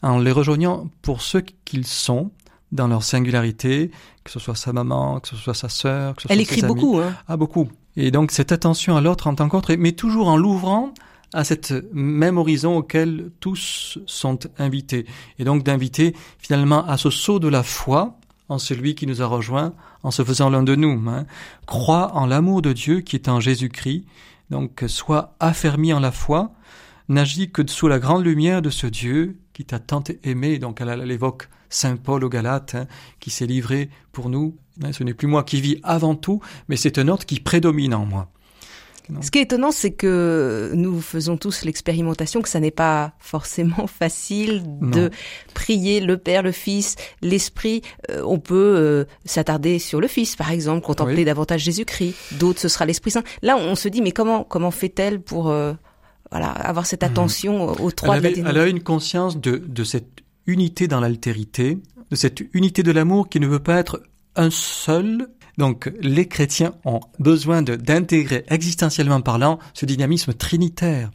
en 0.00 0.18
les 0.18 0.30
rejoignant 0.30 0.88
pour 1.02 1.22
ceux 1.22 1.42
qu'ils 1.64 1.86
sont, 1.86 2.30
dans 2.70 2.88
leur 2.88 3.02
singularité, 3.02 3.90
que 4.24 4.30
ce 4.30 4.40
soit 4.40 4.54
sa 4.54 4.72
maman, 4.72 5.20
que 5.20 5.28
ce 5.28 5.36
soit 5.36 5.54
sa 5.54 5.68
sœur, 5.68 6.14
que 6.14 6.22
ce 6.22 6.28
elle 6.30 6.36
soit 6.36 6.42
écrit 6.42 6.60
ses 6.60 6.66
beaucoup, 6.66 6.98
hein 6.98 7.14
Ah, 7.28 7.36
beaucoup. 7.36 7.68
Et 7.96 8.10
donc 8.10 8.30
cette 8.30 8.52
attention 8.52 8.96
à 8.96 9.00
l'autre 9.00 9.26
en 9.26 9.34
tant 9.34 9.48
qu'autre, 9.48 9.74
mais 9.74 9.92
toujours 9.92 10.28
en 10.28 10.36
l'ouvrant 10.36 10.94
à 11.32 11.44
cette 11.44 11.72
même 11.92 12.38
horizon 12.38 12.76
auquel 12.76 13.30
tous 13.40 13.98
sont 14.06 14.38
invités. 14.58 15.06
Et 15.38 15.44
donc 15.44 15.64
d'inviter 15.64 16.14
finalement 16.38 16.86
à 16.86 16.96
ce 16.96 17.10
saut 17.10 17.38
de 17.38 17.48
la 17.48 17.62
foi 17.62 18.18
en 18.48 18.58
celui 18.58 18.94
qui 18.94 19.06
nous 19.06 19.22
a 19.22 19.26
rejoints 19.26 19.72
en 20.02 20.10
se 20.10 20.22
faisant 20.24 20.50
l'un 20.50 20.62
de 20.62 20.74
nous. 20.74 21.02
Hein. 21.08 21.26
Crois 21.66 22.14
en 22.14 22.26
l'amour 22.26 22.62
de 22.62 22.72
Dieu 22.72 23.00
qui 23.00 23.16
est 23.16 23.28
en 23.28 23.40
Jésus-Christ. 23.40 24.04
Donc 24.50 24.84
sois 24.86 25.34
affermi 25.40 25.92
en 25.92 26.00
la 26.00 26.12
foi. 26.12 26.52
N'agis 27.08 27.50
que 27.50 27.66
sous 27.66 27.88
la 27.88 27.98
grande 27.98 28.24
lumière 28.24 28.62
de 28.62 28.70
ce 28.70 28.86
Dieu 28.86 29.38
qui 29.52 29.64
t'a 29.64 29.78
tant 29.78 30.04
aimé. 30.24 30.58
Donc 30.58 30.80
elle, 30.80 31.10
évoque 31.10 31.48
Saint 31.70 31.96
Paul 31.96 32.24
aux 32.24 32.28
Galates, 32.28 32.74
hein, 32.74 32.86
qui 33.20 33.30
s'est 33.30 33.46
livré 33.46 33.88
pour 34.12 34.28
nous. 34.28 34.56
Hein, 34.82 34.92
ce 34.92 35.04
n'est 35.04 35.14
plus 35.14 35.28
moi 35.28 35.42
qui 35.44 35.60
vis 35.60 35.78
avant 35.82 36.14
tout, 36.14 36.40
mais 36.68 36.76
c'est 36.76 36.98
un 36.98 37.08
autre 37.08 37.26
qui 37.26 37.40
prédomine 37.40 37.94
en 37.94 38.04
moi. 38.04 38.30
Ce 39.20 39.30
qui 39.30 39.38
est 39.38 39.42
étonnant, 39.42 39.72
c'est 39.72 39.90
que 39.90 40.72
nous 40.74 41.00
faisons 41.00 41.36
tous 41.36 41.64
l'expérimentation 41.64 42.40
que 42.40 42.48
ça 42.48 42.60
n'est 42.60 42.70
pas 42.70 43.12
forcément 43.18 43.86
facile 43.86 44.62
de 44.80 45.10
prier 45.54 46.00
le 46.00 46.16
Père, 46.16 46.42
le 46.42 46.52
Fils, 46.52 46.96
l'Esprit. 47.20 47.82
Euh, 48.10 48.22
on 48.24 48.38
peut 48.38 48.74
euh, 48.76 49.04
s'attarder 49.24 49.78
sur 49.78 50.00
le 50.00 50.08
Fils, 50.08 50.36
par 50.36 50.50
exemple, 50.50 50.84
contempler 50.84 51.24
davantage 51.24 51.62
Jésus-Christ. 51.62 52.14
D'autres, 52.32 52.60
ce 52.60 52.68
sera 52.68 52.86
l'Esprit 52.86 53.10
Saint. 53.10 53.24
Là, 53.42 53.56
on 53.56 53.74
se 53.74 53.88
dit, 53.88 54.02
mais 54.02 54.12
comment 54.12 54.44
comment 54.44 54.70
fait-elle 54.70 55.20
pour 55.20 55.50
euh, 55.50 55.72
voilà 56.30 56.48
avoir 56.48 56.86
cette 56.86 57.02
mhm. 57.02 57.10
attention 57.10 57.64
aux 57.68 57.90
trois 57.90 58.18
elle, 58.18 58.44
elle 58.46 58.58
a 58.58 58.66
une 58.66 58.82
conscience 58.82 59.40
de, 59.40 59.56
de 59.56 59.84
cette 59.84 60.22
unité 60.46 60.88
dans 60.88 61.00
l'altérité, 61.00 61.78
de 62.10 62.16
cette 62.16 62.40
unité 62.52 62.82
de 62.82 62.92
l'amour 62.92 63.28
qui 63.28 63.40
ne 63.40 63.46
veut 63.46 63.60
pas 63.60 63.78
être 63.78 64.02
un 64.36 64.50
seul 64.50 65.28
donc 65.58 65.92
les 66.00 66.26
chrétiens 66.28 66.74
ont 66.84 67.00
besoin 67.18 67.62
d'intégrer 67.62 68.44
existentiellement 68.48 69.20
parlant 69.20 69.58
ce 69.74 69.86
dynamisme 69.86 70.34
trinitaire. 70.34 71.10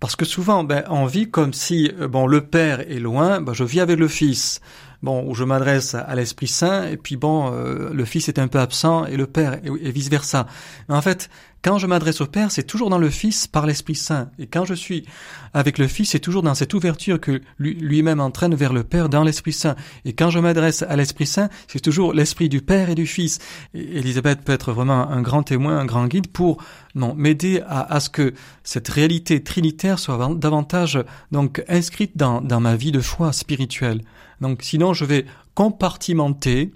Parce 0.00 0.16
que 0.16 0.24
souvent, 0.24 0.64
ben, 0.64 0.84
on 0.88 1.04
vit 1.04 1.30
comme 1.30 1.52
si 1.52 1.92
euh, 2.00 2.08
bon 2.08 2.26
le 2.26 2.40
Père 2.46 2.80
est 2.80 2.98
loin, 2.98 3.42
ben, 3.42 3.52
je 3.52 3.64
vis 3.64 3.80
avec 3.80 3.98
le 3.98 4.08
Fils. 4.08 4.60
Bon, 5.02 5.24
où 5.28 5.34
je 5.34 5.44
m'adresse 5.44 5.94
à 5.94 6.14
l'Esprit 6.14 6.48
Saint, 6.48 6.86
et 6.86 6.96
puis 6.96 7.16
bon, 7.16 7.52
euh, 7.52 7.90
le 7.92 8.04
Fils 8.04 8.28
est 8.28 8.38
un 8.38 8.48
peu 8.48 8.58
absent, 8.58 9.06
et 9.06 9.16
le 9.16 9.26
Père, 9.26 9.58
et, 9.64 9.90
vice 9.90 10.08
versa. 10.08 10.46
Mais 10.88 10.94
en 10.94 11.02
fait, 11.02 11.30
quand 11.62 11.76
je 11.76 11.86
m'adresse 11.86 12.22
au 12.22 12.26
Père, 12.26 12.50
c'est 12.50 12.62
toujours 12.62 12.88
dans 12.88 12.98
le 12.98 13.10
Fils 13.10 13.46
par 13.46 13.66
l'Esprit 13.66 13.94
Saint. 13.94 14.30
Et 14.38 14.46
quand 14.46 14.64
je 14.64 14.72
suis 14.72 15.04
avec 15.52 15.76
le 15.76 15.88
Fils, 15.88 16.10
c'est 16.10 16.18
toujours 16.18 16.42
dans 16.42 16.54
cette 16.54 16.72
ouverture 16.72 17.20
que 17.20 17.42
lui-même 17.58 18.20
entraîne 18.20 18.54
vers 18.54 18.72
le 18.72 18.82
Père 18.82 19.10
dans 19.10 19.24
l'Esprit 19.24 19.52
Saint. 19.52 19.76
Et 20.06 20.14
quand 20.14 20.30
je 20.30 20.38
m'adresse 20.38 20.82
à 20.82 20.96
l'Esprit 20.96 21.26
Saint, 21.26 21.50
c'est 21.68 21.80
toujours 21.80 22.14
l'Esprit 22.14 22.48
du 22.48 22.62
Père 22.62 22.88
et 22.88 22.94
du 22.94 23.06
Fils. 23.06 23.40
Et 23.74 23.98
Elisabeth 23.98 24.40
peut 24.40 24.52
être 24.52 24.72
vraiment 24.72 25.10
un 25.10 25.20
grand 25.20 25.42
témoin, 25.42 25.78
un 25.78 25.84
grand 25.84 26.06
guide 26.06 26.28
pour 26.28 26.64
m'aider 26.94 27.62
à, 27.66 27.92
à, 27.92 28.00
ce 28.00 28.08
que 28.08 28.32
cette 28.64 28.88
réalité 28.88 29.42
trinitaire 29.42 29.98
soit 29.98 30.34
davantage 30.36 30.98
donc 31.30 31.62
inscrite 31.68 32.16
dans, 32.16 32.40
dans 32.40 32.60
ma 32.60 32.74
vie 32.74 32.92
de 32.92 33.00
foi 33.00 33.34
spirituelle. 33.34 34.00
Donc 34.40 34.62
sinon, 34.62 34.92
je 34.92 35.04
vais 35.04 35.26
compartimenter 35.54 36.72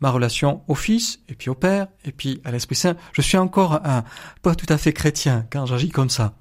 ma 0.00 0.10
relation 0.10 0.62
au 0.68 0.74
Fils, 0.74 1.20
et 1.28 1.34
puis 1.34 1.50
au 1.50 1.54
Père, 1.54 1.88
et 2.04 2.12
puis 2.12 2.40
à 2.44 2.50
l'Esprit 2.50 2.76
Saint. 2.76 2.96
Je 3.12 3.22
suis 3.22 3.36
encore 3.36 3.80
un 3.84 4.04
pas 4.42 4.54
tout 4.54 4.66
à 4.68 4.78
fait 4.78 4.92
chrétien 4.92 5.46
quand 5.50 5.66
j'agis 5.66 5.90
comme 5.90 6.10
ça. 6.10 6.34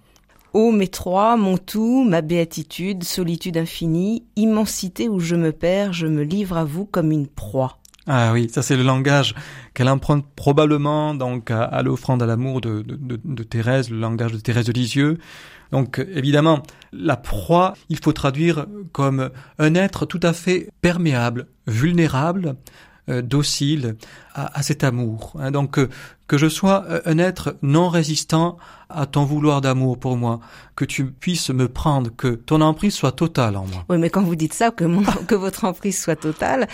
Ô 0.53 0.71
mes 0.71 0.87
trois, 0.87 1.37
mon 1.37 1.57
tout, 1.57 2.03
ma 2.03 2.21
béatitude, 2.21 3.03
solitude 3.03 3.57
infinie, 3.57 4.23
immensité 4.35 5.09
où 5.09 5.19
je 5.19 5.35
me 5.35 5.51
perds, 5.51 5.93
je 5.93 6.07
me 6.07 6.23
livre 6.23 6.57
à 6.57 6.63
vous 6.63 6.85
comme 6.85 7.11
une 7.11 7.27
proie. 7.27 7.79
Ah 8.09 8.31
oui, 8.31 8.49
ça 8.49 8.61
c'est 8.61 8.77
le 8.77 8.83
langage 8.83 9.35
qu'elle 9.73 9.89
emprunte 9.89 10.25
probablement 10.35 11.13
donc 11.13 11.51
à, 11.51 11.81
l'offrande 11.83 12.23
à 12.23 12.25
l'amour 12.25 12.61
de, 12.61 12.81
de, 12.81 13.19
de, 13.23 13.43
Thérèse, 13.43 13.89
le 13.89 13.99
langage 13.99 14.31
de 14.31 14.37
Thérèse 14.37 14.65
de 14.65 14.71
Lisieux. 14.71 15.17
Donc 15.71 16.05
évidemment, 16.13 16.63
la 16.91 17.17
proie, 17.17 17.73
il 17.89 17.99
faut 17.99 18.13
traduire 18.13 18.65
comme 18.91 19.29
un 19.59 19.75
être 19.75 20.05
tout 20.05 20.19
à 20.23 20.33
fait 20.33 20.69
perméable, 20.81 21.47
vulnérable, 21.67 22.55
docile 23.07 23.95
à, 24.37 24.61
cet 24.61 24.83
amour. 24.83 25.33
Hein. 25.39 25.51
donc 25.51 25.79
euh, 25.79 25.89
que 26.27 26.37
je 26.37 26.47
sois 26.47 26.85
euh, 26.89 27.01
un 27.05 27.17
être 27.17 27.55
non 27.61 27.89
résistant 27.89 28.57
à 28.89 29.05
ton 29.05 29.23
vouloir 29.23 29.61
d'amour 29.61 29.97
pour 29.97 30.15
moi, 30.15 30.39
que 30.75 30.85
tu 30.85 31.05
puisses 31.05 31.49
me 31.49 31.67
prendre, 31.67 32.11
que 32.15 32.27
ton 32.27 32.61
emprise 32.61 32.93
soit 32.93 33.13
totale 33.13 33.57
en 33.57 33.65
moi. 33.65 33.85
Oui, 33.89 33.97
mais 33.97 34.09
quand 34.09 34.21
vous 34.21 34.35
dites 34.35 34.53
ça, 34.53 34.71
que, 34.71 34.85
que 35.25 35.35
votre 35.35 35.65
emprise 35.65 35.99
soit 35.99 36.15
totale, 36.15 36.67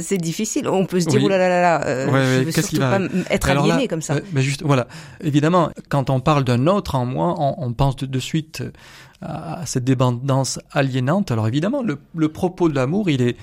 c'est 0.00 0.18
difficile. 0.18 0.68
On 0.68 0.84
peut 0.84 1.00
se 1.00 1.06
dire, 1.06 1.20
oh 1.24 1.28
là 1.28 1.38
là 1.38 1.48
là 1.48 1.60
là, 1.60 2.38
je 2.38 2.44
veux 2.44 2.50
surtout 2.50 2.78
pas 2.78 3.00
être 3.30 3.50
aliéné 3.50 3.88
comme 3.88 4.02
ça. 4.02 4.16
mais 4.32 4.42
juste, 4.42 4.62
voilà. 4.64 4.86
Évidemment, 5.20 5.70
quand 5.88 6.10
on 6.10 6.20
parle 6.20 6.44
d'un 6.44 6.66
autre 6.66 6.94
en 6.94 7.06
moi, 7.06 7.34
on, 7.38 7.72
pense 7.72 7.96
de, 7.96 8.18
suite 8.20 8.62
à 9.22 9.64
cette 9.66 9.84
dépendance 9.84 10.60
aliénante. 10.72 11.30
Alors 11.30 11.48
évidemment, 11.48 11.82
le, 11.82 11.98
le 12.14 12.28
propos 12.28 12.68
de 12.68 12.74
l'amour, 12.74 13.10
il 13.10 13.22
est 13.22 13.36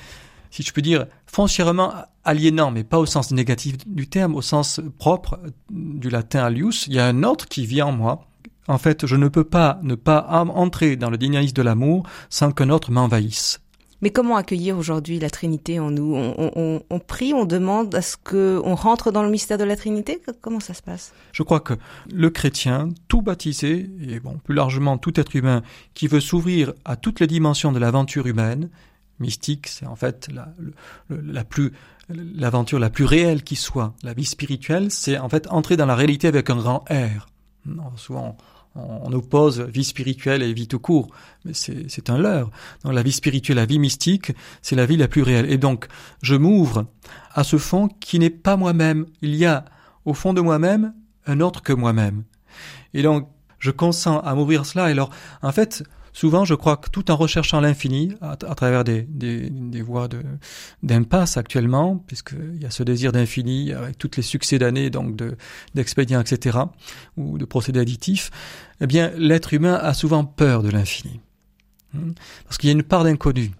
si 0.55 0.63
je 0.63 0.71
peux 0.71 0.81
dire, 0.81 1.07
foncièrement 1.25 1.93
aliénant, 2.23 2.71
mais 2.71 2.85
pas 2.85 2.97
au 2.97 3.05
sens 3.05 3.31
négatif 3.31 3.75
du 3.85 4.07
terme, 4.07 4.35
au 4.35 4.41
sens 4.41 4.79
propre 4.97 5.37
du 5.69 6.09
latin 6.09 6.45
alius. 6.45 6.87
Il 6.87 6.93
y 6.93 6.99
a 6.99 7.07
un 7.07 7.23
autre 7.23 7.49
qui 7.49 7.65
vit 7.65 7.81
en 7.81 7.91
moi. 7.91 8.25
En 8.69 8.77
fait, 8.77 9.05
je 9.05 9.17
ne 9.17 9.27
peux 9.27 9.43
pas 9.43 9.79
ne 9.83 9.95
pas 9.95 10.25
entrer 10.31 10.95
dans 10.95 11.09
le 11.09 11.17
dynamisme 11.17 11.55
de 11.55 11.61
l'amour 11.61 12.07
sans 12.29 12.53
qu'un 12.53 12.69
autre 12.69 12.89
m'envahisse. 12.89 13.59
Mais 14.01 14.11
comment 14.11 14.37
accueillir 14.37 14.77
aujourd'hui 14.77 15.19
la 15.19 15.29
Trinité 15.29 15.77
en 15.77 15.91
nous? 15.91 16.15
On, 16.15 16.99
prie, 16.99 17.33
on 17.33 17.43
demande 17.43 17.93
à 17.93 18.01
ce 18.01 18.15
que 18.15 18.61
on 18.63 18.75
rentre 18.75 19.11
dans 19.11 19.23
le 19.23 19.29
mystère 19.29 19.57
de 19.57 19.65
la 19.65 19.75
Trinité? 19.75 20.21
Comment 20.39 20.61
ça 20.61 20.73
se 20.73 20.81
passe? 20.81 21.13
Je 21.33 21.43
crois 21.43 21.59
que 21.59 21.73
le 22.13 22.29
chrétien, 22.29 22.89
tout 23.09 23.21
baptisé 23.21 23.89
et 24.07 24.21
bon 24.21 24.39
plus 24.41 24.55
largement 24.55 24.97
tout 24.97 25.19
être 25.19 25.35
humain 25.35 25.63
qui 25.93 26.07
veut 26.07 26.21
s'ouvrir 26.21 26.71
à 26.85 26.95
toutes 26.95 27.19
les 27.19 27.27
dimensions 27.27 27.73
de 27.73 27.79
l'aventure 27.79 28.27
humaine, 28.27 28.69
mystique, 29.19 29.67
c'est 29.67 29.85
en 29.85 29.95
fait 29.95 30.29
la, 30.33 30.53
la 31.09 31.43
plus 31.43 31.71
l'aventure 32.09 32.79
la 32.79 32.89
plus 32.89 33.05
réelle 33.05 33.43
qui 33.43 33.55
soit. 33.55 33.93
La 34.03 34.13
vie 34.13 34.25
spirituelle, 34.25 34.91
c'est 34.91 35.17
en 35.17 35.29
fait 35.29 35.47
entrer 35.47 35.77
dans 35.77 35.85
la 35.85 35.95
réalité 35.95 36.27
avec 36.27 36.49
un 36.49 36.57
grand 36.57 36.85
R. 36.89 37.27
souvent, 37.95 38.37
on, 38.75 39.11
oppose 39.13 39.61
vie 39.61 39.85
spirituelle 39.85 40.43
et 40.43 40.53
vie 40.53 40.67
tout 40.67 40.79
court, 40.79 41.07
mais 41.45 41.53
c'est 41.53 42.09
un 42.09 42.17
leurre. 42.17 42.51
Donc 42.83 42.93
la 42.93 43.03
vie 43.03 43.11
spirituelle, 43.11 43.55
la 43.57 43.65
vie 43.65 43.79
mystique, 43.79 44.33
c'est 44.61 44.75
la 44.75 44.85
vie 44.85 44.97
la 44.97 45.07
plus 45.07 45.21
réelle. 45.21 45.49
Et 45.51 45.57
donc, 45.57 45.87
je 46.21 46.35
m'ouvre 46.35 46.85
à 47.33 47.43
ce 47.43 47.57
fond 47.57 47.87
qui 47.87 48.19
n'est 48.19 48.29
pas 48.29 48.57
moi-même. 48.57 49.05
Il 49.21 49.35
y 49.35 49.45
a 49.45 49.65
au 50.03 50.13
fond 50.13 50.33
de 50.33 50.41
moi-même 50.41 50.93
un 51.25 51.39
autre 51.39 51.63
que 51.63 51.73
moi-même. 51.73 52.23
Et 52.93 53.01
donc, 53.01 53.29
je 53.59 53.71
consens 53.71 54.19
à 54.19 54.35
m'ouvrir 54.35 54.65
cela. 54.65 54.89
Et 54.89 54.91
alors, 54.91 55.09
en 55.41 55.51
fait, 55.51 55.83
souvent, 56.15 56.45
je 56.45 56.55
crois 56.55 56.77
que 56.77 56.89
tout 56.89 57.11
en 57.11 57.17
recherchant 57.17 57.59
l'infini, 57.59 58.15
à, 58.21 58.37
travers 58.37 58.85
des, 58.85 59.03
des, 59.03 59.81
voies 59.81 60.07
d'impasse 60.81 61.35
actuellement, 61.35 61.97
puisqu'il 62.07 62.61
y 62.61 62.65
a 62.65 62.71
ce 62.71 62.83
désir 62.83 63.11
d'infini 63.11 63.73
avec 63.73 63.97
tous 63.97 64.11
les 64.15 64.23
succès 64.23 64.57
d'années, 64.57 64.89
donc 64.89 65.17
d'expédients, 65.75 66.21
etc., 66.21 66.57
ou 67.17 67.37
de 67.37 67.43
procédés 67.43 67.81
additifs, 67.81 68.31
eh 68.79 68.87
bien, 68.87 69.11
l'être 69.17 69.53
humain 69.53 69.75
a 69.75 69.93
souvent 69.93 70.23
peur 70.23 70.63
de 70.63 70.69
l'infini. 70.69 71.19
Hmm? 71.93 72.13
Parce 72.45 72.57
qu'il 72.57 72.69
y 72.69 72.71
a 72.71 72.75
une 72.75 72.83
part 72.83 73.03
d'inconnu. 73.03 73.51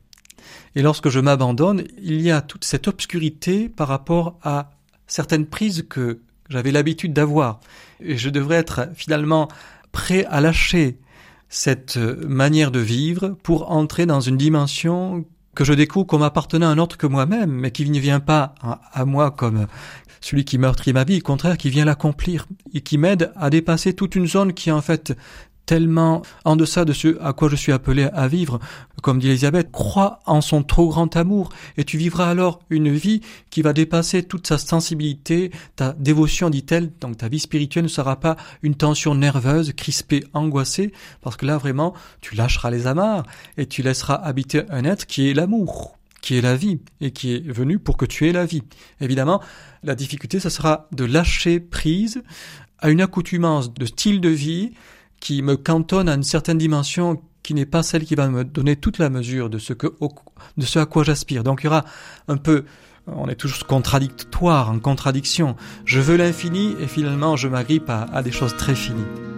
Et 0.75 0.81
lorsque 0.81 1.09
je 1.09 1.19
m'abandonne, 1.19 1.83
il 2.01 2.21
y 2.21 2.31
a 2.31 2.41
toute 2.41 2.63
cette 2.63 2.87
obscurité 2.87 3.67
par 3.67 3.89
rapport 3.89 4.39
à 4.43 4.71
certaines 5.07 5.45
prises 5.45 5.85
que 5.89 6.21
j'avais 6.49 6.71
l'habitude 6.71 7.11
d'avoir. 7.11 7.59
Et 7.99 8.17
je 8.17 8.29
devrais 8.29 8.55
être 8.57 8.89
finalement 8.95 9.49
prêt 9.91 10.25
à 10.25 10.39
lâcher 10.39 10.99
cette 11.49 11.97
manière 11.97 12.71
de 12.71 12.79
vivre 12.79 13.37
pour 13.43 13.71
entrer 13.71 14.05
dans 14.05 14.21
une 14.21 14.37
dimension 14.37 15.25
que 15.55 15.63
je 15.63 15.73
découvre 15.73 16.05
comme 16.05 16.21
appartenant 16.21 16.67
à 16.67 16.69
un 16.69 16.77
autre 16.77 16.97
que 16.97 17.07
moi-même, 17.07 17.51
mais 17.51 17.71
qui 17.71 17.89
ne 17.89 17.99
vient 17.99 18.19
pas 18.19 18.53
à, 18.61 19.05
moi 19.05 19.31
comme 19.31 19.67
celui 20.21 20.43
qui 20.43 20.57
meurtrit 20.57 20.91
ma 20.91 21.03
vie, 21.03 21.19
au 21.19 21.21
contraire, 21.21 21.57
qui 21.57 21.69
vient 21.69 21.85
l'accomplir 21.85 22.45
et 22.73 22.81
qui 22.81 22.97
m'aide 22.97 23.31
à 23.35 23.49
dépasser 23.49 23.93
toute 23.93 24.15
une 24.15 24.27
zone 24.27 24.53
qui 24.53 24.71
en 24.71 24.81
fait 24.81 25.15
tellement 25.65 26.21
en 26.43 26.55
deçà 26.55 26.85
de 26.85 26.93
ce 26.93 27.19
à 27.21 27.33
quoi 27.33 27.49
je 27.49 27.55
suis 27.55 27.71
appelé 27.71 28.03
à 28.13 28.27
vivre. 28.27 28.59
Comme 29.01 29.19
dit 29.19 29.29
Elisabeth, 29.29 29.71
crois 29.71 30.19
en 30.25 30.41
son 30.41 30.63
trop 30.63 30.87
grand 30.87 31.15
amour 31.15 31.49
et 31.77 31.83
tu 31.83 31.97
vivras 31.97 32.29
alors 32.29 32.59
une 32.69 32.91
vie 32.91 33.21
qui 33.49 33.61
va 33.61 33.73
dépasser 33.73 34.23
toute 34.23 34.47
sa 34.47 34.57
sensibilité, 34.57 35.51
ta 35.75 35.93
dévotion, 35.93 36.49
dit-elle. 36.49 36.91
Donc 37.01 37.17
ta 37.17 37.27
vie 37.27 37.39
spirituelle 37.39 37.83
ne 37.83 37.89
sera 37.89 38.19
pas 38.19 38.35
une 38.63 38.75
tension 38.75 39.15
nerveuse, 39.15 39.73
crispée, 39.73 40.23
angoissée, 40.33 40.91
parce 41.21 41.35
que 41.35 41.45
là 41.45 41.57
vraiment, 41.57 41.93
tu 42.21 42.35
lâcheras 42.35 42.71
les 42.71 42.87
amarres 42.87 43.25
et 43.57 43.65
tu 43.65 43.83
laisseras 43.83 44.15
habiter 44.15 44.63
un 44.69 44.85
être 44.85 45.05
qui 45.05 45.29
est 45.29 45.33
l'amour 45.33 45.97
qui 46.21 46.35
est 46.35 46.41
la 46.41 46.55
vie 46.55 46.79
et 47.01 47.11
qui 47.11 47.35
est 47.35 47.51
venu 47.51 47.77
pour 47.77 47.97
que 47.97 48.05
tu 48.05 48.27
aies 48.27 48.31
la 48.31 48.47
vie. 48.47 48.63
Évidemment, 48.99 49.43
la 49.83 49.93
difficulté, 49.93 50.39
ce 50.39 50.49
sera 50.49 50.87
de 50.91 51.05
lâcher 51.05 51.59
prise 51.59 52.23
à 52.79 52.89
une 52.89 52.99
accoutumance 52.99 53.71
de 53.71 53.85
style 53.85 54.21
de 54.21 54.29
vie 54.29 54.71
qui 55.19 55.41
me 55.41 55.57
cantonne 55.57 56.09
à 56.09 56.15
une 56.15 56.23
certaine 56.23 56.57
dimension 56.57 57.21
qui 57.43 57.53
n'est 57.53 57.65
pas 57.65 57.83
celle 57.83 58.05
qui 58.05 58.15
va 58.15 58.27
me 58.27 58.43
donner 58.43 58.75
toute 58.75 58.97
la 58.97 59.09
mesure 59.09 59.49
de 59.49 59.59
ce 59.59 59.73
que, 59.73 59.87
de 60.57 60.65
ce 60.65 60.79
à 60.79 60.85
quoi 60.85 61.03
j'aspire. 61.03 61.43
Donc 61.43 61.61
il 61.61 61.65
y 61.65 61.67
aura 61.67 61.85
un 62.27 62.37
peu, 62.37 62.65
on 63.07 63.27
est 63.27 63.35
toujours 63.35 63.67
contradictoire, 63.67 64.71
en 64.71 64.79
contradiction. 64.79 65.55
Je 65.85 65.99
veux 65.99 66.17
l'infini 66.17 66.73
et 66.81 66.87
finalement 66.87 67.35
je 67.35 67.47
m'agrippe 67.47 67.89
à, 67.89 68.03
à 68.13 68.23
des 68.23 68.31
choses 68.31 68.55
très 68.57 68.75
finies. 68.75 69.34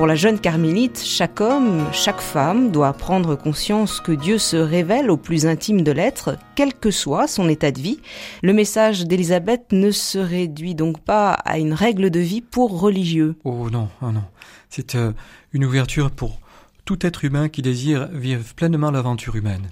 Pour 0.00 0.06
la 0.06 0.14
jeune 0.14 0.40
carmélite, 0.40 1.02
chaque 1.04 1.42
homme, 1.42 1.86
chaque 1.92 2.22
femme 2.22 2.70
doit 2.70 2.94
prendre 2.94 3.36
conscience 3.36 4.00
que 4.00 4.12
Dieu 4.12 4.38
se 4.38 4.56
révèle 4.56 5.10
au 5.10 5.18
plus 5.18 5.44
intime 5.44 5.82
de 5.82 5.92
l'être, 5.92 6.38
quel 6.54 6.72
que 6.72 6.90
soit 6.90 7.26
son 7.26 7.50
état 7.50 7.70
de 7.70 7.82
vie. 7.82 8.00
Le 8.42 8.54
message 8.54 9.04
d'Élisabeth 9.04 9.72
ne 9.72 9.90
se 9.90 10.16
réduit 10.18 10.74
donc 10.74 11.00
pas 11.00 11.32
à 11.32 11.58
une 11.58 11.74
règle 11.74 12.08
de 12.08 12.18
vie 12.18 12.40
pour 12.40 12.80
religieux. 12.80 13.36
Oh 13.44 13.68
non, 13.70 13.90
oh 14.00 14.10
non. 14.10 14.24
C'est 14.70 14.94
euh, 14.94 15.12
une 15.52 15.66
ouverture 15.66 16.10
pour 16.10 16.40
tout 16.86 17.04
être 17.04 17.26
humain 17.26 17.50
qui 17.50 17.60
désire 17.60 18.08
vivre 18.10 18.42
pleinement 18.56 18.90
l'aventure 18.90 19.36
humaine. 19.36 19.68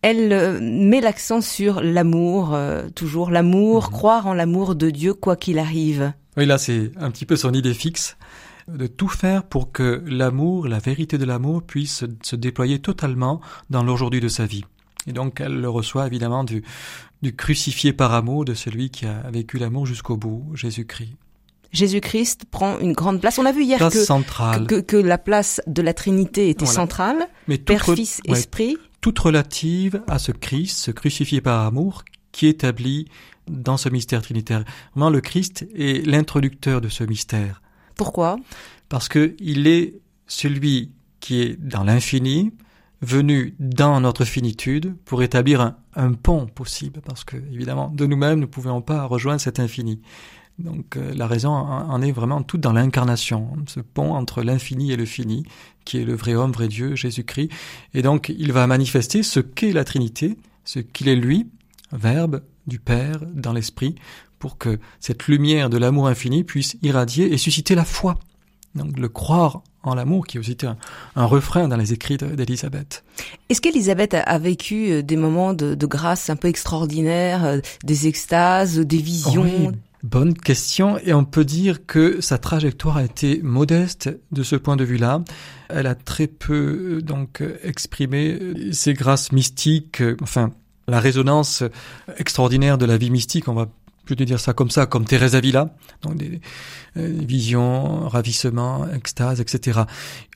Elle 0.00 0.32
euh, 0.32 0.60
met 0.62 1.00
l'accent 1.00 1.40
sur 1.40 1.80
l'amour, 1.80 2.54
euh, 2.54 2.88
toujours 2.94 3.32
l'amour, 3.32 3.86
mhm. 3.86 3.90
croire 3.90 4.26
en 4.28 4.34
l'amour 4.34 4.76
de 4.76 4.90
Dieu 4.90 5.12
quoi 5.12 5.34
qu'il 5.34 5.58
arrive. 5.58 6.12
Oui, 6.36 6.46
là 6.46 6.56
c'est 6.56 6.92
un 7.00 7.10
petit 7.10 7.26
peu 7.26 7.34
son 7.34 7.52
idée 7.52 7.74
fixe 7.74 8.16
de 8.68 8.86
tout 8.86 9.08
faire 9.08 9.44
pour 9.44 9.72
que 9.72 10.02
l'amour, 10.06 10.66
la 10.66 10.78
vérité 10.78 11.18
de 11.18 11.24
l'amour 11.24 11.62
puisse 11.62 12.04
se 12.22 12.36
déployer 12.36 12.78
totalement 12.80 13.40
dans 13.70 13.82
l'aujourd'hui 13.82 14.20
de 14.20 14.28
sa 14.28 14.46
vie. 14.46 14.64
Et 15.06 15.12
donc 15.12 15.40
elle 15.40 15.60
le 15.60 15.68
reçoit 15.68 16.06
évidemment 16.06 16.44
du, 16.44 16.64
du 17.22 17.34
crucifié 17.34 17.92
par 17.92 18.12
amour 18.12 18.44
de 18.44 18.54
celui 18.54 18.90
qui 18.90 19.06
a 19.06 19.30
vécu 19.30 19.58
l'amour 19.58 19.86
jusqu'au 19.86 20.16
bout, 20.16 20.44
Jésus-Christ. 20.54 21.16
Jésus-Christ 21.72 22.46
prend 22.50 22.78
une 22.78 22.92
grande 22.92 23.20
place. 23.20 23.38
On 23.38 23.44
a 23.44 23.52
vu 23.52 23.64
hier 23.64 23.78
que, 23.78 24.80
que, 24.80 24.96
la 24.96 25.18
place 25.18 25.60
de 25.66 25.82
la 25.82 25.92
Trinité 25.92 26.48
était 26.48 26.66
centrale, 26.66 27.28
Mais 27.48 27.58
Père, 27.58 27.84
Fils, 27.84 28.20
Esprit. 28.24 28.76
Toute 29.00 29.18
relative 29.18 30.02
à 30.08 30.18
ce 30.18 30.32
Christ, 30.32 30.78
ce 30.78 30.90
crucifié 30.90 31.40
par 31.40 31.66
amour, 31.66 32.04
qui 32.32 32.46
établit 32.46 33.08
dans 33.46 33.76
ce 33.76 33.88
mystère 33.88 34.22
trinitaire. 34.22 34.64
Vraiment, 34.94 35.10
le 35.10 35.20
Christ 35.20 35.66
est 35.76 36.06
l'introducteur 36.06 36.80
de 36.80 36.88
ce 36.88 37.04
mystère. 37.04 37.62
Pourquoi? 37.96 38.38
Parce 38.88 39.08
que 39.08 39.34
il 39.40 39.66
est 39.66 40.00
celui 40.26 40.92
qui 41.20 41.40
est 41.40 41.56
dans 41.56 41.82
l'infini, 41.82 42.52
venu 43.02 43.54
dans 43.58 44.00
notre 44.00 44.24
finitude 44.24 44.94
pour 45.04 45.22
établir 45.22 45.74
un, 45.94 46.12
pont 46.12 46.46
possible, 46.46 47.00
parce 47.04 47.24
que 47.24 47.36
évidemment, 47.52 47.88
de 47.88 48.06
nous-mêmes, 48.06 48.34
nous 48.34 48.42
ne 48.42 48.46
pouvions 48.46 48.82
pas 48.82 49.04
rejoindre 49.04 49.40
cet 49.40 49.60
infini. 49.60 50.00
Donc 50.58 50.96
euh, 50.96 51.12
la 51.14 51.26
raison 51.26 51.50
en 51.50 52.00
est 52.00 52.12
vraiment 52.12 52.42
toute 52.42 52.62
dans 52.62 52.72
l'incarnation, 52.72 53.52
ce 53.66 53.80
pont 53.80 54.14
entre 54.14 54.42
l'infini 54.42 54.92
et 54.92 54.96
le 54.96 55.04
fini, 55.04 55.44
qui 55.84 55.98
est 55.98 56.04
le 56.04 56.14
vrai 56.14 56.34
homme, 56.34 56.52
vrai 56.52 56.68
Dieu, 56.68 56.94
Jésus-Christ. 56.94 57.50
Et 57.92 58.02
donc 58.02 58.32
il 58.36 58.52
va 58.52 58.66
manifester 58.66 59.22
ce 59.22 59.40
qu'est 59.40 59.72
la 59.72 59.84
Trinité, 59.84 60.38
ce 60.64 60.78
qu'il 60.78 61.08
est 61.08 61.16
lui, 61.16 61.46
Verbe 61.92 62.42
du 62.66 62.78
Père 62.80 63.20
dans 63.32 63.52
l'Esprit, 63.52 63.94
pour 64.38 64.58
que 64.58 64.78
cette 65.00 65.26
lumière 65.26 65.70
de 65.70 65.78
l'amour 65.78 66.08
infini 66.08 66.44
puisse 66.44 66.76
irradier 66.82 67.32
et 67.32 67.38
susciter 67.38 67.74
la 67.74 67.84
foi. 67.84 68.18
Donc 68.74 68.98
le 68.98 69.08
croire 69.08 69.62
en 69.82 69.94
l'amour, 69.94 70.26
qui 70.26 70.36
est 70.36 70.40
aussi 70.40 70.56
un, 71.14 71.24
refrain 71.24 71.68
dans 71.68 71.76
les 71.76 71.92
écrits 71.92 72.16
d'Élisabeth. 72.16 73.04
Est-ce 73.48 73.60
qu'Élisabeth 73.60 74.14
a, 74.14 74.38
vécu 74.38 74.90
euh, 74.90 75.02
des 75.02 75.16
moments 75.16 75.54
de, 75.54 75.74
grâce 75.86 76.28
un 76.28 76.36
peu 76.36 76.48
extraordinaires, 76.48 77.44
euh, 77.44 77.60
des 77.84 78.08
extases, 78.08 78.78
des 78.78 78.98
visions 78.98 79.72
Bonne 80.02 80.34
question, 80.34 80.98
et 80.98 81.14
on 81.14 81.24
peut 81.24 81.44
dire 81.44 81.86
que 81.86 82.20
sa 82.20 82.38
trajectoire 82.38 82.98
a 82.98 83.04
été 83.04 83.40
modeste 83.42 84.10
de 84.30 84.42
ce 84.42 84.54
point 84.54 84.76
de 84.76 84.84
vue-là. 84.84 85.22
Elle 85.68 85.86
a 85.86 85.94
très 85.94 86.26
peu 86.26 86.98
euh, 86.98 87.02
donc 87.02 87.42
exprimé 87.62 88.38
ses 88.72 88.92
grâces 88.92 89.32
mystiques, 89.32 90.02
enfin 90.20 90.50
la 90.88 91.00
résonance 91.00 91.64
extraordinaire 92.18 92.78
de 92.78 92.86
la 92.86 92.96
vie 92.96 93.10
mystique, 93.10 93.48
on 93.48 93.54
va 93.54 93.68
plutôt 94.06 94.24
dire 94.24 94.40
ça 94.40 94.54
comme 94.54 94.70
ça, 94.70 94.86
comme 94.86 95.04
Thérèse 95.04 95.34
Avila, 95.34 95.74
donc 96.00 96.16
des, 96.16 96.40
euh, 96.96 97.20
visions, 97.20 98.08
ravissements, 98.08 98.88
extase, 98.90 99.40
etc. 99.40 99.80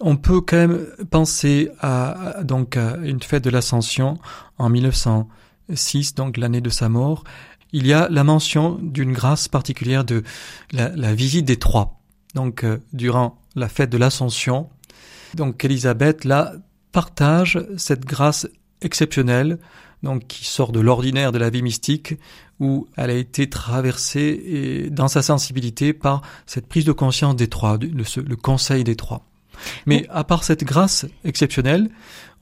On 0.01 0.17
peut 0.17 0.43
quand 0.43 0.59
même 0.59 0.87
penser 1.11 1.71
à, 1.81 2.43
donc 2.43 2.77
une 2.77 3.23
fête 3.23 3.45
de 3.45 3.51
l'Ascension 3.51 4.19
en 4.59 4.69
1906, 4.69 6.15
donc 6.15 6.37
l'année 6.37 6.61
de 6.61 6.69
sa 6.69 6.91
mort. 6.91 7.25
Il 7.73 7.87
y 7.87 7.93
a 7.93 8.09
la 8.11 8.25
mention 8.25 8.79
d'une 8.83 9.13
grâce 9.13 9.47
particulière 9.49 10.05
de 10.05 10.25
la, 10.73 11.15
visite 11.15 11.47
des 11.47 11.59
trois. 11.59 12.01
Donc 12.35 12.65
euh, 12.65 12.79
durant 12.93 13.39
la 13.55 13.69
fête 13.69 13.91
de 13.91 13.99
l'Ascension, 13.99 14.69
donc 15.35 15.65
Élisabeth 15.65 16.25
là 16.25 16.53
partage 16.93 17.65
cette 17.77 18.05
grâce 18.05 18.49
exceptionnelle 18.83 19.59
donc 20.03 20.27
qui 20.27 20.45
sort 20.45 20.73
de 20.73 20.81
l'ordinaire 20.81 21.33
de 21.33 21.39
la 21.39 21.51
vie 21.51 21.63
mystique, 21.63 22.15
où 22.59 22.87
elle 22.97 23.11
a 23.11 23.15
été 23.15 23.49
traversée 23.49 24.43
et, 24.45 24.91
dans 24.91 25.09
sa 25.09 25.23
sensibilité 25.23 25.93
par 25.93 26.23
cette 26.47 26.67
prise 26.67 26.85
de 26.85 26.93
conscience 26.93 27.37
des 27.37 27.49
trois, 27.49 27.79
le, 27.79 28.05
le 28.23 28.37
conseil 28.37 28.85
des 28.85 28.97
trois. 28.97 29.25
Mais 29.87 30.07
à 30.09 30.25
part 30.25 30.45
cette 30.45 30.65
grâce 30.65 31.07
exceptionnelle, 31.25 31.91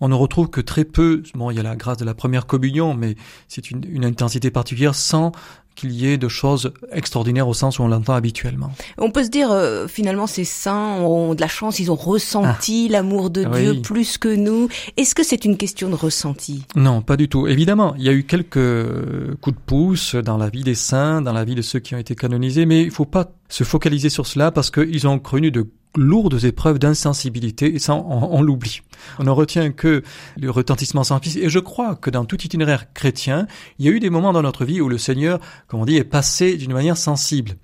on 0.00 0.08
ne 0.08 0.14
retrouve 0.14 0.48
que 0.48 0.60
très 0.60 0.84
peu, 0.84 1.22
bon, 1.34 1.50
il 1.50 1.56
y 1.56 1.60
a 1.60 1.64
la 1.64 1.76
grâce 1.76 1.96
de 1.96 2.04
la 2.04 2.14
première 2.14 2.46
communion, 2.46 2.94
mais 2.94 3.16
c'est 3.48 3.70
une, 3.70 3.82
une, 3.88 4.04
intensité 4.04 4.50
particulière 4.50 4.94
sans 4.94 5.32
qu'il 5.78 5.92
y 5.92 6.10
ait 6.10 6.18
de 6.18 6.28
choses 6.28 6.72
extraordinaires 6.90 7.46
au 7.46 7.54
sens 7.54 7.78
où 7.78 7.82
on 7.82 7.88
l'entend 7.88 8.14
habituellement. 8.14 8.72
On 8.98 9.10
peut 9.10 9.22
se 9.22 9.30
dire 9.30 9.52
euh, 9.52 9.86
finalement 9.86 10.26
ces 10.26 10.44
saints 10.44 10.96
ont 10.96 11.34
de 11.34 11.40
la 11.40 11.46
chance, 11.46 11.78
ils 11.78 11.92
ont 11.92 11.96
ressenti 11.96 12.86
ah. 12.88 12.92
l'amour 12.92 13.30
de 13.30 13.44
Dieu 13.44 13.80
plus 13.80 14.18
que 14.18 14.34
nous. 14.34 14.68
Est-ce 14.96 15.14
que 15.14 15.22
c'est 15.22 15.44
une 15.44 15.56
question 15.56 15.88
de 15.88 15.94
ressenti? 15.94 16.64
Non, 16.74 17.00
pas 17.00 17.16
du 17.16 17.28
tout. 17.28 17.46
Évidemment, 17.46 17.94
il 17.96 18.02
y 18.02 18.08
a 18.08 18.12
eu 18.12 18.24
quelques 18.24 19.36
coups 19.40 19.56
de 19.56 19.62
pouce 19.64 20.14
dans 20.16 20.36
la 20.36 20.48
vie 20.48 20.64
des 20.64 20.74
saints, 20.74 21.22
dans 21.22 21.32
la 21.32 21.44
vie 21.44 21.54
de 21.54 21.62
ceux 21.62 21.78
qui 21.78 21.94
ont 21.94 21.98
été 21.98 22.16
canonisés, 22.16 22.66
mais 22.66 22.82
il 22.82 22.86
ne 22.86 22.92
faut 22.92 23.04
pas 23.04 23.30
se 23.48 23.64
focaliser 23.64 24.10
sur 24.10 24.26
cela 24.26 24.50
parce 24.50 24.70
qu'ils 24.70 25.06
ont 25.06 25.18
connu 25.18 25.50
de 25.50 25.66
lourdes 25.96 26.44
épreuves 26.44 26.78
d'insensibilité 26.78 27.74
et 27.74 27.78
ça 27.78 27.94
on, 27.94 28.42
l'oublie. 28.42 28.82
On 29.18 29.24
ne 29.24 29.30
retient 29.30 29.72
que 29.72 30.02
le 30.36 30.50
retentissement 30.50 31.04
sans 31.04 31.18
fils 31.20 31.36
et 31.36 31.48
je 31.48 31.58
crois 31.58 31.96
que 31.96 32.10
dans 32.10 32.24
tout 32.24 32.40
itinéraire 32.42 32.92
chrétien, 32.92 33.46
il 33.78 33.86
y 33.86 33.88
a 33.88 33.92
eu 33.92 34.00
des 34.00 34.10
moments 34.10 34.32
dans 34.32 34.42
notre 34.42 34.64
vie 34.64 34.80
où 34.80 34.88
le 34.88 34.98
Seigneur, 34.98 35.40
comme 35.66 35.80
on 35.80 35.84
dit, 35.84 35.96
est 35.96 36.04
passé 36.04 36.56
d'une 36.56 36.72
manière 36.72 36.96
sensible. 36.96 37.56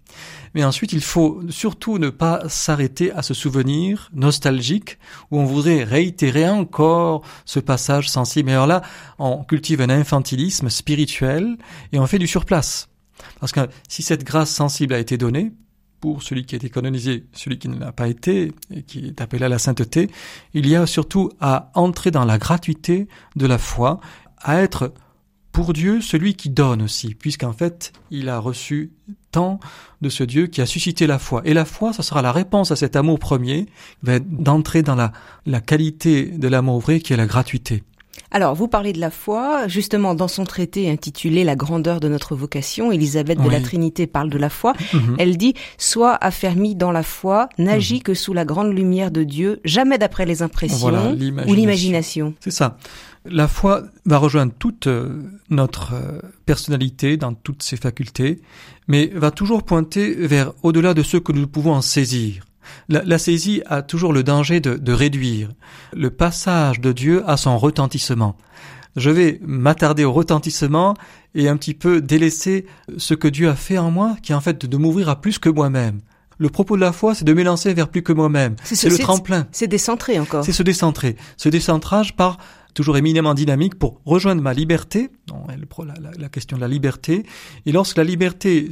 Mais 0.54 0.64
ensuite, 0.64 0.92
il 0.92 1.02
faut 1.02 1.42
surtout 1.50 1.98
ne 1.98 2.10
pas 2.10 2.48
s'arrêter 2.48 3.10
à 3.12 3.22
ce 3.22 3.34
souvenir 3.34 4.10
nostalgique 4.14 4.98
où 5.30 5.40
on 5.40 5.44
voudrait 5.44 5.82
réitérer 5.82 6.48
encore 6.48 7.22
ce 7.44 7.58
passage 7.58 8.08
sensible. 8.08 8.46
Mais 8.46 8.52
alors 8.52 8.68
là, 8.68 8.82
on 9.18 9.42
cultive 9.42 9.80
un 9.80 9.90
infantilisme 9.90 10.70
spirituel 10.70 11.56
et 11.92 11.98
on 11.98 12.06
fait 12.06 12.20
du 12.20 12.28
surplace. 12.28 12.88
Parce 13.40 13.52
que 13.52 13.68
si 13.88 14.02
cette 14.02 14.24
grâce 14.24 14.50
sensible 14.50 14.94
a 14.94 14.98
été 14.98 15.18
donnée, 15.18 15.52
pour 16.04 16.22
celui 16.22 16.44
qui 16.44 16.54
a 16.54 16.58
été 16.58 16.68
canonisé, 16.68 17.24
celui 17.32 17.58
qui 17.58 17.66
ne 17.66 17.78
l'a 17.78 17.90
pas 17.90 18.08
été, 18.08 18.52
et 18.70 18.82
qui 18.82 19.06
est 19.06 19.22
appelé 19.22 19.42
à 19.46 19.48
la 19.48 19.58
sainteté, 19.58 20.10
il 20.52 20.68
y 20.68 20.76
a 20.76 20.84
surtout 20.84 21.30
à 21.40 21.70
entrer 21.72 22.10
dans 22.10 22.26
la 22.26 22.36
gratuité 22.36 23.08
de 23.36 23.46
la 23.46 23.56
foi, 23.56 24.00
à 24.36 24.60
être 24.60 24.92
pour 25.50 25.72
Dieu 25.72 26.02
celui 26.02 26.34
qui 26.34 26.50
donne 26.50 26.82
aussi, 26.82 27.14
puisqu'en 27.14 27.54
fait, 27.54 27.94
il 28.10 28.28
a 28.28 28.38
reçu 28.38 28.92
tant 29.30 29.60
de 30.02 30.10
ce 30.10 30.24
Dieu 30.24 30.46
qui 30.46 30.60
a 30.60 30.66
suscité 30.66 31.06
la 31.06 31.18
foi. 31.18 31.40
Et 31.46 31.54
la 31.54 31.64
foi, 31.64 31.94
ça 31.94 32.02
sera 32.02 32.20
la 32.20 32.32
réponse 32.32 32.70
à 32.70 32.76
cet 32.76 32.96
amour 32.96 33.18
premier, 33.18 33.64
d'entrer 34.02 34.82
dans 34.82 34.96
la, 34.96 35.10
la 35.46 35.62
qualité 35.62 36.26
de 36.26 36.48
l'amour 36.48 36.80
vrai 36.80 37.00
qui 37.00 37.14
est 37.14 37.16
la 37.16 37.26
gratuité. 37.26 37.82
Alors, 38.30 38.54
vous 38.54 38.68
parlez 38.68 38.92
de 38.92 39.00
la 39.00 39.10
foi. 39.10 39.68
Justement, 39.68 40.14
dans 40.14 40.28
son 40.28 40.44
traité 40.44 40.90
intitulé 40.90 41.44
La 41.44 41.56
grandeur 41.56 42.00
de 42.00 42.08
notre 42.08 42.34
vocation, 42.34 42.92
Élisabeth 42.92 43.40
de 43.40 43.48
la 43.48 43.60
Trinité 43.60 44.06
parle 44.06 44.30
de 44.30 44.38
la 44.38 44.50
foi. 44.50 44.74
Mhm. 44.92 45.16
Elle 45.18 45.36
dit 45.36 45.54
Sois 45.78 46.16
affermi 46.20 46.74
dans 46.74 46.92
la 46.92 47.02
foi, 47.02 47.48
n'agis 47.58 47.96
mhm. 47.96 48.02
que 48.02 48.14
sous 48.14 48.32
la 48.32 48.44
grande 48.44 48.72
lumière 48.72 49.10
de 49.10 49.22
Dieu, 49.22 49.60
jamais 49.64 49.98
d'après 49.98 50.26
les 50.26 50.42
impressions 50.42 51.16
ou 51.46 51.54
l'imagination. 51.54 52.34
C'est 52.40 52.50
ça. 52.50 52.78
La 53.26 53.48
foi 53.48 53.84
va 54.04 54.18
rejoindre 54.18 54.52
toute 54.58 54.86
euh, 54.86 55.22
notre 55.48 55.94
euh, 55.94 56.20
personnalité 56.44 57.16
dans 57.16 57.32
toutes 57.32 57.62
ses 57.62 57.78
facultés, 57.78 58.42
mais 58.86 59.06
va 59.14 59.30
toujours 59.30 59.62
pointer 59.62 60.14
vers 60.14 60.52
au-delà 60.62 60.92
de 60.92 61.02
ce 61.02 61.16
que 61.16 61.32
nous 61.32 61.46
pouvons 61.46 61.72
en 61.72 61.80
saisir. 61.80 62.44
La, 62.88 63.18
saisie 63.18 63.62
a 63.66 63.82
toujours 63.82 64.12
le 64.12 64.22
danger 64.22 64.60
de, 64.60 64.92
réduire 64.92 65.50
le 65.94 66.10
passage 66.10 66.80
de 66.80 66.92
Dieu 66.92 67.22
à 67.26 67.36
son 67.36 67.58
retentissement. 67.58 68.36
Je 68.96 69.10
vais 69.10 69.40
m'attarder 69.42 70.04
au 70.04 70.12
retentissement 70.12 70.94
et 71.34 71.48
un 71.48 71.56
petit 71.56 71.74
peu 71.74 72.00
délaisser 72.00 72.66
ce 72.96 73.14
que 73.14 73.26
Dieu 73.26 73.48
a 73.48 73.56
fait 73.56 73.78
en 73.78 73.90
moi, 73.90 74.16
qui 74.22 74.32
est 74.32 74.34
en 74.36 74.40
fait 74.40 74.66
de 74.66 74.76
m'ouvrir 74.76 75.08
à 75.08 75.20
plus 75.20 75.38
que 75.38 75.48
moi-même. 75.48 76.00
Le 76.38 76.48
propos 76.48 76.76
de 76.76 76.80
la 76.80 76.92
foi, 76.92 77.14
c'est 77.14 77.24
de 77.24 77.32
m'élancer 77.32 77.74
vers 77.74 77.88
plus 77.88 78.02
que 78.02 78.12
moi-même. 78.12 78.56
C'est 78.64 78.88
le 78.88 78.98
tremplin. 78.98 79.46
C'est 79.52 79.68
décentré 79.68 80.18
encore. 80.18 80.44
C'est 80.44 80.52
se 80.52 80.62
décentrer. 80.62 81.16
Ce 81.36 81.48
décentrage 81.48 82.16
par 82.16 82.38
toujours 82.74 82.96
éminemment 82.96 83.34
dynamique 83.34 83.76
pour 83.76 84.00
rejoindre 84.04 84.42
ma 84.42 84.52
liberté, 84.52 85.10
la, 85.28 85.94
la, 86.18 86.28
question 86.28 86.56
de 86.56 86.60
la 86.60 86.68
liberté, 86.68 87.24
et 87.66 87.72
lorsque 87.72 87.96
la 87.96 88.04
liberté 88.04 88.70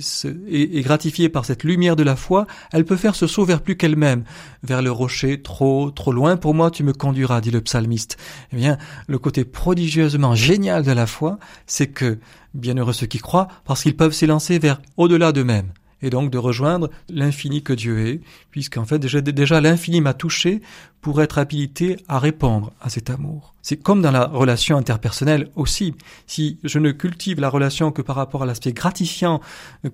est, 0.48 0.82
gratifiée 0.82 1.28
par 1.28 1.44
cette 1.44 1.64
lumière 1.64 1.96
de 1.96 2.02
la 2.02 2.16
foi, 2.16 2.46
elle 2.72 2.84
peut 2.84 2.96
faire 2.96 3.14
ce 3.14 3.26
saut 3.26 3.44
vers 3.44 3.62
plus 3.62 3.76
qu'elle-même, 3.76 4.24
vers 4.62 4.82
le 4.82 4.90
rocher 4.90 5.40
trop, 5.40 5.90
trop 5.90 6.12
loin 6.12 6.36
pour 6.36 6.54
moi 6.54 6.70
tu 6.70 6.82
me 6.82 6.92
conduiras, 6.92 7.40
dit 7.40 7.50
le 7.50 7.60
psalmiste. 7.60 8.16
Eh 8.52 8.56
bien, 8.56 8.78
le 9.06 9.18
côté 9.18 9.44
prodigieusement 9.44 10.34
génial 10.34 10.84
de 10.84 10.92
la 10.92 11.06
foi, 11.06 11.38
c'est 11.66 11.88
que, 11.88 12.18
bienheureux 12.54 12.92
ceux 12.92 13.06
qui 13.06 13.18
croient, 13.18 13.48
parce 13.64 13.82
qu'ils 13.82 13.96
peuvent 13.96 14.12
s'élancer 14.12 14.58
vers 14.58 14.80
au-delà 14.96 15.32
d'eux-mêmes 15.32 15.72
et 16.02 16.10
donc 16.10 16.30
de 16.30 16.38
rejoindre 16.38 16.90
l'infini 17.08 17.62
que 17.62 17.72
Dieu 17.72 18.06
est, 18.06 18.20
puisqu'en 18.50 18.84
fait 18.84 18.98
déjà, 18.98 19.60
l'infini 19.60 20.00
m'a 20.00 20.14
touché 20.14 20.60
pour 21.00 21.22
être 21.22 21.38
habilité 21.38 21.96
à 22.08 22.18
répondre 22.18 22.72
à 22.80 22.88
cet 22.90 23.10
amour. 23.10 23.54
C'est 23.62 23.76
comme 23.76 24.02
dans 24.02 24.10
la 24.10 24.26
relation 24.26 24.76
interpersonnelle 24.76 25.48
aussi. 25.56 25.94
Si 26.26 26.58
je 26.62 26.78
ne 26.78 26.90
cultive 26.90 27.40
la 27.40 27.48
relation 27.48 27.90
que 27.92 28.02
par 28.02 28.16
rapport 28.16 28.42
à 28.42 28.46
l'aspect 28.46 28.72
gratifiant 28.72 29.40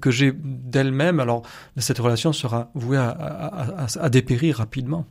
que 0.01 0.11
j'ai 0.11 0.33
d'elle-même, 0.35 1.21
alors 1.21 1.43
cette 1.77 1.99
relation 1.99 2.33
sera 2.33 2.71
vouée 2.75 2.99
à 2.99 4.09
dépérir 4.11 4.57
rapidement. 4.57 5.07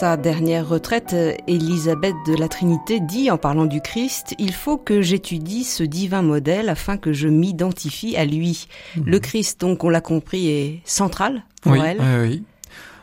Sa 0.00 0.16
dernière 0.16 0.66
retraite, 0.66 1.14
Élisabeth 1.46 2.14
de 2.26 2.34
la 2.34 2.48
Trinité 2.48 3.00
dit 3.00 3.30
en 3.30 3.36
parlant 3.36 3.66
du 3.66 3.82
Christ, 3.82 4.34
il 4.38 4.54
faut 4.54 4.78
que 4.78 5.02
j'étudie 5.02 5.62
ce 5.62 5.82
divin 5.82 6.22
modèle 6.22 6.70
afin 6.70 6.96
que 6.96 7.12
je 7.12 7.28
m'identifie 7.28 8.16
à 8.16 8.24
lui. 8.24 8.66
Mhm. 8.96 9.04
Le 9.04 9.18
Christ, 9.18 9.60
donc, 9.60 9.84
on 9.84 9.90
l'a 9.90 10.00
compris, 10.00 10.48
est 10.48 10.80
central 10.86 11.44
pour 11.60 11.76
elle. 11.76 11.98
Oui, 12.00 12.28
oui. 12.28 12.42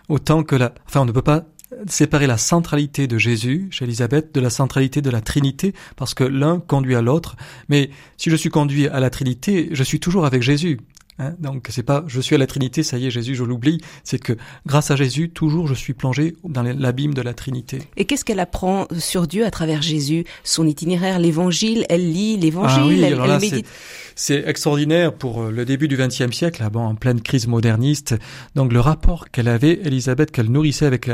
Autant 0.09 0.41
que 0.41 0.55
la, 0.55 0.73
enfin, 0.87 1.01
on 1.01 1.05
ne 1.05 1.11
peut 1.11 1.21
pas 1.21 1.45
séparer 1.85 2.25
la 2.25 2.37
centralité 2.37 3.05
de 3.05 3.19
Jésus 3.19 3.67
chez 3.69 3.85
Élisabeth 3.85 4.33
de 4.33 4.41
la 4.41 4.49
centralité 4.49 5.03
de 5.03 5.11
la 5.11 5.21
Trinité, 5.21 5.75
parce 5.97 6.15
que 6.15 6.23
l'un 6.23 6.59
conduit 6.59 6.95
à 6.95 7.03
l'autre. 7.03 7.35
Mais 7.69 7.91
si 8.17 8.31
je 8.31 8.35
suis 8.35 8.49
conduit 8.49 8.87
à 8.87 8.99
la 8.99 9.11
Trinité, 9.11 9.69
je 9.71 9.83
suis 9.83 9.99
toujours 9.99 10.25
avec 10.25 10.41
Jésus. 10.41 10.79
Hein, 11.19 11.33
donc 11.39 11.67
c'est 11.71 11.83
pas 11.83 12.03
je 12.07 12.21
suis 12.21 12.35
à 12.35 12.37
la 12.37 12.45
Trinité, 12.45 12.83
ça 12.83 12.97
y 12.97 13.07
est 13.07 13.11
Jésus, 13.11 13.35
je 13.35 13.43
l'oublie. 13.43 13.79
C'est 14.03 14.19
que 14.19 14.33
grâce 14.65 14.91
à 14.91 14.95
Jésus, 14.95 15.29
toujours 15.29 15.67
je 15.67 15.73
suis 15.73 15.93
plongé 15.93 16.35
dans 16.43 16.61
l'abîme 16.61 17.13
de 17.13 17.21
la 17.21 17.33
Trinité. 17.33 17.79
Et 17.97 18.05
qu'est-ce 18.05 18.23
qu'elle 18.23 18.39
apprend 18.39 18.87
sur 18.97 19.27
Dieu 19.27 19.45
à 19.45 19.51
travers 19.51 19.81
Jésus? 19.81 20.25
Son 20.43 20.67
itinéraire, 20.67 21.19
l'Évangile, 21.19 21.85
elle 21.89 22.11
lit 22.11 22.37
l'Évangile, 22.37 23.03
ah 23.03 23.07
elle, 23.07 23.39
médite. 23.39 23.67
C'est 24.15 24.47
extraordinaire 24.47 25.13
pour 25.13 25.43
euh, 25.43 25.51
le 25.51 25.63
début 25.63 25.87
du 25.87 25.95
XXe 25.95 26.31
siècle, 26.31 26.67
bon, 26.71 26.81
en 26.81 26.95
pleine 26.95 27.21
crise 27.21 27.47
moderniste. 27.47 28.15
Donc 28.55 28.73
le 28.73 28.79
rapport 28.79 29.29
qu'elle 29.29 29.47
avait, 29.47 29.79
Élisabeth, 29.83 30.31
qu'elle 30.31 30.51
nourrissait 30.51 30.85
avec 30.85 31.09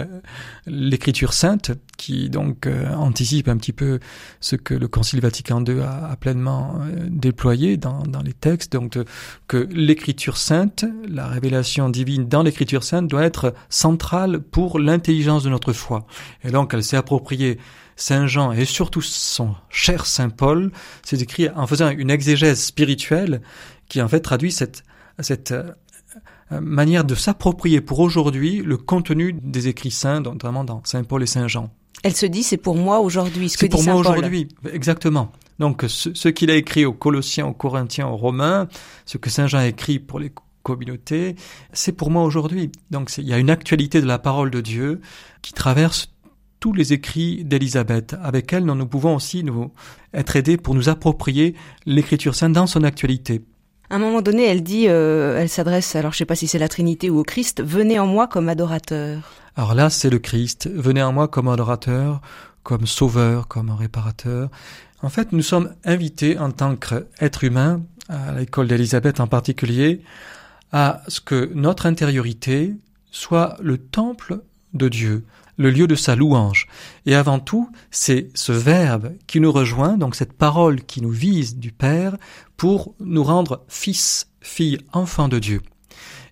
l'Écriture 0.68 1.34
sainte, 1.34 1.72
qui 1.98 2.30
donc 2.30 2.66
euh, 2.66 2.94
anticipe 2.94 3.48
un 3.48 3.58
petit 3.58 3.74
peu 3.74 4.00
ce 4.40 4.56
que 4.56 4.74
le 4.74 4.88
Concile 4.88 5.20
Vatican 5.20 5.64
II 5.66 5.82
a, 5.82 6.16
pleinement 6.20 6.76
euh, 6.82 7.08
déployé 7.10 7.78
dans, 7.78 8.04
dans, 8.04 8.22
les 8.22 8.34
textes. 8.34 8.74
Donc 8.74 8.98
que 9.48 9.58
l'Écriture 9.94 10.38
sainte, 10.38 10.86
la 11.08 11.28
révélation 11.28 11.88
divine 11.88 12.28
dans 12.28 12.42
l'Écriture 12.42 12.84
sainte, 12.84 13.08
doit 13.08 13.22
être 13.22 13.54
centrale 13.70 14.40
pour 14.40 14.80
l'intelligence 14.80 15.44
de 15.44 15.52
notre 15.52 15.72
foi. 15.72 16.08
Et 16.44 16.50
donc 16.50 16.74
elle 16.74 16.84
s'est 16.84 16.98
appropriée 16.98 17.60
Saint 17.96 18.26
Jean 18.26 18.54
et 18.54 18.66
surtout 18.66 19.02
son 19.02 19.54
cher 19.70 20.08
Saint 20.08 20.32
Paul, 20.32 20.72
c'est 21.04 21.22
écrit 21.22 21.48
en 21.50 21.68
faisant 21.68 21.92
une 21.92 22.10
exégèse 22.10 22.60
spirituelle 22.60 23.44
qui 23.88 24.02
en 24.02 24.08
fait 24.08 24.22
traduit 24.22 24.52
cette, 24.52 24.84
cette 25.20 25.52
euh, 25.52 25.70
manière 26.60 27.04
de 27.04 27.14
s'approprier 27.14 27.80
pour 27.80 28.00
aujourd'hui 28.00 28.64
le 28.66 28.78
contenu 28.78 29.34
des 29.44 29.68
écrits 29.68 29.92
saints, 29.92 30.22
notamment 30.22 30.64
dans 30.64 30.82
Saint 30.86 31.04
Paul 31.04 31.22
et 31.22 31.28
Saint 31.28 31.48
Jean. 31.48 31.70
Elle 32.02 32.16
se 32.16 32.26
dit 32.26 32.42
c'est 32.42 32.58
pour 32.58 32.76
moi 32.76 33.00
aujourd'hui 33.00 33.48
ce 33.48 33.60
que 33.60 33.68
dit 33.68 33.70
pour 33.70 33.84
moi 33.84 33.94
aujourd'hui, 33.94 34.48
exactement. 34.74 35.32
Donc 35.64 35.86
ce, 35.88 36.28
qu'il 36.28 36.52
a 36.52 36.58
écrit 36.58 36.84
aux 36.84 36.92
Colossiens, 36.92 37.46
aux 37.46 37.54
Corinthiens, 37.54 38.06
aux 38.06 38.18
Romains, 38.18 38.68
ce 39.06 39.18
que 39.18 39.30
Saint 39.30 39.48
Jean 39.48 39.60
a 39.60 39.66
écrit 39.66 39.98
pour 39.98 40.20
les 40.20 40.30
communautés, 40.62 41.38
c'est 41.72 41.94
pour 41.94 42.12
moi 42.12 42.26
aujourd'hui. 42.26 42.70
Donc 42.92 43.10
il 43.18 43.24
y 43.24 43.32
a 43.32 43.38
une 43.38 43.50
actualité 43.50 44.02
de 44.02 44.06
la 44.06 44.20
parole 44.20 44.52
de 44.52 44.60
Dieu 44.60 45.00
qui 45.42 45.54
traverse 45.54 46.10
tous 46.60 46.74
les 46.74 46.92
écrits 46.92 47.46
d'Élisabeth. 47.46 48.14
Avec 48.22 48.52
elle, 48.52 48.66
nous 48.66 48.86
pouvons 48.86 49.16
aussi 49.16 49.46
nous 49.46 49.72
être 50.14 50.36
aidés 50.36 50.58
pour 50.58 50.76
nous 50.76 50.90
approprier 50.90 51.56
l'écriture 51.86 52.36
sainte 52.36 52.52
dans 52.52 52.68
son 52.68 52.84
actualité. 52.84 53.42
À 53.90 53.96
un 53.96 54.00
moment 54.00 54.22
donné, 54.22 54.44
elle 54.44 54.64
dit, 54.64 54.90
euh, 54.90 55.40
elle 55.40 55.48
s'adresse, 55.48 55.96
alors 55.96 56.12
je 56.12 56.18
sais 56.18 56.26
pas 56.26 56.36
si 56.36 56.48
c'est 56.48 56.60
la 56.60 56.68
Trinité 56.68 57.10
ou 57.10 57.20
au 57.20 57.24
Christ, 57.24 57.64
venez 57.64 58.00
en 58.00 58.06
moi 58.06 58.28
comme 58.28 58.50
adorateur. 58.50 59.32
Alors 59.56 59.76
là, 59.76 59.90
c'est 59.90 60.10
le 60.10 60.20
Christ. 60.20 60.70
Venez 60.74 61.04
en 61.04 61.14
moi 61.14 61.30
comme 61.30 61.48
adorateur, 61.48 62.22
comme 62.64 62.88
sauveur, 62.88 63.48
comme 63.48 63.70
réparateur. 63.72 64.50
En 65.02 65.10
fait, 65.10 65.32
nous 65.32 65.42
sommes 65.42 65.74
invités 65.84 66.38
en 66.38 66.52
tant 66.52 66.76
qu'êtres 66.76 67.44
humains, 67.44 67.82
à 68.10 68.34
l'école 68.34 68.68
d'Élisabeth 68.68 69.20
en 69.20 69.28
particulier, 69.28 70.02
à 70.72 71.02
ce 71.08 71.22
que 71.22 71.52
notre 71.54 71.86
intériorité 71.86 72.76
soit 73.12 73.58
le 73.62 73.78
temple 73.78 74.42
de 74.74 74.90
Dieu, 74.90 75.26
le 75.58 75.70
lieu 75.70 75.88
de 75.88 75.96
sa 75.96 76.16
louange. 76.16 76.68
Et 77.06 77.16
avant 77.16 77.40
tout, 77.40 77.70
c'est 77.92 78.30
ce 78.34 78.52
verbe 78.52 79.12
qui 79.28 79.40
nous 79.40 79.52
rejoint, 79.52 79.98
donc 79.98 80.16
cette 80.16 80.34
parole 80.34 80.82
qui 80.82 81.02
nous 81.02 81.12
vise 81.12 81.58
du 81.58 81.72
Père, 81.72 82.18
pour 82.58 82.96
nous 83.00 83.24
rendre 83.24 83.64
fils, 83.68 84.30
filles, 84.42 84.80
enfants 84.94 85.28
de 85.28 85.40
Dieu. 85.40 85.62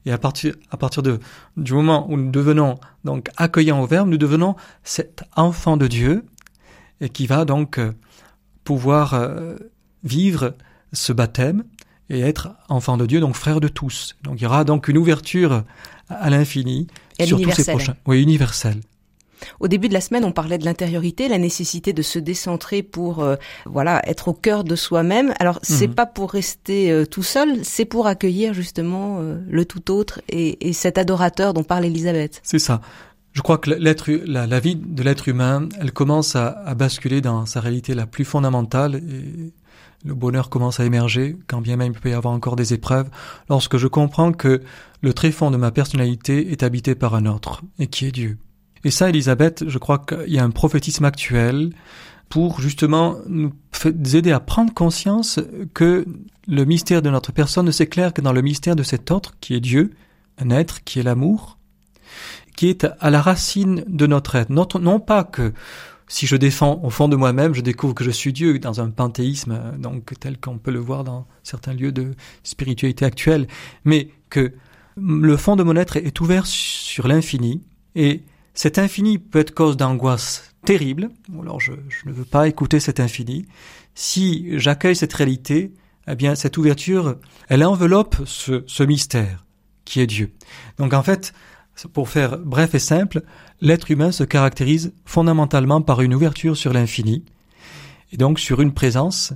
Et 0.06 0.12
à 0.12 0.18
partir, 0.18 0.56
à 0.72 0.78
partir 0.78 1.04
de, 1.04 1.20
du 1.58 1.74
moment 1.74 2.10
où 2.10 2.18
nous 2.18 2.32
devenons 2.32 2.80
donc 3.04 3.30
accueillants 3.38 3.82
au 3.82 3.86
Verbe, 3.86 4.10
nous 4.10 4.18
devenons 4.18 4.56
cet 4.84 5.24
enfant 5.36 5.78
de 5.78 5.88
Dieu 5.88 6.26
et 7.02 7.10
qui 7.10 7.28
va 7.28 7.45
donc 7.45 7.78
euh, 7.78 7.91
pouvoir 8.64 9.14
euh, 9.14 9.56
vivre 10.04 10.56
ce 10.93 11.14
baptême 11.14 11.64
et 12.10 12.20
être 12.20 12.49
enfant 12.68 12.97
de 12.97 13.06
Dieu, 13.06 13.20
donc 13.20 13.36
frère 13.36 13.60
de 13.60 13.68
tous. 13.68 14.16
Donc 14.24 14.39
il 14.39 14.43
y 14.43 14.47
aura 14.47 14.64
donc 14.64 14.88
une 14.88 14.97
ouverture 14.97 15.64
à 16.10 16.30
l'infini 16.30 16.88
sur 17.24 17.39
tous 17.39 17.52
ces 17.52 17.72
prochains. 17.72 17.95
Oui, 18.06 18.22
universel. 18.22 18.82
Au 19.60 19.68
début 19.68 19.88
de 19.89 19.94
la 19.94 20.02
semaine, 20.02 20.24
on 20.24 20.32
parlait 20.32 20.58
de 20.58 20.66
l'intériorité, 20.66 21.28
la 21.28 21.38
nécessité 21.38 21.94
de 21.94 22.02
se 22.02 22.20
décentrer 22.20 22.84
pour 22.84 23.24
euh, 23.24 23.36
voilà 23.66 24.02
être 24.08 24.28
au 24.28 24.34
cœur 24.34 24.64
de 24.64 24.76
soi-même. 24.76 25.34
Alors 25.39 25.60
c'est 25.64 25.88
mhm. 25.88 25.96
pas 25.96 26.06
pour 26.06 26.32
rester 26.32 26.92
euh, 26.92 27.06
tout 27.06 27.24
seul, 27.24 27.64
c'est 27.64 27.86
pour 27.86 28.08
accueillir 28.08 28.54
justement 28.54 29.20
euh, 29.20 29.39
le 29.50 29.66
tout 29.66 29.92
autre 29.92 30.22
et, 30.30 30.70
et, 30.70 30.74
cet 30.74 30.98
adorateur 30.98 31.54
dont 31.54 31.64
parle 31.64 31.86
Elisabeth. 31.86 32.42
C'est 32.44 32.60
ça. 32.60 32.82
Je 33.34 33.42
crois 33.42 33.58
que 33.58 33.70
l'être, 33.70 34.12
la, 34.12 34.46
la, 34.46 34.60
vie 34.60 34.76
de 34.76 35.04
l'être 35.04 35.30
humain, 35.30 35.70
elle 35.80 35.94
commence 35.94 36.36
à, 36.36 36.48
à, 36.66 36.76
basculer 36.76 37.22
dans 37.22 37.46
sa 37.46 37.62
réalité 37.62 37.94
la 37.94 38.06
plus 38.06 38.26
fondamentale 38.26 38.96
et 38.96 39.54
le 40.04 40.14
bonheur 40.14 40.50
commence 40.50 40.80
à 40.80 40.86
émerger, 40.86 41.38
quand 41.48 41.62
bien 41.62 41.78
même 41.78 41.94
il 41.94 42.00
peut 42.00 42.10
y 42.10 42.14
avoir 42.14 42.34
encore 42.34 42.56
des 42.56 42.74
épreuves, 42.74 43.10
lorsque 43.50 43.78
je 43.78 43.88
comprends 43.88 44.32
que 44.32 44.62
le 45.02 45.14
tréfonds 45.14 45.52
de 45.52 45.58
ma 45.58 45.72
personnalité 45.72 46.52
est 46.52 46.64
habité 46.64 46.96
par 46.96 47.16
un 47.16 47.26
autre, 47.26 47.62
et 47.80 47.88
qui 47.88 48.08
est 48.08 48.12
Dieu. 48.12 48.38
Et 48.84 48.92
ça, 48.92 49.10
Elisabeth, 49.10 49.68
je 49.68 49.78
crois 49.78 50.00
qu'il 50.00 50.34
y 50.34 50.40
a 50.40 50.44
un 50.44 50.52
prophétisme 50.52 51.06
actuel 51.06 51.72
pour 52.30 52.62
justement 52.62 53.18
nous 53.28 53.52
aider 54.16 54.32
à 54.32 54.40
prendre 54.40 54.74
conscience 54.74 55.40
que 55.74 56.06
le 56.48 56.66
mystère 56.66 57.02
de 57.02 57.10
notre 57.10 57.32
personne 57.32 57.66
ne 57.66 57.72
s'éclaire 57.72 58.14
que 58.14 58.22
dans 58.22 58.34
le 58.34 58.42
mystère 58.42 58.76
de 58.76 58.84
cet 58.84 59.12
autre 59.12 59.36
qui 59.42 59.54
est 59.54 59.60
Dieu, 59.60 59.92
un 60.38 60.50
être 60.50 60.84
qui 60.84 61.00
est 61.00 61.04
l'amour, 61.04 61.58
qui 62.56 62.70
est 62.70 62.88
à 63.00 63.10
la 63.10 63.22
racine 63.22 63.84
de 63.88 64.08
notre 64.08 64.36
être. 64.36 64.50
Non, 64.50 65.00
pas 65.00 65.24
que 65.24 65.54
si 66.08 66.26
je 66.26 66.36
défends 66.36 66.80
au 66.84 66.90
fond 66.90 67.08
de 67.08 67.16
moi-même, 67.16 67.54
je 67.54 67.62
découvre 67.62 67.94
que 67.94 68.04
je 68.04 68.12
suis 68.12 68.34
Dieu 68.34 68.60
dans 68.60 68.82
un 68.82 68.90
panthéisme, 68.90 69.78
donc 69.78 70.14
tel 70.20 70.38
qu'on 70.40 70.58
peut 70.58 70.72
le 70.72 70.80
voir 70.80 71.04
dans 71.04 71.28
certains 71.44 71.74
lieux 71.74 71.92
de 71.92 72.14
spiritualité 72.44 73.06
actuelle, 73.06 73.48
mais 73.86 74.10
que 74.30 74.54
le 74.98 75.38
fond 75.38 75.56
de 75.56 75.64
mon 75.64 75.76
être 75.76 75.98
est 75.98 76.20
ouvert 76.20 76.46
sur 76.46 77.08
l'infini 77.08 77.62
et 77.96 78.24
cet 78.54 78.78
infini 78.78 79.18
peut 79.18 79.39
être 79.39 79.54
cause 79.54 79.78
d'angoisse 79.78 80.54
terrible. 80.66 81.10
Alors 81.41 81.60
je, 81.60 81.72
ne 82.06 82.12
veux 82.12 82.26
pas 82.26 82.47
écouter 82.47 82.80
cet 82.80 82.99
infini. 82.99 83.45
Si 83.95 84.60
j'accueille 84.60 84.95
cette 84.95 85.14
réalité, 85.14 85.74
eh 86.08 86.16
bien 86.16 86.36
cette 86.36 86.58
ouverture, 86.58 87.18
elle 87.47 87.64
enveloppe 87.64 88.18
ce, 88.26 88.64
ce 88.68 88.84
mystère 88.84 89.45
qui 89.86 89.99
est 89.99 90.08
Dieu. 90.08 90.34
Donc 90.78 90.93
en 90.93 91.04
fait, 91.04 91.34
pour 91.93 92.10
faire 92.10 92.38
bref 92.38 92.76
et 92.76 92.80
simple, 92.80 93.24
l'être 93.62 93.91
humain 93.91 94.12
se 94.12 94.24
caractérise 94.24 94.93
fondamentalement 95.06 95.82
par 95.82 96.02
une 96.02 96.14
ouverture 96.14 96.58
sur 96.58 96.74
l'infini, 96.74 97.26
et 98.12 98.18
donc 98.18 98.39
sur 98.39 98.62
une 98.62 98.74
présence 98.74 99.34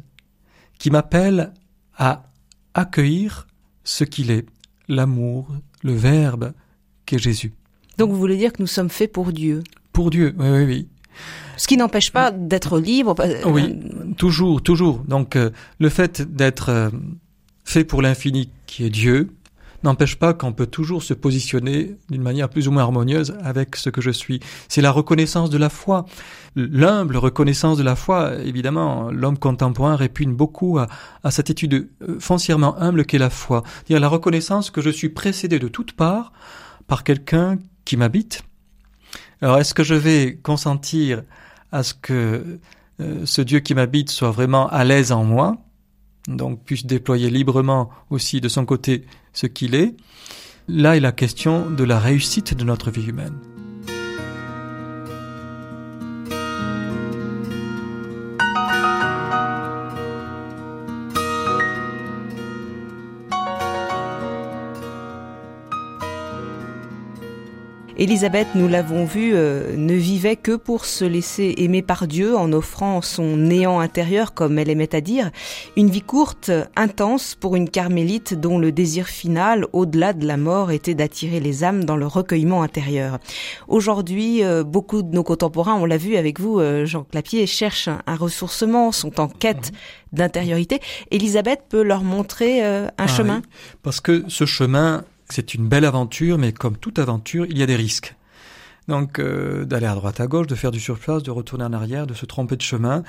qui 0.77 0.91
m'appelle 0.91 1.53
à 1.97 2.31
accueillir 2.73 3.47
ce 3.83 4.03
qu'il 4.03 4.31
est, 4.31 4.45
l'amour, 4.87 5.47
le 5.81 5.93
Verbe 5.93 6.53
qu'est 7.05 7.19
Jésus. 7.19 7.53
Donc 7.97 8.11
vous 8.11 8.17
voulez 8.17 8.37
dire 8.37 8.53
que 8.53 8.61
nous 8.61 8.67
sommes 8.67 8.89
faits 8.89 9.11
pour 9.11 9.31
Dieu 9.31 9.63
Pour 9.93 10.09
Dieu, 10.09 10.35
oui, 10.37 10.47
oui, 10.49 10.65
oui. 10.65 10.87
Ce 11.57 11.67
qui 11.67 11.77
n'empêche 11.77 12.11
pas 12.11 12.31
d'être 12.31 12.79
libre. 12.79 13.15
Oui, 13.45 13.79
toujours, 14.17 14.61
toujours. 14.61 14.99
Donc 15.07 15.35
euh, 15.35 15.51
le 15.79 15.89
fait 15.89 16.21
d'être 16.21 16.69
euh, 16.69 16.89
fait 17.63 17.85
pour 17.85 18.01
l'infini 18.01 18.49
qui 18.65 18.85
est 18.85 18.89
Dieu 18.89 19.29
n'empêche 19.85 20.15
pas 20.15 20.33
qu'on 20.33 20.51
peut 20.51 20.65
toujours 20.65 21.03
se 21.03 21.13
positionner 21.13 21.95
d'une 22.09 22.21
manière 22.21 22.49
plus 22.49 22.67
ou 22.67 22.71
moins 22.71 22.81
harmonieuse 22.81 23.37
avec 23.43 23.75
ce 23.75 23.89
que 23.89 24.01
je 24.01 24.09
suis. 24.09 24.39
C'est 24.67 24.81
la 24.81 24.91
reconnaissance 24.91 25.49
de 25.49 25.57
la 25.57 25.69
foi. 25.69 26.05
L'humble 26.55 27.17
reconnaissance 27.17 27.77
de 27.77 27.83
la 27.83 27.95
foi, 27.95 28.33
évidemment, 28.43 29.11
l'homme 29.11 29.37
contemporain 29.37 29.95
répugne 29.95 30.33
beaucoup 30.33 30.79
à, 30.79 30.87
à 31.23 31.31
cette 31.31 31.49
étude 31.49 31.87
euh, 32.01 32.17
foncièrement 32.19 32.77
humble 32.79 33.05
qu'est 33.05 33.17
la 33.19 33.29
foi. 33.29 33.63
Dire 33.87 33.99
la 33.99 34.07
reconnaissance 34.07 34.71
que 34.71 34.81
je 34.81 34.89
suis 34.89 35.09
précédé 35.09 35.59
de 35.59 35.67
toutes 35.67 35.93
parts 35.93 36.33
par 36.87 37.03
quelqu'un 37.03 37.57
qui 37.85 37.97
m'habite. 37.97 38.43
Alors 39.41 39.59
est-ce 39.59 39.73
que 39.73 39.83
je 39.83 39.95
vais 39.95 40.37
consentir 40.41 41.23
à 41.71 41.83
ce 41.83 41.93
que 41.93 42.59
euh, 43.01 43.25
ce 43.25 43.41
Dieu 43.41 43.59
qui 43.59 43.73
m'habite 43.73 44.09
soit 44.09 44.31
vraiment 44.31 44.67
à 44.69 44.83
l'aise 44.83 45.11
en 45.11 45.23
moi, 45.23 45.57
donc 46.27 46.63
puisse 46.63 46.85
déployer 46.85 47.29
librement 47.29 47.89
aussi 48.09 48.41
de 48.41 48.49
son 48.49 48.65
côté 48.65 49.05
ce 49.33 49.47
qu'il 49.47 49.75
est? 49.75 49.95
Là 50.67 50.97
est 50.97 51.01
la 51.01 51.11
question 51.11 51.69
de 51.69 51.83
la 51.83 51.99
réussite 51.99 52.55
de 52.55 52.63
notre 52.63 52.89
vie 52.89 53.05
humaine. 53.05 53.37
Élisabeth, 67.97 68.49
nous 68.55 68.67
l'avons 68.67 69.05
vu, 69.05 69.31
euh, 69.33 69.73
ne 69.77 69.93
vivait 69.93 70.35
que 70.35 70.57
pour 70.57 70.83
se 70.83 71.05
laisser 71.05 71.55
aimer 71.59 71.81
par 71.81 72.07
Dieu 72.07 72.35
en 72.35 72.51
offrant 72.51 73.01
son 73.01 73.37
néant 73.37 73.79
intérieur, 73.79 74.33
comme 74.33 74.59
elle 74.59 74.69
aimait 74.69 74.93
à 74.93 74.99
dire. 74.99 75.31
Une 75.77 75.89
vie 75.89 76.01
courte, 76.01 76.51
intense 76.75 77.35
pour 77.35 77.55
une 77.55 77.69
carmélite 77.69 78.33
dont 78.33 78.59
le 78.59 78.73
désir 78.73 79.07
final, 79.07 79.65
au-delà 79.71 80.11
de 80.11 80.27
la 80.27 80.35
mort, 80.35 80.71
était 80.71 80.93
d'attirer 80.93 81.39
les 81.39 81.63
âmes 81.63 81.85
dans 81.85 81.95
le 81.95 82.05
recueillement 82.05 82.63
intérieur. 82.63 83.17
Aujourd'hui, 83.69 84.43
euh, 84.43 84.65
beaucoup 84.65 85.01
de 85.01 85.15
nos 85.15 85.23
contemporains, 85.23 85.75
on 85.75 85.85
l'a 85.85 85.97
vu 85.97 86.17
avec 86.17 86.41
vous, 86.41 86.59
euh, 86.59 86.85
Jean 86.85 87.05
Clapier, 87.05 87.47
cherchent 87.47 87.87
un, 87.87 88.15
ressourcement, 88.17 88.91
sont 88.91 89.21
en 89.21 89.29
quête 89.29 89.71
d'intériorité. 90.11 90.81
Élisabeth 91.11 91.61
peut 91.69 91.81
leur 91.83 92.03
montrer 92.03 92.61
un 92.61 92.91
ah 92.97 93.07
chemin. 93.07 93.41
parce 93.83 94.01
que 94.01 94.25
ce 94.27 94.45
chemin, 94.45 95.05
c'est 95.29 95.53
une 95.53 95.67
belle 95.67 95.85
aventure, 95.85 96.37
mais 96.37 96.53
comme 96.53 96.77
toute 96.77 96.99
aventure, 96.99 97.45
il 97.49 97.57
y 97.57 97.63
a 97.63 97.65
des 97.65 97.75
risques. 97.75 98.15
Donc 98.87 99.19
euh, 99.19 99.65
d'aller 99.65 99.87
à 99.87 99.95
droite 99.95 100.19
à 100.19 100.27
gauche, 100.27 100.47
de 100.47 100.55
faire 100.55 100.71
du 100.71 100.79
surplace, 100.79 101.23
de 101.23 101.31
retourner 101.31 101.65
en 101.65 101.73
arrière, 101.73 102.05
de 102.05 102.13
se 102.13 102.25
tromper 102.25 102.55
de 102.55 102.61
chemin. 102.61 103.03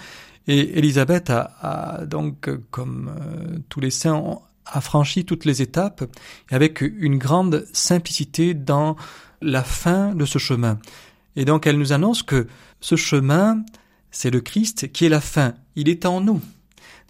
Et 0.49 0.79
Elisabeth 0.79 1.31
a, 1.31 2.05
donc, 2.07 2.49
comme 2.71 3.11
euh, 3.21 3.59
tous 3.69 3.81
les 3.81 3.91
saints, 3.91 4.41
a 4.65 4.81
franchi 4.81 5.25
toutes 5.25 5.45
les 5.45 5.63
étapes 5.63 6.05
avec 6.51 6.81
une 6.81 7.19
grande 7.19 7.67
simplicité 7.73 8.55
dans 8.55 8.97
la 9.41 9.63
fin 9.63 10.15
de 10.15 10.25
ce 10.25 10.39
chemin. 10.39 10.79
Et 11.37 11.45
donc 11.45 11.67
elle 11.67 11.79
nous 11.79 11.93
annonce 11.93 12.23
que 12.23 12.47
ce 12.81 12.97
chemin, 12.97 13.63
c'est 14.11 14.31
le 14.31 14.41
Christ 14.41 14.91
qui 14.93 15.05
est 15.05 15.11
la 15.11 15.21
fin. 15.21 15.55
Il 15.77 15.89
est 15.89 16.07
en 16.07 16.21
nous. 16.21 16.41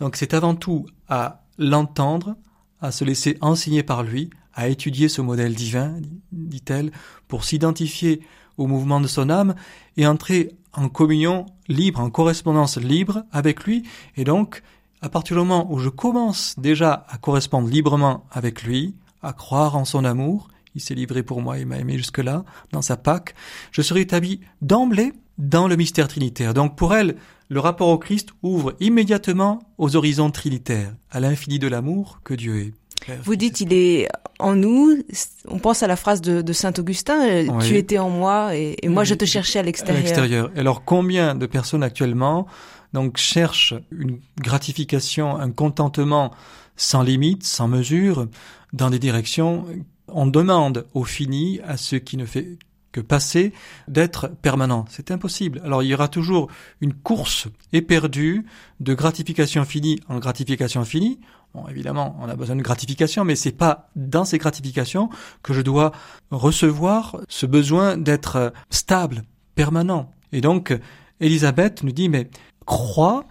Donc 0.01 0.17
c'est 0.17 0.35
avant 0.35 0.55
tout 0.55 0.87
à 1.09 1.45
l'entendre, 1.59 2.37
à 2.81 2.91
se 2.91 3.05
laisser 3.05 3.39
enseigner 3.41 3.83
par 3.83 4.03
lui, 4.03 4.31
à 4.57 4.69
étudier 4.69 5.09
ce 5.09 5.21
modèle 5.21 5.55
divin, 5.55 5.95
dit-elle, 6.33 6.91
pour 7.29 7.45
s'identifier 7.45 8.23
au 8.57 8.67
mouvement 8.67 9.01
de 9.01 9.07
son 9.07 9.31
âme 9.31 9.55
et 9.97 10.07
entrer 10.07 10.57
en 10.73 10.89
communion 10.89 11.47
libre, 11.69 12.01
en 12.01 12.11
correspondance 12.11 12.79
libre 12.79 13.23
avec 13.31 13.65
lui. 13.65 13.85
Et 14.17 14.25
donc, 14.25 14.63
à 15.03 15.09
partir 15.09 15.37
du 15.37 15.43
moment 15.43 15.71
où 15.71 15.79
je 15.79 15.91
commence 15.91 16.55
déjà 16.59 17.07
à 17.09 17.19
correspondre 17.19 17.69
librement 17.69 18.25
avec 18.31 18.63
lui, 18.63 18.95
à 19.23 19.33
croire 19.33 19.77
en 19.77 19.85
son 19.85 20.05
amour, 20.05 20.49
il 20.75 20.81
s'est 20.81 20.95
livré 20.95 21.23
pour 21.23 21.43
moi, 21.43 21.59
il 21.59 21.67
m'a 21.67 21.79
aimé 21.79 21.97
jusque-là, 21.97 22.45
dans 22.73 22.83
sa 22.83 22.97
Pâque, 22.97 23.35
je 23.73 23.83
serai 23.83 24.01
établi 24.03 24.41
d'emblée 24.63 25.13
dans 25.39 25.69
le 25.69 25.77
mystère 25.77 26.09
trinitaire. 26.09 26.55
Donc 26.55 26.77
pour 26.77 26.95
elle, 26.95 27.17
le 27.49 27.61
rapport 27.61 27.89
au 27.89 27.99
Christ 27.99 28.31
ouvre 28.43 28.75
immédiatement 28.81 29.61
aux 29.79 29.97
horizons 29.97 30.31
trinitaires, 30.31 30.95
à 31.11 31.21
l'infini 31.21 31.59
de 31.59 31.69
l'amour 31.69 32.21
que 32.25 32.35
Dieu 32.35 32.59
est. 32.59 32.86
Vous 33.23 33.37
dites 33.37 33.61
il 33.61 33.73
est 33.73 34.09
en 34.39 34.55
nous. 34.55 35.03
On 35.49 35.59
pense 35.59 35.83
à 35.83 35.87
la 35.87 35.97
phrase 35.97 36.21
de, 36.21 36.53
Saint 36.53 36.73
Augustin 36.79 37.27
euh, 37.27 37.61
Tu 37.61 37.77
étais 37.77 37.99
en 37.99 38.11
moi 38.11 38.55
et, 38.55 38.77
moi 38.89 39.05
je 39.05 39.15
te 39.15 39.25
cherchais 39.25 39.59
à 39.59 39.63
l'extérieur. 39.63 40.03
l'extérieur. 40.03 40.51
Alors 40.57 40.85
combien 40.85 41.35
de 41.35 41.47
personnes 41.47 41.83
actuellement 41.83 42.47
donc 42.93 43.19
cherchent 43.19 43.75
une 43.91 44.21
gratification, 44.41 45.37
un 45.37 45.51
contentement 45.51 46.33
sans 46.77 47.03
limite, 47.03 47.45
sans 47.45 47.69
mesure, 47.69 48.27
dans 48.73 48.91
des 48.91 48.99
directions 48.99 49.67
on 50.09 50.27
demande 50.27 50.87
au 50.95 51.05
fini, 51.05 51.61
à 51.67 51.77
ceux 51.77 51.99
qui 51.99 52.17
ne 52.17 52.27
fait 52.27 52.59
que 52.93 53.01
passer, 53.01 53.53
d'être 53.89 54.29
permanent. 54.41 54.87
C'est 54.89 55.11
impossible. 55.11 55.61
Alors 55.65 55.83
il 55.83 55.89
y 55.89 55.95
aura 55.95 56.09
toujours 56.09 56.49
une 56.81 56.95
course 56.95 57.49
éperdue 57.73 58.47
de 58.81 58.95
gratification 58.95 59.65
finie 59.65 60.01
en 60.09 60.19
gratification 60.19 60.85
finie. 60.85 61.21
Évidemment, 61.69 62.17
on 62.21 62.29
a 62.29 62.37
besoin 62.37 62.57
de 62.57 62.63
gratification, 62.63 63.25
mais 63.25 63.37
c'est 63.37 63.53
pas 63.53 63.91
dans 63.97 64.25
ces 64.25 64.39
gratifications 64.39 65.09
que 65.43 65.53
je 65.53 65.61
dois 65.61 65.93
recevoir 66.31 67.21
ce 67.29 67.47
besoin 67.47 67.97
d'être 67.97 68.53
stable, 68.71 69.25
permanent. 69.55 70.11
Et 70.33 70.41
donc, 70.41 70.77
Elisabeth 71.21 71.83
nous 71.83 71.93
dit, 71.93 72.09
mais 72.09 72.31
crois 72.65 73.25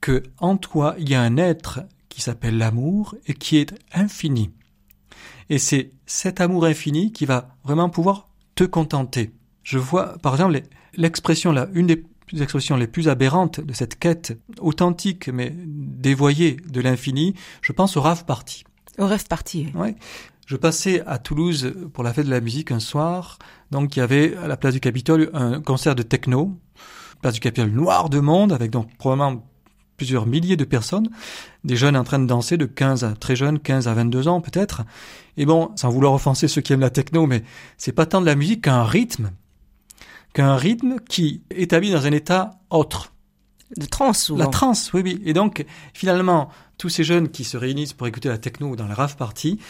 que 0.00 0.22
en 0.38 0.56
toi, 0.56 0.94
il 0.98 1.08
y 1.08 1.14
a 1.14 1.22
un 1.22 1.36
être 1.36 1.80
qui 2.08 2.20
s'appelle 2.20 2.58
l'amour 2.58 3.14
et 3.26 3.34
qui 3.34 3.56
est 3.56 3.74
infini. 3.94 4.50
Et 5.48 5.58
c'est 5.58 5.92
cet 6.06 6.40
amour 6.40 6.64
infini 6.64 7.12
qui 7.12 7.26
va 7.26 7.56
vraiment 7.64 7.88
pouvoir 7.88 8.28
te 8.54 8.64
contenter. 8.64 9.32
Je 9.62 9.78
vois, 9.78 10.18
par 10.18 10.34
exemple, 10.34 10.60
l'expression 10.94 11.52
là, 11.52 11.68
une 11.72 11.86
des 11.86 12.04
les 12.32 12.42
expressions 12.42 12.76
les 12.76 12.86
plus 12.86 13.08
aberrantes 13.08 13.60
de 13.60 13.72
cette 13.72 13.98
quête 13.98 14.38
authentique 14.60 15.28
mais 15.28 15.52
dévoyée 15.56 16.56
de 16.68 16.80
l'infini, 16.80 17.34
je 17.62 17.72
pense 17.72 17.96
au 17.96 18.00
rave 18.00 18.24
party. 18.24 18.64
Au 18.98 19.06
rêve 19.06 19.26
party. 19.26 19.68
Oui. 19.74 19.94
Je 20.46 20.56
passais 20.56 21.02
à 21.06 21.18
Toulouse 21.18 21.72
pour 21.92 22.02
la 22.02 22.12
fête 22.12 22.26
de 22.26 22.30
la 22.30 22.40
musique 22.40 22.72
un 22.72 22.80
soir, 22.80 23.38
donc 23.70 23.96
il 23.96 24.00
y 24.00 24.02
avait 24.02 24.36
à 24.36 24.48
la 24.48 24.56
place 24.56 24.74
du 24.74 24.80
Capitole 24.80 25.30
un 25.32 25.60
concert 25.60 25.94
de 25.94 26.02
techno, 26.02 26.58
place 27.22 27.34
du 27.34 27.40
Capitole 27.40 27.70
noir 27.70 28.10
de 28.10 28.18
monde, 28.18 28.52
avec 28.52 28.70
donc 28.70 28.94
probablement 28.98 29.46
plusieurs 29.96 30.26
milliers 30.26 30.56
de 30.56 30.64
personnes, 30.64 31.08
des 31.62 31.76
jeunes 31.76 31.96
en 31.96 32.04
train 32.04 32.18
de 32.18 32.26
danser 32.26 32.56
de 32.56 32.64
15 32.64 33.04
à 33.04 33.12
très 33.12 33.36
jeunes, 33.36 33.60
15 33.60 33.86
à 33.86 33.94
22 33.94 34.28
ans 34.28 34.40
peut-être. 34.40 34.82
Et 35.36 35.46
bon, 35.46 35.70
sans 35.76 35.90
vouloir 35.90 36.14
offenser 36.14 36.48
ceux 36.48 36.62
qui 36.62 36.72
aiment 36.72 36.80
la 36.80 36.90
techno, 36.90 37.26
mais 37.26 37.44
c'est 37.76 37.92
pas 37.92 38.06
tant 38.06 38.20
de 38.20 38.26
la 38.26 38.34
musique 38.34 38.64
qu'un 38.64 38.82
rythme 38.82 39.30
qu'un 40.32 40.56
rythme 40.56 40.96
qui 41.08 41.42
établit 41.50 41.92
dans 41.92 42.06
un 42.06 42.12
état 42.12 42.50
autre. 42.70 43.12
De 43.76 43.86
souvent. 44.14 44.40
La 44.40 44.46
transe, 44.48 44.92
oui, 44.92 45.02
oui. 45.04 45.22
Et 45.24 45.32
donc, 45.32 45.64
finalement, 45.94 46.48
tous 46.76 46.88
ces 46.88 47.04
jeunes 47.04 47.28
qui 47.28 47.44
se 47.44 47.56
réunissent 47.56 47.92
pour 47.92 48.06
écouter 48.08 48.28
la 48.28 48.38
techno 48.38 48.74
dans 48.74 48.88
la 48.88 48.94
rave 48.94 49.16
party 49.16 49.60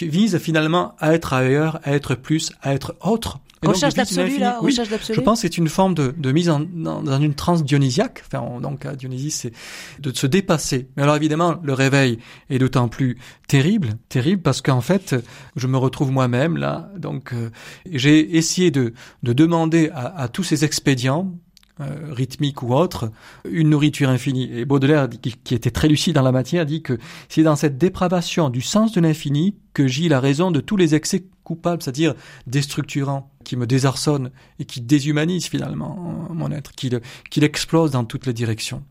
visent 0.00 0.38
finalement 0.38 0.94
à 0.98 1.12
être 1.12 1.34
ailleurs, 1.34 1.78
à 1.82 1.92
être 1.92 2.14
plus, 2.14 2.52
à 2.62 2.72
être 2.72 2.96
autre. 3.02 3.40
Recherche 3.68 3.94
d'absolu, 3.94 4.38
là, 4.38 4.58
oui, 4.62 4.72
Je 4.72 5.20
pense 5.20 5.42
que 5.42 5.48
c'est 5.48 5.58
une 5.58 5.68
forme 5.68 5.94
de, 5.94 6.14
de 6.16 6.32
mise 6.32 6.48
en, 6.48 6.60
dans, 6.60 7.20
une 7.20 7.34
transe 7.34 7.62
dionysiaque. 7.62 8.22
Enfin, 8.26 8.60
donc, 8.60 8.86
à 8.86 8.96
Dionysie, 8.96 9.30
c'est 9.30 9.52
de 9.98 10.14
se 10.14 10.26
dépasser. 10.26 10.88
Mais 10.96 11.02
alors, 11.02 11.16
évidemment, 11.16 11.56
le 11.62 11.72
réveil 11.72 12.18
est 12.48 12.58
d'autant 12.58 12.88
plus 12.88 13.18
terrible, 13.48 13.90
terrible, 14.08 14.42
parce 14.42 14.62
qu'en 14.62 14.80
fait, 14.80 15.16
je 15.56 15.66
me 15.66 15.76
retrouve 15.76 16.10
moi-même 16.10 16.56
là. 16.56 16.90
Donc, 16.96 17.32
euh, 17.32 17.50
j'ai 17.90 18.36
essayé 18.36 18.70
de, 18.70 18.94
de 19.22 19.32
demander 19.32 19.90
à, 19.92 20.22
à 20.22 20.28
tous 20.28 20.44
ces 20.44 20.64
expédients 20.64 21.32
euh, 21.80 22.12
rythmique 22.12 22.62
ou 22.62 22.74
autre, 22.74 23.10
une 23.48 23.70
nourriture 23.70 24.10
infinie. 24.10 24.50
Et 24.52 24.66
Baudelaire, 24.66 25.08
qui, 25.08 25.54
était 25.54 25.70
très 25.70 25.88
lucide 25.88 26.14
dans 26.14 26.20
la 26.22 26.32
matière, 26.32 26.66
dit 26.66 26.82
que 26.82 26.98
c'est 27.30 27.42
dans 27.42 27.56
cette 27.56 27.78
dépravation 27.78 28.50
du 28.50 28.60
sens 28.60 28.92
de 28.92 29.00
l'infini 29.00 29.56
que 29.72 29.86
gît 29.86 30.08
la 30.08 30.20
raison 30.20 30.50
de 30.50 30.60
tous 30.60 30.76
les 30.76 30.94
excès 30.94 31.24
coupables, 31.42 31.82
c'est-à-dire 31.82 32.14
déstructurants, 32.46 33.29
qui 33.44 33.56
me 33.56 33.66
désarçonnent 33.66 34.30
et 34.58 34.64
qui 34.64 34.80
déshumanisent 34.80 35.46
finalement 35.46 36.28
mon 36.30 36.50
être, 36.50 36.72
qui, 36.72 36.90
qui 37.30 37.40
l'explose 37.40 37.90
dans 37.90 38.04
toutes 38.04 38.26
les 38.26 38.32
directions. 38.32 38.82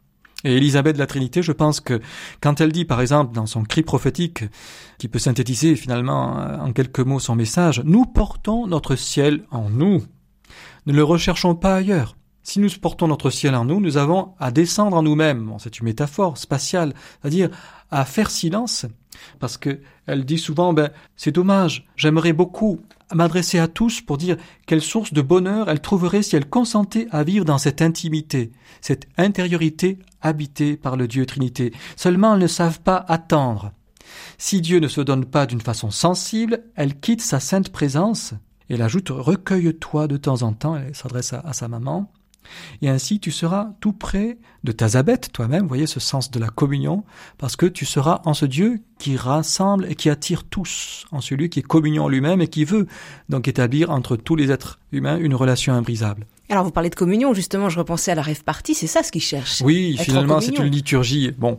Et 0.43 0.55
Élisabeth 0.55 0.95
de 0.95 0.99
la 0.99 1.07
Trinité, 1.07 1.43
je 1.43 1.51
pense 1.51 1.81
que 1.81 1.99
quand 2.39 2.61
elle 2.61 2.71
dit, 2.71 2.85
par 2.85 3.01
exemple, 3.01 3.33
dans 3.33 3.45
son 3.45 3.63
cri 3.63 3.83
prophétique, 3.83 4.45
qui 4.97 5.09
peut 5.09 5.19
synthétiser 5.19 5.75
finalement 5.75 6.37
en 6.61 6.71
quelques 6.71 6.99
mots 6.99 7.19
son 7.19 7.35
message, 7.35 7.81
nous 7.83 8.05
portons 8.05 8.65
notre 8.65 8.95
ciel 8.95 9.43
en 9.51 9.69
nous. 9.69 10.01
Ne 10.85 10.93
le 10.93 11.03
recherchons 11.03 11.55
pas 11.55 11.75
ailleurs. 11.75 12.15
Si 12.41 12.59
nous 12.59 12.69
portons 12.81 13.07
notre 13.07 13.29
ciel 13.29 13.53
en 13.53 13.65
nous, 13.65 13.81
nous 13.81 13.97
avons 13.97 14.33
à 14.39 14.49
descendre 14.49 14.95
en 14.95 15.03
nous-mêmes. 15.03 15.53
c'est 15.59 15.79
une 15.79 15.85
métaphore 15.85 16.37
spatiale, 16.37 16.93
c'est-à-dire 17.21 17.49
à 17.91 18.05
faire 18.05 18.31
silence, 18.31 18.85
parce 19.39 19.57
que 19.57 19.79
elle 20.05 20.25
dit 20.25 20.37
souvent, 20.37 20.73
ben, 20.73 20.91
c'est 21.15 21.31
dommage, 21.31 21.87
j'aimerais 21.95 22.33
beaucoup 22.33 22.81
m'adresser 23.13 23.59
à 23.59 23.67
tous 23.67 24.01
pour 24.01 24.17
dire 24.17 24.37
quelle 24.67 24.81
source 24.81 25.13
de 25.13 25.21
bonheur 25.21 25.69
elle 25.69 25.81
trouverait 25.81 26.21
si 26.21 26.35
elle 26.35 26.47
consentait 26.47 27.07
à 27.11 27.23
vivre 27.23 27.45
dans 27.45 27.57
cette 27.57 27.81
intimité, 27.81 28.51
cette 28.81 29.07
intériorité 29.17 29.99
habitée 30.21 30.77
par 30.77 30.95
le 30.95 31.07
Dieu 31.07 31.25
Trinité. 31.25 31.73
Seulement 31.95 32.35
elles 32.35 32.41
ne 32.41 32.47
savent 32.47 32.81
pas 32.81 33.03
attendre. 33.07 33.71
Si 34.37 34.61
Dieu 34.61 34.79
ne 34.79 34.87
se 34.87 35.01
donne 35.01 35.25
pas 35.25 35.45
d'une 35.45 35.61
façon 35.61 35.91
sensible, 35.91 36.63
elle 36.75 36.99
quitte 36.99 37.21
sa 37.21 37.39
sainte 37.39 37.69
présence. 37.69 38.33
Et 38.69 38.75
elle 38.75 38.81
ajoute 38.81 39.09
Recueille-toi 39.09 40.07
de 40.07 40.17
temps 40.17 40.43
en 40.43 40.53
temps, 40.53 40.75
elle 40.75 40.95
s'adresse 40.95 41.33
à 41.33 41.53
sa 41.53 41.67
maman, 41.67 42.11
et 42.81 42.89
ainsi, 42.89 43.19
tu 43.19 43.31
seras 43.31 43.69
tout 43.79 43.93
près 43.93 44.37
de 44.63 44.71
ta 44.71 44.89
zabette 44.89 45.31
toi-même, 45.31 45.67
voyez 45.67 45.87
ce 45.87 45.99
sens 45.99 46.31
de 46.31 46.39
la 46.39 46.49
communion, 46.49 47.03
parce 47.37 47.55
que 47.55 47.65
tu 47.65 47.85
seras 47.85 48.21
en 48.25 48.33
ce 48.33 48.45
Dieu 48.45 48.81
qui 48.97 49.15
rassemble 49.15 49.85
et 49.89 49.95
qui 49.95 50.09
attire 50.09 50.43
tous, 50.43 51.05
en 51.11 51.21
celui 51.21 51.49
qui 51.49 51.59
est 51.59 51.63
communion 51.63 52.07
lui-même 52.07 52.41
et 52.41 52.47
qui 52.47 52.65
veut 52.65 52.87
donc 53.29 53.47
établir 53.47 53.89
entre 53.89 54.15
tous 54.15 54.35
les 54.35 54.51
êtres 54.51 54.79
humains 54.91 55.17
une 55.17 55.35
relation 55.35 55.73
imbrisable. 55.73 56.25
Alors 56.49 56.63
vous 56.63 56.71
parlez 56.71 56.89
de 56.89 56.95
communion, 56.95 57.33
justement, 57.33 57.69
je 57.69 57.77
repensais 57.77 58.11
à 58.11 58.15
la 58.15 58.23
rêve 58.23 58.43
partie, 58.43 58.73
c'est 58.73 58.87
ça 58.87 59.03
ce 59.03 59.11
qu'il 59.11 59.21
cherche. 59.21 59.61
Oui, 59.61 59.97
finalement 59.99 60.41
c'est 60.41 60.57
une 60.57 60.65
liturgie. 60.65 61.31
Bon, 61.37 61.57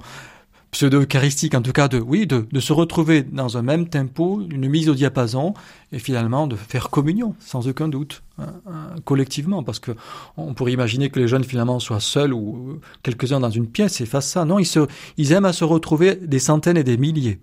pseudo-eucharistique, 0.71 1.55
en 1.55 1.63
tout 1.63 1.73
cas, 1.73 1.89
de, 1.89 1.99
oui, 1.99 2.27
de, 2.27 2.47
de, 2.51 2.61
se 2.61 2.73
retrouver 2.73 3.23
dans 3.23 3.57
un 3.57 3.63
même 3.63 3.89
tempo, 3.89 4.43
une 4.51 4.69
mise 4.69 4.89
au 4.89 4.95
diapason, 4.95 5.55
et 5.93 5.99
finalement 5.99 6.47
de 6.47 6.57
faire 6.57 6.91
communion, 6.91 7.35
sans 7.41 7.67
aucun 7.69 7.89
doute, 7.89 8.23
hein, 8.39 8.53
hein, 8.67 8.95
collectivement, 9.05 9.63
parce 9.63 9.81
que 9.81 9.93
on 10.37 10.55
pourrait 10.55 10.73
imaginer 10.73 11.11
que 11.11 11.19
les 11.19 11.29
jeunes 11.29 11.45
finalement 11.45 11.81
soient 11.81 12.01
seuls 12.01 12.33
ou 12.33 12.79
quelques-uns 13.03 13.41
dans 13.41 13.51
une 13.51 13.67
pièce 13.67 14.01
et 14.01 14.07
fassent 14.07 14.31
ça. 14.31 14.45
Non, 14.45 14.59
ils, 14.59 14.67
se, 14.67 14.87
ils 15.17 15.33
aiment 15.33 15.45
à 15.45 15.53
se 15.53 15.65
retrouver 15.65 16.15
des 16.15 16.39
centaines 16.39 16.77
et 16.77 16.85
des 16.85 16.97
milliers 16.97 17.41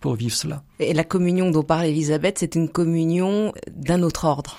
pour 0.00 0.14
vivre 0.14 0.34
cela. 0.34 0.62
Et 0.78 0.94
la 0.94 1.04
communion 1.04 1.50
dont 1.50 1.62
parle 1.62 1.86
Elisabeth, 1.86 2.38
c'est 2.38 2.54
une 2.54 2.70
communion 2.70 3.52
d'un 3.70 4.02
autre 4.02 4.24
ordre. 4.24 4.56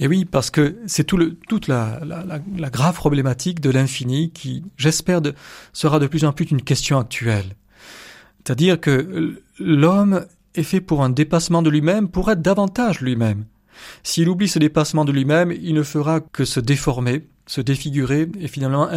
Et 0.00 0.08
oui, 0.08 0.24
parce 0.24 0.50
que 0.50 0.78
c'est 0.86 1.04
tout 1.04 1.18
le, 1.18 1.36
toute 1.46 1.68
la, 1.68 2.00
la, 2.04 2.24
la, 2.24 2.70
grave 2.70 2.96
problématique 2.96 3.60
de 3.60 3.70
l'infini 3.70 4.30
qui, 4.30 4.64
j'espère, 4.78 5.20
sera 5.74 5.98
de 5.98 6.06
plus 6.06 6.24
en 6.24 6.32
plus 6.32 6.46
une 6.46 6.62
question 6.62 6.98
actuelle. 6.98 7.54
C'est-à-dire 8.38 8.80
que 8.80 9.36
l'homme 9.58 10.24
est 10.54 10.62
fait 10.62 10.80
pour 10.80 11.04
un 11.04 11.10
dépassement 11.10 11.60
de 11.60 11.68
lui-même, 11.68 12.08
pour 12.08 12.30
être 12.30 12.40
davantage 12.40 13.02
lui-même. 13.02 13.44
S'il 14.02 14.28
oublie 14.28 14.48
ce 14.48 14.58
dépassement 14.58 15.04
de 15.04 15.12
lui-même, 15.12 15.52
il 15.52 15.74
ne 15.74 15.82
fera 15.82 16.20
que 16.20 16.44
se 16.44 16.60
déformer, 16.60 17.26
se 17.46 17.60
défigurer 17.60 18.28
et 18.38 18.48
finalement 18.48 18.88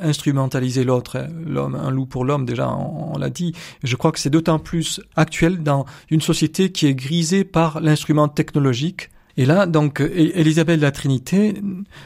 instrumentaliser 0.00 0.84
l'autre, 0.84 1.26
l'homme, 1.46 1.74
un 1.74 1.90
loup 1.90 2.06
pour 2.06 2.24
l'homme, 2.24 2.46
déjà, 2.46 2.68
on, 2.68 3.18
l'a 3.18 3.30
dit. 3.30 3.54
Je 3.82 3.96
crois 3.96 4.12
que 4.12 4.18
c'est 4.18 4.30
d'autant 4.30 4.58
plus 4.58 5.00
actuel 5.16 5.62
dans 5.62 5.86
une 6.10 6.20
société 6.20 6.72
qui 6.72 6.86
est 6.86 6.94
grisée 6.94 7.44
par 7.44 7.80
l'instrument 7.80 8.28
technologique. 8.28 9.10
Et 9.36 9.46
là, 9.46 9.66
donc, 9.66 10.00
Élisabeth 10.00 10.78
de 10.78 10.82
la 10.82 10.92
Trinité 10.92 11.54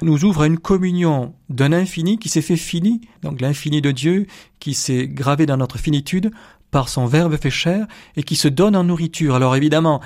nous 0.03 0.25
ouvre 0.25 0.43
à 0.43 0.47
une 0.47 0.59
communion 0.59 1.35
d'un 1.49 1.73
infini 1.73 2.19
qui 2.19 2.29
s'est 2.29 2.43
fait 2.43 2.57
fini, 2.57 3.01
donc 3.23 3.41
l'infini 3.41 3.81
de 3.81 3.91
Dieu 3.91 4.27
qui 4.61 4.75
s'est 4.75 5.09
gravé 5.09 5.47
dans 5.47 5.57
notre 5.57 5.79
finitude 5.79 6.31
par 6.71 6.89
son 6.89 7.07
Verbe 7.07 7.37
fait 7.37 7.51
chair 7.51 7.87
et 8.17 8.23
qui 8.23 8.37
se 8.37 8.49
donne 8.49 8.77
en 8.77 8.85
nourriture. 8.85 9.35
Alors 9.35 9.57
évidemment, 9.57 10.01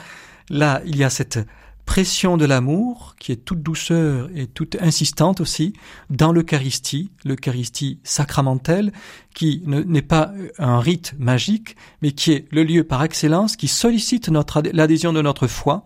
là, 0.49 0.81
il 0.87 0.97
y 0.97 1.05
a 1.05 1.11
cette 1.11 1.41
pression 1.85 2.37
de 2.37 2.45
l'amour, 2.45 3.17
qui 3.19 3.33
est 3.33 3.45
toute 3.45 3.63
douceur 3.63 4.31
et 4.37 4.47
toute 4.47 4.77
insistante 4.81 5.41
aussi, 5.41 5.73
dans 6.09 6.31
l'Eucharistie, 6.31 7.11
l'Eucharistie 7.25 7.99
sacramentelle, 8.05 8.93
qui 9.35 9.63
n'est 9.67 10.01
pas 10.01 10.31
un 10.59 10.79
rite 10.79 11.15
magique, 11.19 11.75
mais 12.01 12.13
qui 12.13 12.31
est 12.31 12.47
le 12.53 12.63
lieu 12.63 12.85
par 12.85 13.03
excellence 13.03 13.57
qui 13.57 13.67
sollicite 13.67 14.31
l'adhésion 14.73 15.13
de 15.13 15.21
notre 15.21 15.49
foi 15.49 15.83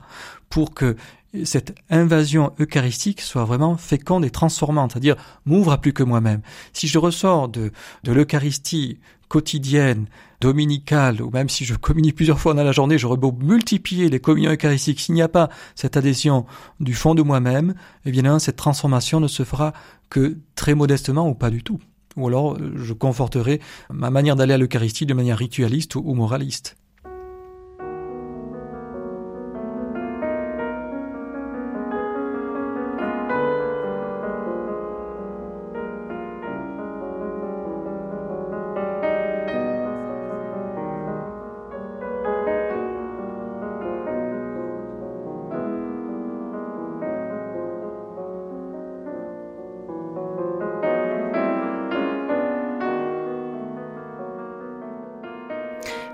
pour 0.51 0.75
que 0.75 0.97
cette 1.45 1.75
invasion 1.91 2.53
eucharistique 2.61 3.21
soit 3.21 3.45
vraiment 3.45 3.77
féconde 3.77 4.25
et 4.25 4.31
transformante, 4.31 4.93
c'est-à-dire 4.93 5.17
m'ouvre 5.45 5.73
à 5.73 5.79
plus 5.79 5.93
que 5.93 6.03
moi-même. 6.03 6.43
Si 6.73 6.87
je 6.87 6.99
ressors 6.99 7.49
de, 7.49 7.73
de 8.05 8.13
l'Eucharistie 8.13 8.99
quotidienne, 9.29 10.07
dominicale, 10.41 11.23
ou 11.23 11.31
même 11.31 11.49
si 11.49 11.65
je 11.65 11.75
communie 11.75 12.13
plusieurs 12.13 12.39
fois 12.39 12.55
dans 12.55 12.63
la 12.63 12.73
journée, 12.73 12.99
j'aurais 12.99 13.17
beau 13.17 13.33
multiplier 13.33 14.09
les 14.11 14.21
communions 14.21 14.53
eucharistiques, 14.53 15.01
s'il 15.01 15.15
n'y 15.15 15.23
a 15.23 15.29
pas 15.29 15.49
cette 15.75 15.97
adhésion 15.97 16.45
du 16.81 16.95
fond 16.95 17.15
de 17.15 17.23
moi-même, 17.23 17.75
eh 18.05 18.11
bien 18.11 18.39
cette 18.39 18.57
transformation 18.57 19.21
ne 19.21 19.29
se 19.29 19.43
fera 19.43 19.73
que 20.11 20.37
très 20.55 20.75
modestement 20.75 21.29
ou 21.29 21.35
pas 21.35 21.51
du 21.51 21.63
tout. 21.63 21.81
Ou 22.17 22.29
alors 22.29 22.59
je 22.77 22.93
conforterai 22.93 23.61
ma 23.91 24.11
manière 24.11 24.37
d'aller 24.37 24.55
à 24.55 24.59
l'Eucharistie 24.59 25.07
de 25.07 25.15
manière 25.15 25.39
ritualiste 25.39 25.97
ou 25.97 26.15
moraliste. 26.15 26.77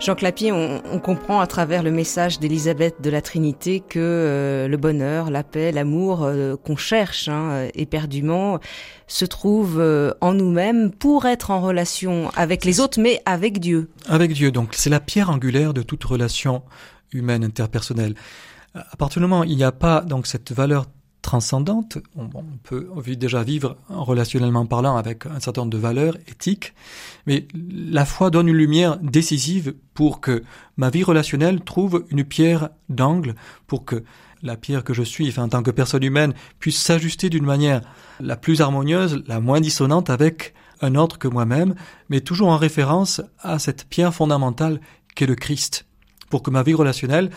Jean 0.00 0.14
Clapier, 0.14 0.50
on, 0.50 0.98
comprend 0.98 1.40
à 1.40 1.46
travers 1.46 1.82
le 1.82 1.90
message 1.90 2.38
d'Élisabeth 2.38 3.02
de 3.02 3.10
la 3.10 3.20
Trinité 3.20 3.80
que 3.80 3.98
euh, 3.98 4.66
le 4.66 4.76
bonheur, 4.78 5.30
la 5.30 5.44
paix, 5.44 5.72
l'amour 5.72 6.22
euh, 6.22 6.56
qu'on 6.56 6.76
cherche 6.76 7.28
hein, 7.28 7.68
éperdument 7.74 8.60
se 9.06 9.26
trouve 9.26 9.78
euh, 9.78 10.12
en 10.22 10.32
nous-mêmes 10.32 10.90
pour 10.90 11.26
être 11.26 11.50
en 11.50 11.60
relation 11.60 12.30
avec 12.34 12.64
les 12.64 12.80
autres, 12.80 12.98
mais 12.98 13.20
avec 13.26 13.60
Dieu. 13.60 13.90
Avec 14.08 14.32
Dieu, 14.32 14.50
donc 14.50 14.70
c'est 14.72 14.88
la 14.88 15.00
pierre 15.00 15.28
angulaire 15.28 15.74
de 15.74 15.82
toute 15.82 16.02
relation 16.02 16.62
humaine 17.12 17.44
interpersonnelle. 17.44 18.14
À 18.74 18.96
partir 18.96 19.20
du 19.20 19.26
moment 19.26 19.40
où 19.40 19.44
il 19.44 19.56
n'y 19.56 19.64
a 19.64 19.72
pas 19.72 20.00
donc 20.00 20.26
cette 20.26 20.52
valeur 20.52 20.86
transcendante. 21.22 21.98
On, 22.16 22.28
peut 22.62 22.88
déjà 23.16 23.42
vivre 23.42 23.76
relationnellement 23.88 24.66
parlant 24.66 24.96
avec 24.96 25.26
un 25.26 25.40
certain 25.40 25.62
nombre 25.62 25.72
de 25.72 25.78
valeurs 25.78 26.16
éthiques, 26.28 26.74
mais 27.26 27.46
la 27.54 28.04
foi 28.04 28.30
donne 28.30 28.48
une 28.48 28.56
lumière 28.56 28.98
décisive 28.98 29.74
pour 29.94 30.20
que 30.20 30.42
ma 30.76 30.90
vie 30.90 31.04
relationnelle 31.04 31.60
trouve 31.60 32.04
une 32.10 32.24
pierre 32.24 32.70
d'angle, 32.88 33.34
pour 33.66 33.84
que 33.84 34.04
la 34.42 34.56
pierre 34.56 34.84
que 34.84 34.94
je 34.94 35.02
suis, 35.02 35.38
en 35.38 35.48
tant 35.48 35.62
que 35.62 35.70
personne 35.70 36.02
humaine, 36.02 36.34
puisse 36.58 36.80
s'ajuster 36.80 37.28
d'une 37.28 37.44
manière 37.44 37.82
la 38.20 38.36
plus 38.36 38.60
harmonieuse, 38.60 39.22
la 39.26 39.40
moins 39.40 39.60
dissonante 39.60 40.10
avec 40.10 40.54
un 40.80 40.94
autre 40.94 41.18
que 41.18 41.28
moi-même, 41.28 41.74
mais 42.08 42.20
toujours 42.20 42.48
en 42.48 42.56
référence 42.56 43.20
à 43.40 43.58
cette 43.58 43.84
pierre 43.84 44.14
fondamentale 44.14 44.80
qu'est 45.14 45.26
le 45.26 45.34
Christ, 45.34 45.86
pour 46.30 46.42
que 46.42 46.50
ma 46.50 46.62
vie 46.62 46.74
relationnelle 46.74 47.30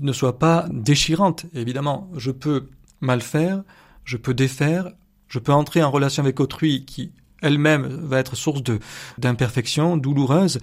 ne 0.00 0.12
soit 0.12 0.38
pas 0.38 0.66
déchirante. 0.70 1.46
Évidemment, 1.54 2.10
je 2.16 2.30
peux 2.30 2.68
mal 3.04 3.20
faire, 3.20 3.62
je 4.04 4.16
peux 4.16 4.34
défaire, 4.34 4.90
je 5.28 5.38
peux 5.38 5.52
entrer 5.52 5.82
en 5.82 5.90
relation 5.90 6.22
avec 6.22 6.40
autrui 6.40 6.84
qui 6.84 7.12
elle-même 7.42 7.86
va 7.86 8.18
être 8.18 8.36
source 8.36 8.62
de 8.62 8.78
d'imperfection 9.18 9.96
douloureuse. 9.96 10.58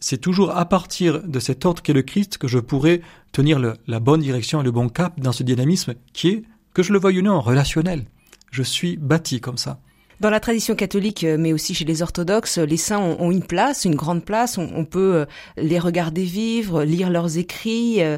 C'est 0.00 0.18
toujours 0.18 0.56
à 0.56 0.66
partir 0.66 1.22
de 1.22 1.38
cet 1.38 1.64
ordre 1.64 1.82
qu'est 1.82 1.92
le 1.92 2.02
Christ 2.02 2.36
que 2.36 2.48
je 2.48 2.58
pourrai 2.58 3.00
tenir 3.32 3.58
la 3.86 4.00
bonne 4.00 4.20
direction 4.20 4.60
et 4.60 4.64
le 4.64 4.70
bon 4.70 4.88
cap 4.88 5.18
dans 5.18 5.32
ce 5.32 5.42
dynamisme 5.42 5.94
qui 6.12 6.28
est, 6.28 6.42
que 6.74 6.82
je 6.82 6.92
le 6.92 6.98
veuille 6.98 7.20
ou 7.20 7.22
non, 7.22 7.40
relationnel. 7.40 8.04
Je 8.50 8.62
suis 8.62 8.96
bâti 8.96 9.40
comme 9.40 9.56
ça. 9.56 9.80
Dans 10.20 10.30
la 10.30 10.40
tradition 10.40 10.74
catholique, 10.74 11.24
euh, 11.24 11.36
mais 11.38 11.52
aussi 11.52 11.74
chez 11.74 11.84
les 11.84 12.02
orthodoxes, 12.02 12.58
les 12.58 12.76
saints 12.76 12.98
ont, 12.98 13.30
une 13.30 13.42
place, 13.42 13.84
une 13.84 13.96
grande 13.96 14.24
place. 14.24 14.58
On, 14.58 14.84
peut 14.84 15.14
euh, 15.14 15.24
les 15.56 15.78
regarder 15.78 16.24
vivre, 16.24 16.84
lire 16.84 17.10
leurs 17.10 17.36
écrits. 17.36 18.02
Euh, 18.02 18.16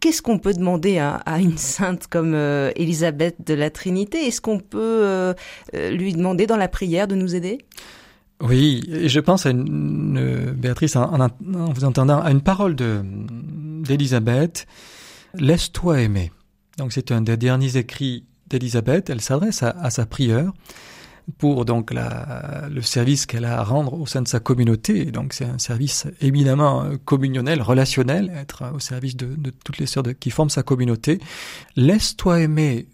qu'est-ce 0.00 0.22
qu'on 0.22 0.38
peut 0.38 0.54
demander 0.54 0.98
à, 0.98 1.22
une 1.40 1.58
sainte 1.58 2.06
comme 2.06 2.34
Élisabeth 2.76 3.36
de 3.44 3.54
la 3.54 3.70
Trinité? 3.70 4.26
Est-ce 4.26 4.40
qu'on 4.40 4.60
peut 4.60 5.34
lui 5.74 6.12
demander 6.12 6.46
dans 6.46 6.56
la 6.56 6.68
prière 6.68 7.08
de 7.08 7.14
nous 7.14 7.34
aider? 7.34 7.58
Oui, 8.40 8.82
je 9.06 9.20
pense 9.20 9.46
à 9.46 9.50
une, 9.50 10.54
Béatrice, 10.56 10.96
en, 10.96 11.28
vous 11.74 11.84
entendant, 11.84 12.20
à 12.20 12.30
une 12.30 12.42
parole 12.42 12.76
d'Élisabeth. 12.76 14.66
Laisse-toi 15.34 16.02
aimer. 16.02 16.30
Donc 16.78 16.92
c'est 16.92 17.10
un 17.10 17.22
des 17.22 17.36
derniers 17.36 17.76
écrits 17.76 18.24
d'Élisabeth. 18.48 19.10
Elle 19.10 19.20
s'adresse 19.20 19.62
à, 19.62 19.70
à, 19.70 19.90
sa 19.90 20.06
prieure 20.06 20.52
pour 21.38 21.64
donc 21.64 21.92
la, 21.92 22.68
le 22.70 22.82
service 22.82 23.26
qu'elle 23.26 23.44
a 23.44 23.58
à 23.58 23.64
rendre 23.64 23.94
au 23.94 24.06
sein 24.06 24.22
de 24.22 24.28
sa 24.28 24.40
communauté. 24.40 25.06
donc 25.06 25.32
c'est 25.32 25.44
un 25.44 25.58
service 25.58 26.06
éminemment 26.20 26.84
euh, 26.84 26.96
communionnel, 27.04 27.62
relationnel, 27.62 28.32
être 28.36 28.64
au 28.74 28.78
service 28.78 29.16
de, 29.16 29.36
toutes 29.64 29.78
les 29.78 29.86
sœurs 29.86 30.04
qui 30.18 30.30
forment 30.30 30.50
sa 30.50 30.62
communauté. 30.62 31.20
Laisse-toi 31.74 32.40
aimer 32.40 32.86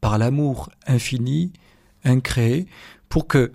par 0.00 0.18
l'amour 0.18 0.70
infini, 0.86 1.52
incréé, 2.04 2.66
pour 3.08 3.26
que 3.26 3.52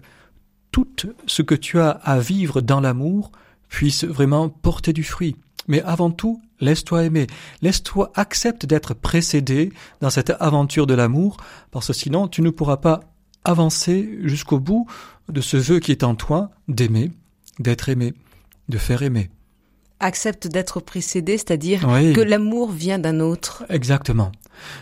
tout 0.71 0.87
ce 1.27 1.41
que 1.41 1.55
tu 1.55 1.79
as 1.79 1.89
à 1.89 2.19
vivre 2.19 2.61
dans 2.61 2.79
l'amour 2.79 3.31
puisse 3.67 4.05
vraiment 4.05 4.49
porter 4.49 4.93
du 4.93 5.03
fruit. 5.03 5.35
Mais 5.67 5.81
avant 5.81 6.09
tout, 6.09 6.41
laisse-toi 6.59 7.03
aimer. 7.03 7.27
Laisse-toi, 7.61 8.11
accepte 8.15 8.65
d'être 8.65 8.93
précédé 8.93 9.71
dans 9.99 10.09
cette 10.09 10.33
aventure 10.39 10.87
de 10.87 10.93
l'amour, 10.93 11.37
parce 11.71 11.87
que 11.87 11.93
sinon 11.93 12.27
tu 12.27 12.41
ne 12.41 12.49
pourras 12.49 12.77
pas 12.77 13.10
avancer 13.43 14.19
jusqu'au 14.23 14.59
bout 14.59 14.87
de 15.29 15.41
ce 15.41 15.57
vœu 15.57 15.79
qui 15.79 15.91
est 15.91 16.03
en 16.03 16.15
toi 16.15 16.51
d'aimer, 16.67 17.11
d'être 17.59 17.89
aimé, 17.89 18.13
de 18.69 18.77
faire 18.77 19.03
aimer. 19.03 19.29
Accepte 19.99 20.47
d'être 20.47 20.79
précédé, 20.79 21.37
c'est-à-dire 21.37 21.81
que 21.81 22.21
l'amour 22.21 22.71
vient 22.71 22.97
d'un 22.97 23.19
autre. 23.19 23.63
Exactement. 23.69 24.31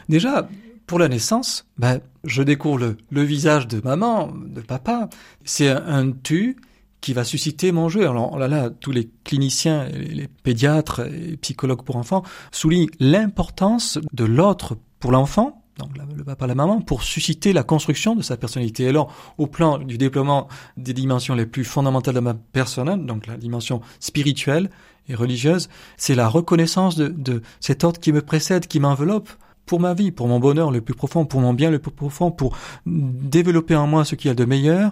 Déjà, 0.08 0.48
pour 0.88 0.98
la 0.98 1.10
naissance, 1.10 1.68
ben, 1.78 2.00
je 2.24 2.42
découvre 2.42 2.96
le, 3.10 3.24
visage 3.24 3.68
de 3.68 3.82
maman, 3.84 4.32
de 4.34 4.62
papa. 4.62 5.10
C'est 5.44 5.70
un, 5.70 6.12
tu 6.12 6.58
qui 7.02 7.14
va 7.14 7.24
susciter 7.24 7.72
mon 7.72 7.90
jeu. 7.90 8.08
Alors 8.08 8.38
là, 8.38 8.48
là, 8.48 8.70
tous 8.70 8.92
les 8.92 9.10
cliniciens, 9.24 9.88
les 9.88 10.28
pédiatres 10.28 11.02
et 11.02 11.38
psychologues 11.38 11.84
pour 11.84 11.96
enfants 11.96 12.24
soulignent 12.52 12.90
l'importance 13.00 14.00
de 14.14 14.26
l'autre 14.26 14.78
pour 15.00 15.12
l'enfant 15.12 15.59
donc 15.80 15.92
le 16.16 16.24
papa, 16.24 16.46
la 16.46 16.56
maman, 16.56 16.82
pour 16.82 17.04
susciter 17.04 17.54
la 17.54 17.64
construction 17.64 18.16
de 18.16 18.22
sa 18.22 18.38
personnalité. 18.38 18.88
Alors, 18.88 19.14
au 19.38 19.48
plan 19.48 19.78
du 19.80 19.98
déploiement 19.98 20.48
des 20.78 20.94
dimensions 20.94 21.34
les 21.34 21.46
plus 21.46 21.64
fondamentales 21.64 22.16
de 22.16 22.20
ma 22.20 22.34
personne, 22.34 23.06
donc 23.06 23.26
la 23.26 23.38
dimension 23.38 23.82
spirituelle 24.00 24.70
et 25.08 25.16
religieuse, 25.16 25.70
c'est 25.98 26.16
la 26.16 26.28
reconnaissance 26.28 26.96
de, 26.96 27.08
de 27.08 27.42
cet 27.60 27.84
ordre 27.84 28.00
qui 28.00 28.12
me 28.12 28.22
précède, 28.22 28.68
qui 28.68 28.80
m'enveloppe, 28.80 29.30
pour 29.70 29.80
ma 29.80 29.94
vie, 29.94 30.12
pour 30.12 30.28
mon 30.28 30.40
bonheur 30.40 30.72
le 30.72 30.82
plus 30.82 30.96
profond, 30.96 31.28
pour 31.28 31.42
mon 31.42 31.54
bien 31.54 31.70
le 31.70 31.78
plus 31.78 31.92
profond, 31.92 32.32
pour 32.32 32.58
développer 32.88 33.76
en 33.76 33.86
moi 33.86 34.04
ce 34.04 34.16
qu'il 34.16 34.30
y 34.30 34.32
a 34.32 34.34
de 34.34 34.44
meilleur, 34.44 34.92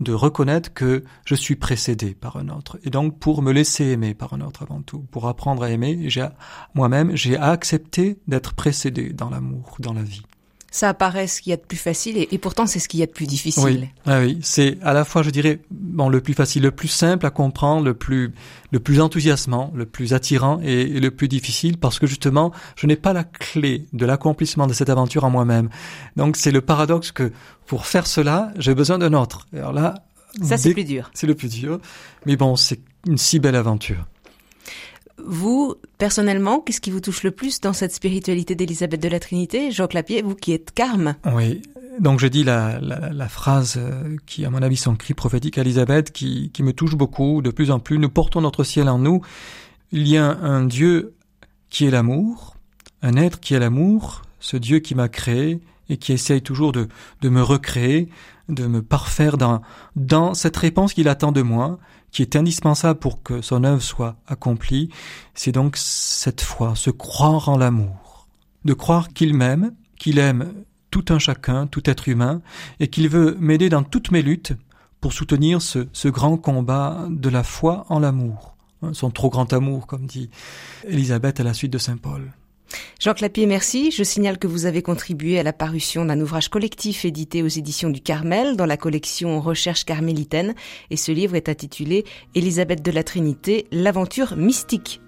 de 0.00 0.12
reconnaître 0.12 0.74
que 0.74 1.02
je 1.24 1.34
suis 1.34 1.56
précédé 1.56 2.14
par 2.14 2.36
un 2.36 2.50
autre. 2.50 2.78
Et 2.84 2.90
donc 2.90 3.18
pour 3.18 3.40
me 3.40 3.52
laisser 3.52 3.86
aimer 3.86 4.12
par 4.12 4.34
un 4.34 4.42
autre 4.42 4.64
avant 4.64 4.82
tout, 4.82 5.06
pour 5.10 5.28
apprendre 5.28 5.62
à 5.62 5.70
aimer, 5.70 6.10
moi-même, 6.74 7.16
j'ai 7.16 7.38
accepté 7.38 8.18
d'être 8.28 8.52
précédé 8.52 9.14
dans 9.14 9.30
l'amour, 9.30 9.76
dans 9.78 9.94
la 9.94 10.02
vie. 10.02 10.24
Ça 10.70 10.90
apparaît 10.90 11.26
ce 11.26 11.40
qu'il 11.40 11.50
y 11.50 11.52
a 11.54 11.56
de 11.56 11.62
plus 11.62 11.78
facile 11.78 12.18
et, 12.18 12.38
pourtant 12.38 12.66
c'est 12.66 12.78
ce 12.78 12.88
qu'il 12.88 13.00
y 13.00 13.02
a 13.02 13.06
de 13.06 13.12
plus 13.12 13.26
difficile. 13.26 13.64
Oui, 13.64 13.88
ah 14.04 14.20
oui. 14.20 14.38
c'est 14.42 14.76
à 14.82 14.92
la 14.92 15.04
fois, 15.04 15.22
je 15.22 15.30
dirais, 15.30 15.60
bon, 15.70 16.10
le 16.10 16.20
plus 16.20 16.34
facile, 16.34 16.62
le 16.62 16.70
plus 16.70 16.88
simple 16.88 17.24
à 17.24 17.30
comprendre, 17.30 17.84
le 17.84 17.94
plus, 17.94 18.32
le 18.70 18.78
plus 18.78 19.00
enthousiasmant, 19.00 19.72
le 19.74 19.86
plus 19.86 20.12
attirant 20.12 20.60
et, 20.62 20.86
le 21.00 21.10
plus 21.10 21.28
difficile 21.28 21.78
parce 21.78 21.98
que 21.98 22.06
justement, 22.06 22.52
je 22.76 22.86
n'ai 22.86 22.96
pas 22.96 23.14
la 23.14 23.24
clé 23.24 23.86
de 23.94 24.04
l'accomplissement 24.04 24.66
de 24.66 24.74
cette 24.74 24.90
aventure 24.90 25.24
en 25.24 25.30
moi-même. 25.30 25.70
Donc 26.16 26.36
c'est 26.36 26.50
le 26.50 26.60
paradoxe 26.60 27.12
que 27.12 27.32
pour 27.66 27.86
faire 27.86 28.06
cela, 28.06 28.52
j'ai 28.58 28.74
besoin 28.74 28.98
d'un 28.98 29.14
autre. 29.14 29.46
Alors 29.54 29.72
là, 29.72 29.94
ça 30.42 30.58
c'est 30.58 30.74
plus 30.74 30.84
dur. 30.84 31.10
C'est 31.14 31.26
le 31.26 31.34
plus 31.34 31.48
dur, 31.48 31.80
mais 32.26 32.36
bon, 32.36 32.56
c'est 32.56 32.80
une 33.06 33.16
si 33.16 33.38
belle 33.38 33.56
aventure. 33.56 34.06
Vous, 35.24 35.74
personnellement, 35.98 36.60
qu'est-ce 36.60 36.80
qui 36.80 36.90
vous 36.90 37.00
touche 37.00 37.22
le 37.22 37.30
plus 37.30 37.60
dans 37.60 37.72
cette 37.72 37.92
spiritualité 37.92 38.54
d'Élisabeth 38.54 39.02
de 39.02 39.08
la 39.08 39.20
Trinité 39.20 39.70
Jacques 39.70 39.94
Lapier, 39.94 40.22
vous 40.22 40.34
qui 40.34 40.52
êtes 40.52 40.72
carme? 40.72 41.16
Oui, 41.34 41.62
donc 42.00 42.20
je 42.20 42.26
dis 42.26 42.44
la, 42.44 42.78
la, 42.80 43.28
phrase 43.28 43.76
euh, 43.78 44.16
qui, 44.26 44.44
à 44.44 44.50
mon 44.50 44.62
avis, 44.62 44.76
son 44.76 44.94
cri 44.94 45.14
prophétique 45.14 45.58
à 45.58 45.62
Élisabeth, 45.62 46.12
qui, 46.12 46.50
qui 46.52 46.62
me 46.62 46.72
touche 46.72 46.94
beaucoup 46.94 47.42
de 47.42 47.50
plus 47.50 47.70
en 47.70 47.80
plus. 47.80 47.98
Nous 47.98 48.08
portons 48.08 48.40
notre 48.40 48.64
ciel 48.64 48.88
en 48.88 48.98
nous. 48.98 49.20
Il 49.90 50.06
y 50.06 50.16
a 50.16 50.24
un 50.24 50.64
Dieu 50.64 51.14
qui 51.70 51.86
est 51.86 51.90
l'amour, 51.90 52.56
un 53.02 53.16
être 53.16 53.40
qui 53.40 53.54
est 53.54 53.58
l'amour, 53.58 54.22
ce 54.40 54.56
Dieu 54.56 54.78
qui 54.78 54.94
m'a 54.94 55.08
créé 55.08 55.60
et 55.88 55.96
qui 55.96 56.12
essaye 56.12 56.42
toujours 56.42 56.72
de, 56.72 56.88
de 57.22 57.28
me 57.28 57.42
recréer, 57.42 58.08
de 58.48 58.66
me 58.66 58.82
parfaire 58.82 59.36
dans, 59.36 59.62
dans 59.96 60.34
cette 60.34 60.56
réponse 60.56 60.92
qu'il 60.92 61.08
attend 61.08 61.32
de 61.32 61.42
moi, 61.42 61.78
qui 62.10 62.22
est 62.22 62.36
indispensable 62.36 62.98
pour 62.98 63.22
que 63.22 63.42
son 63.42 63.64
œuvre 63.64 63.82
soit 63.82 64.16
accomplie, 64.26 64.90
c'est 65.34 65.52
donc 65.52 65.76
cette 65.76 66.40
foi, 66.40 66.74
se 66.74 66.90
croire 66.90 67.48
en 67.48 67.58
l'amour, 67.58 68.28
de 68.64 68.74
croire 68.74 69.08
qu'il 69.08 69.34
m'aime, 69.34 69.72
qu'il 69.98 70.18
aime 70.18 70.52
tout 70.90 71.04
un 71.10 71.18
chacun, 71.18 71.66
tout 71.66 71.88
être 71.88 72.08
humain, 72.08 72.40
et 72.80 72.88
qu'il 72.88 73.08
veut 73.08 73.36
m'aider 73.38 73.68
dans 73.68 73.82
toutes 73.82 74.10
mes 74.10 74.22
luttes 74.22 74.54
pour 75.00 75.12
soutenir 75.12 75.62
ce, 75.62 75.86
ce 75.92 76.08
grand 76.08 76.36
combat 76.36 77.06
de 77.10 77.28
la 77.28 77.42
foi 77.42 77.84
en 77.88 77.98
l'amour, 77.98 78.56
hein, 78.82 78.92
son 78.94 79.10
trop 79.10 79.30
grand 79.30 79.52
amour, 79.52 79.86
comme 79.86 80.06
dit 80.06 80.30
Élisabeth 80.86 81.40
à 81.40 81.44
la 81.44 81.54
suite 81.54 81.72
de 81.72 81.78
Saint 81.78 81.98
Paul. 81.98 82.32
Jean 83.00 83.14
Clapier, 83.14 83.46
merci. 83.46 83.90
Je 83.90 84.02
signale 84.02 84.38
que 84.38 84.46
vous 84.46 84.66
avez 84.66 84.82
contribué 84.82 85.38
à 85.38 85.42
la 85.42 85.52
parution 85.52 86.04
d'un 86.04 86.20
ouvrage 86.20 86.48
collectif 86.48 87.04
édité 87.04 87.42
aux 87.42 87.48
éditions 87.48 87.90
du 87.90 88.00
Carmel 88.00 88.56
dans 88.56 88.66
la 88.66 88.76
collection 88.76 89.40
Recherche 89.40 89.84
carmélitaine 89.84 90.54
et 90.90 90.96
ce 90.96 91.12
livre 91.12 91.34
est 91.34 91.48
intitulé 91.48 92.04
Élisabeth 92.34 92.82
de 92.82 92.90
la 92.90 93.04
Trinité, 93.04 93.66
l'aventure 93.70 94.36
mystique 94.36 95.00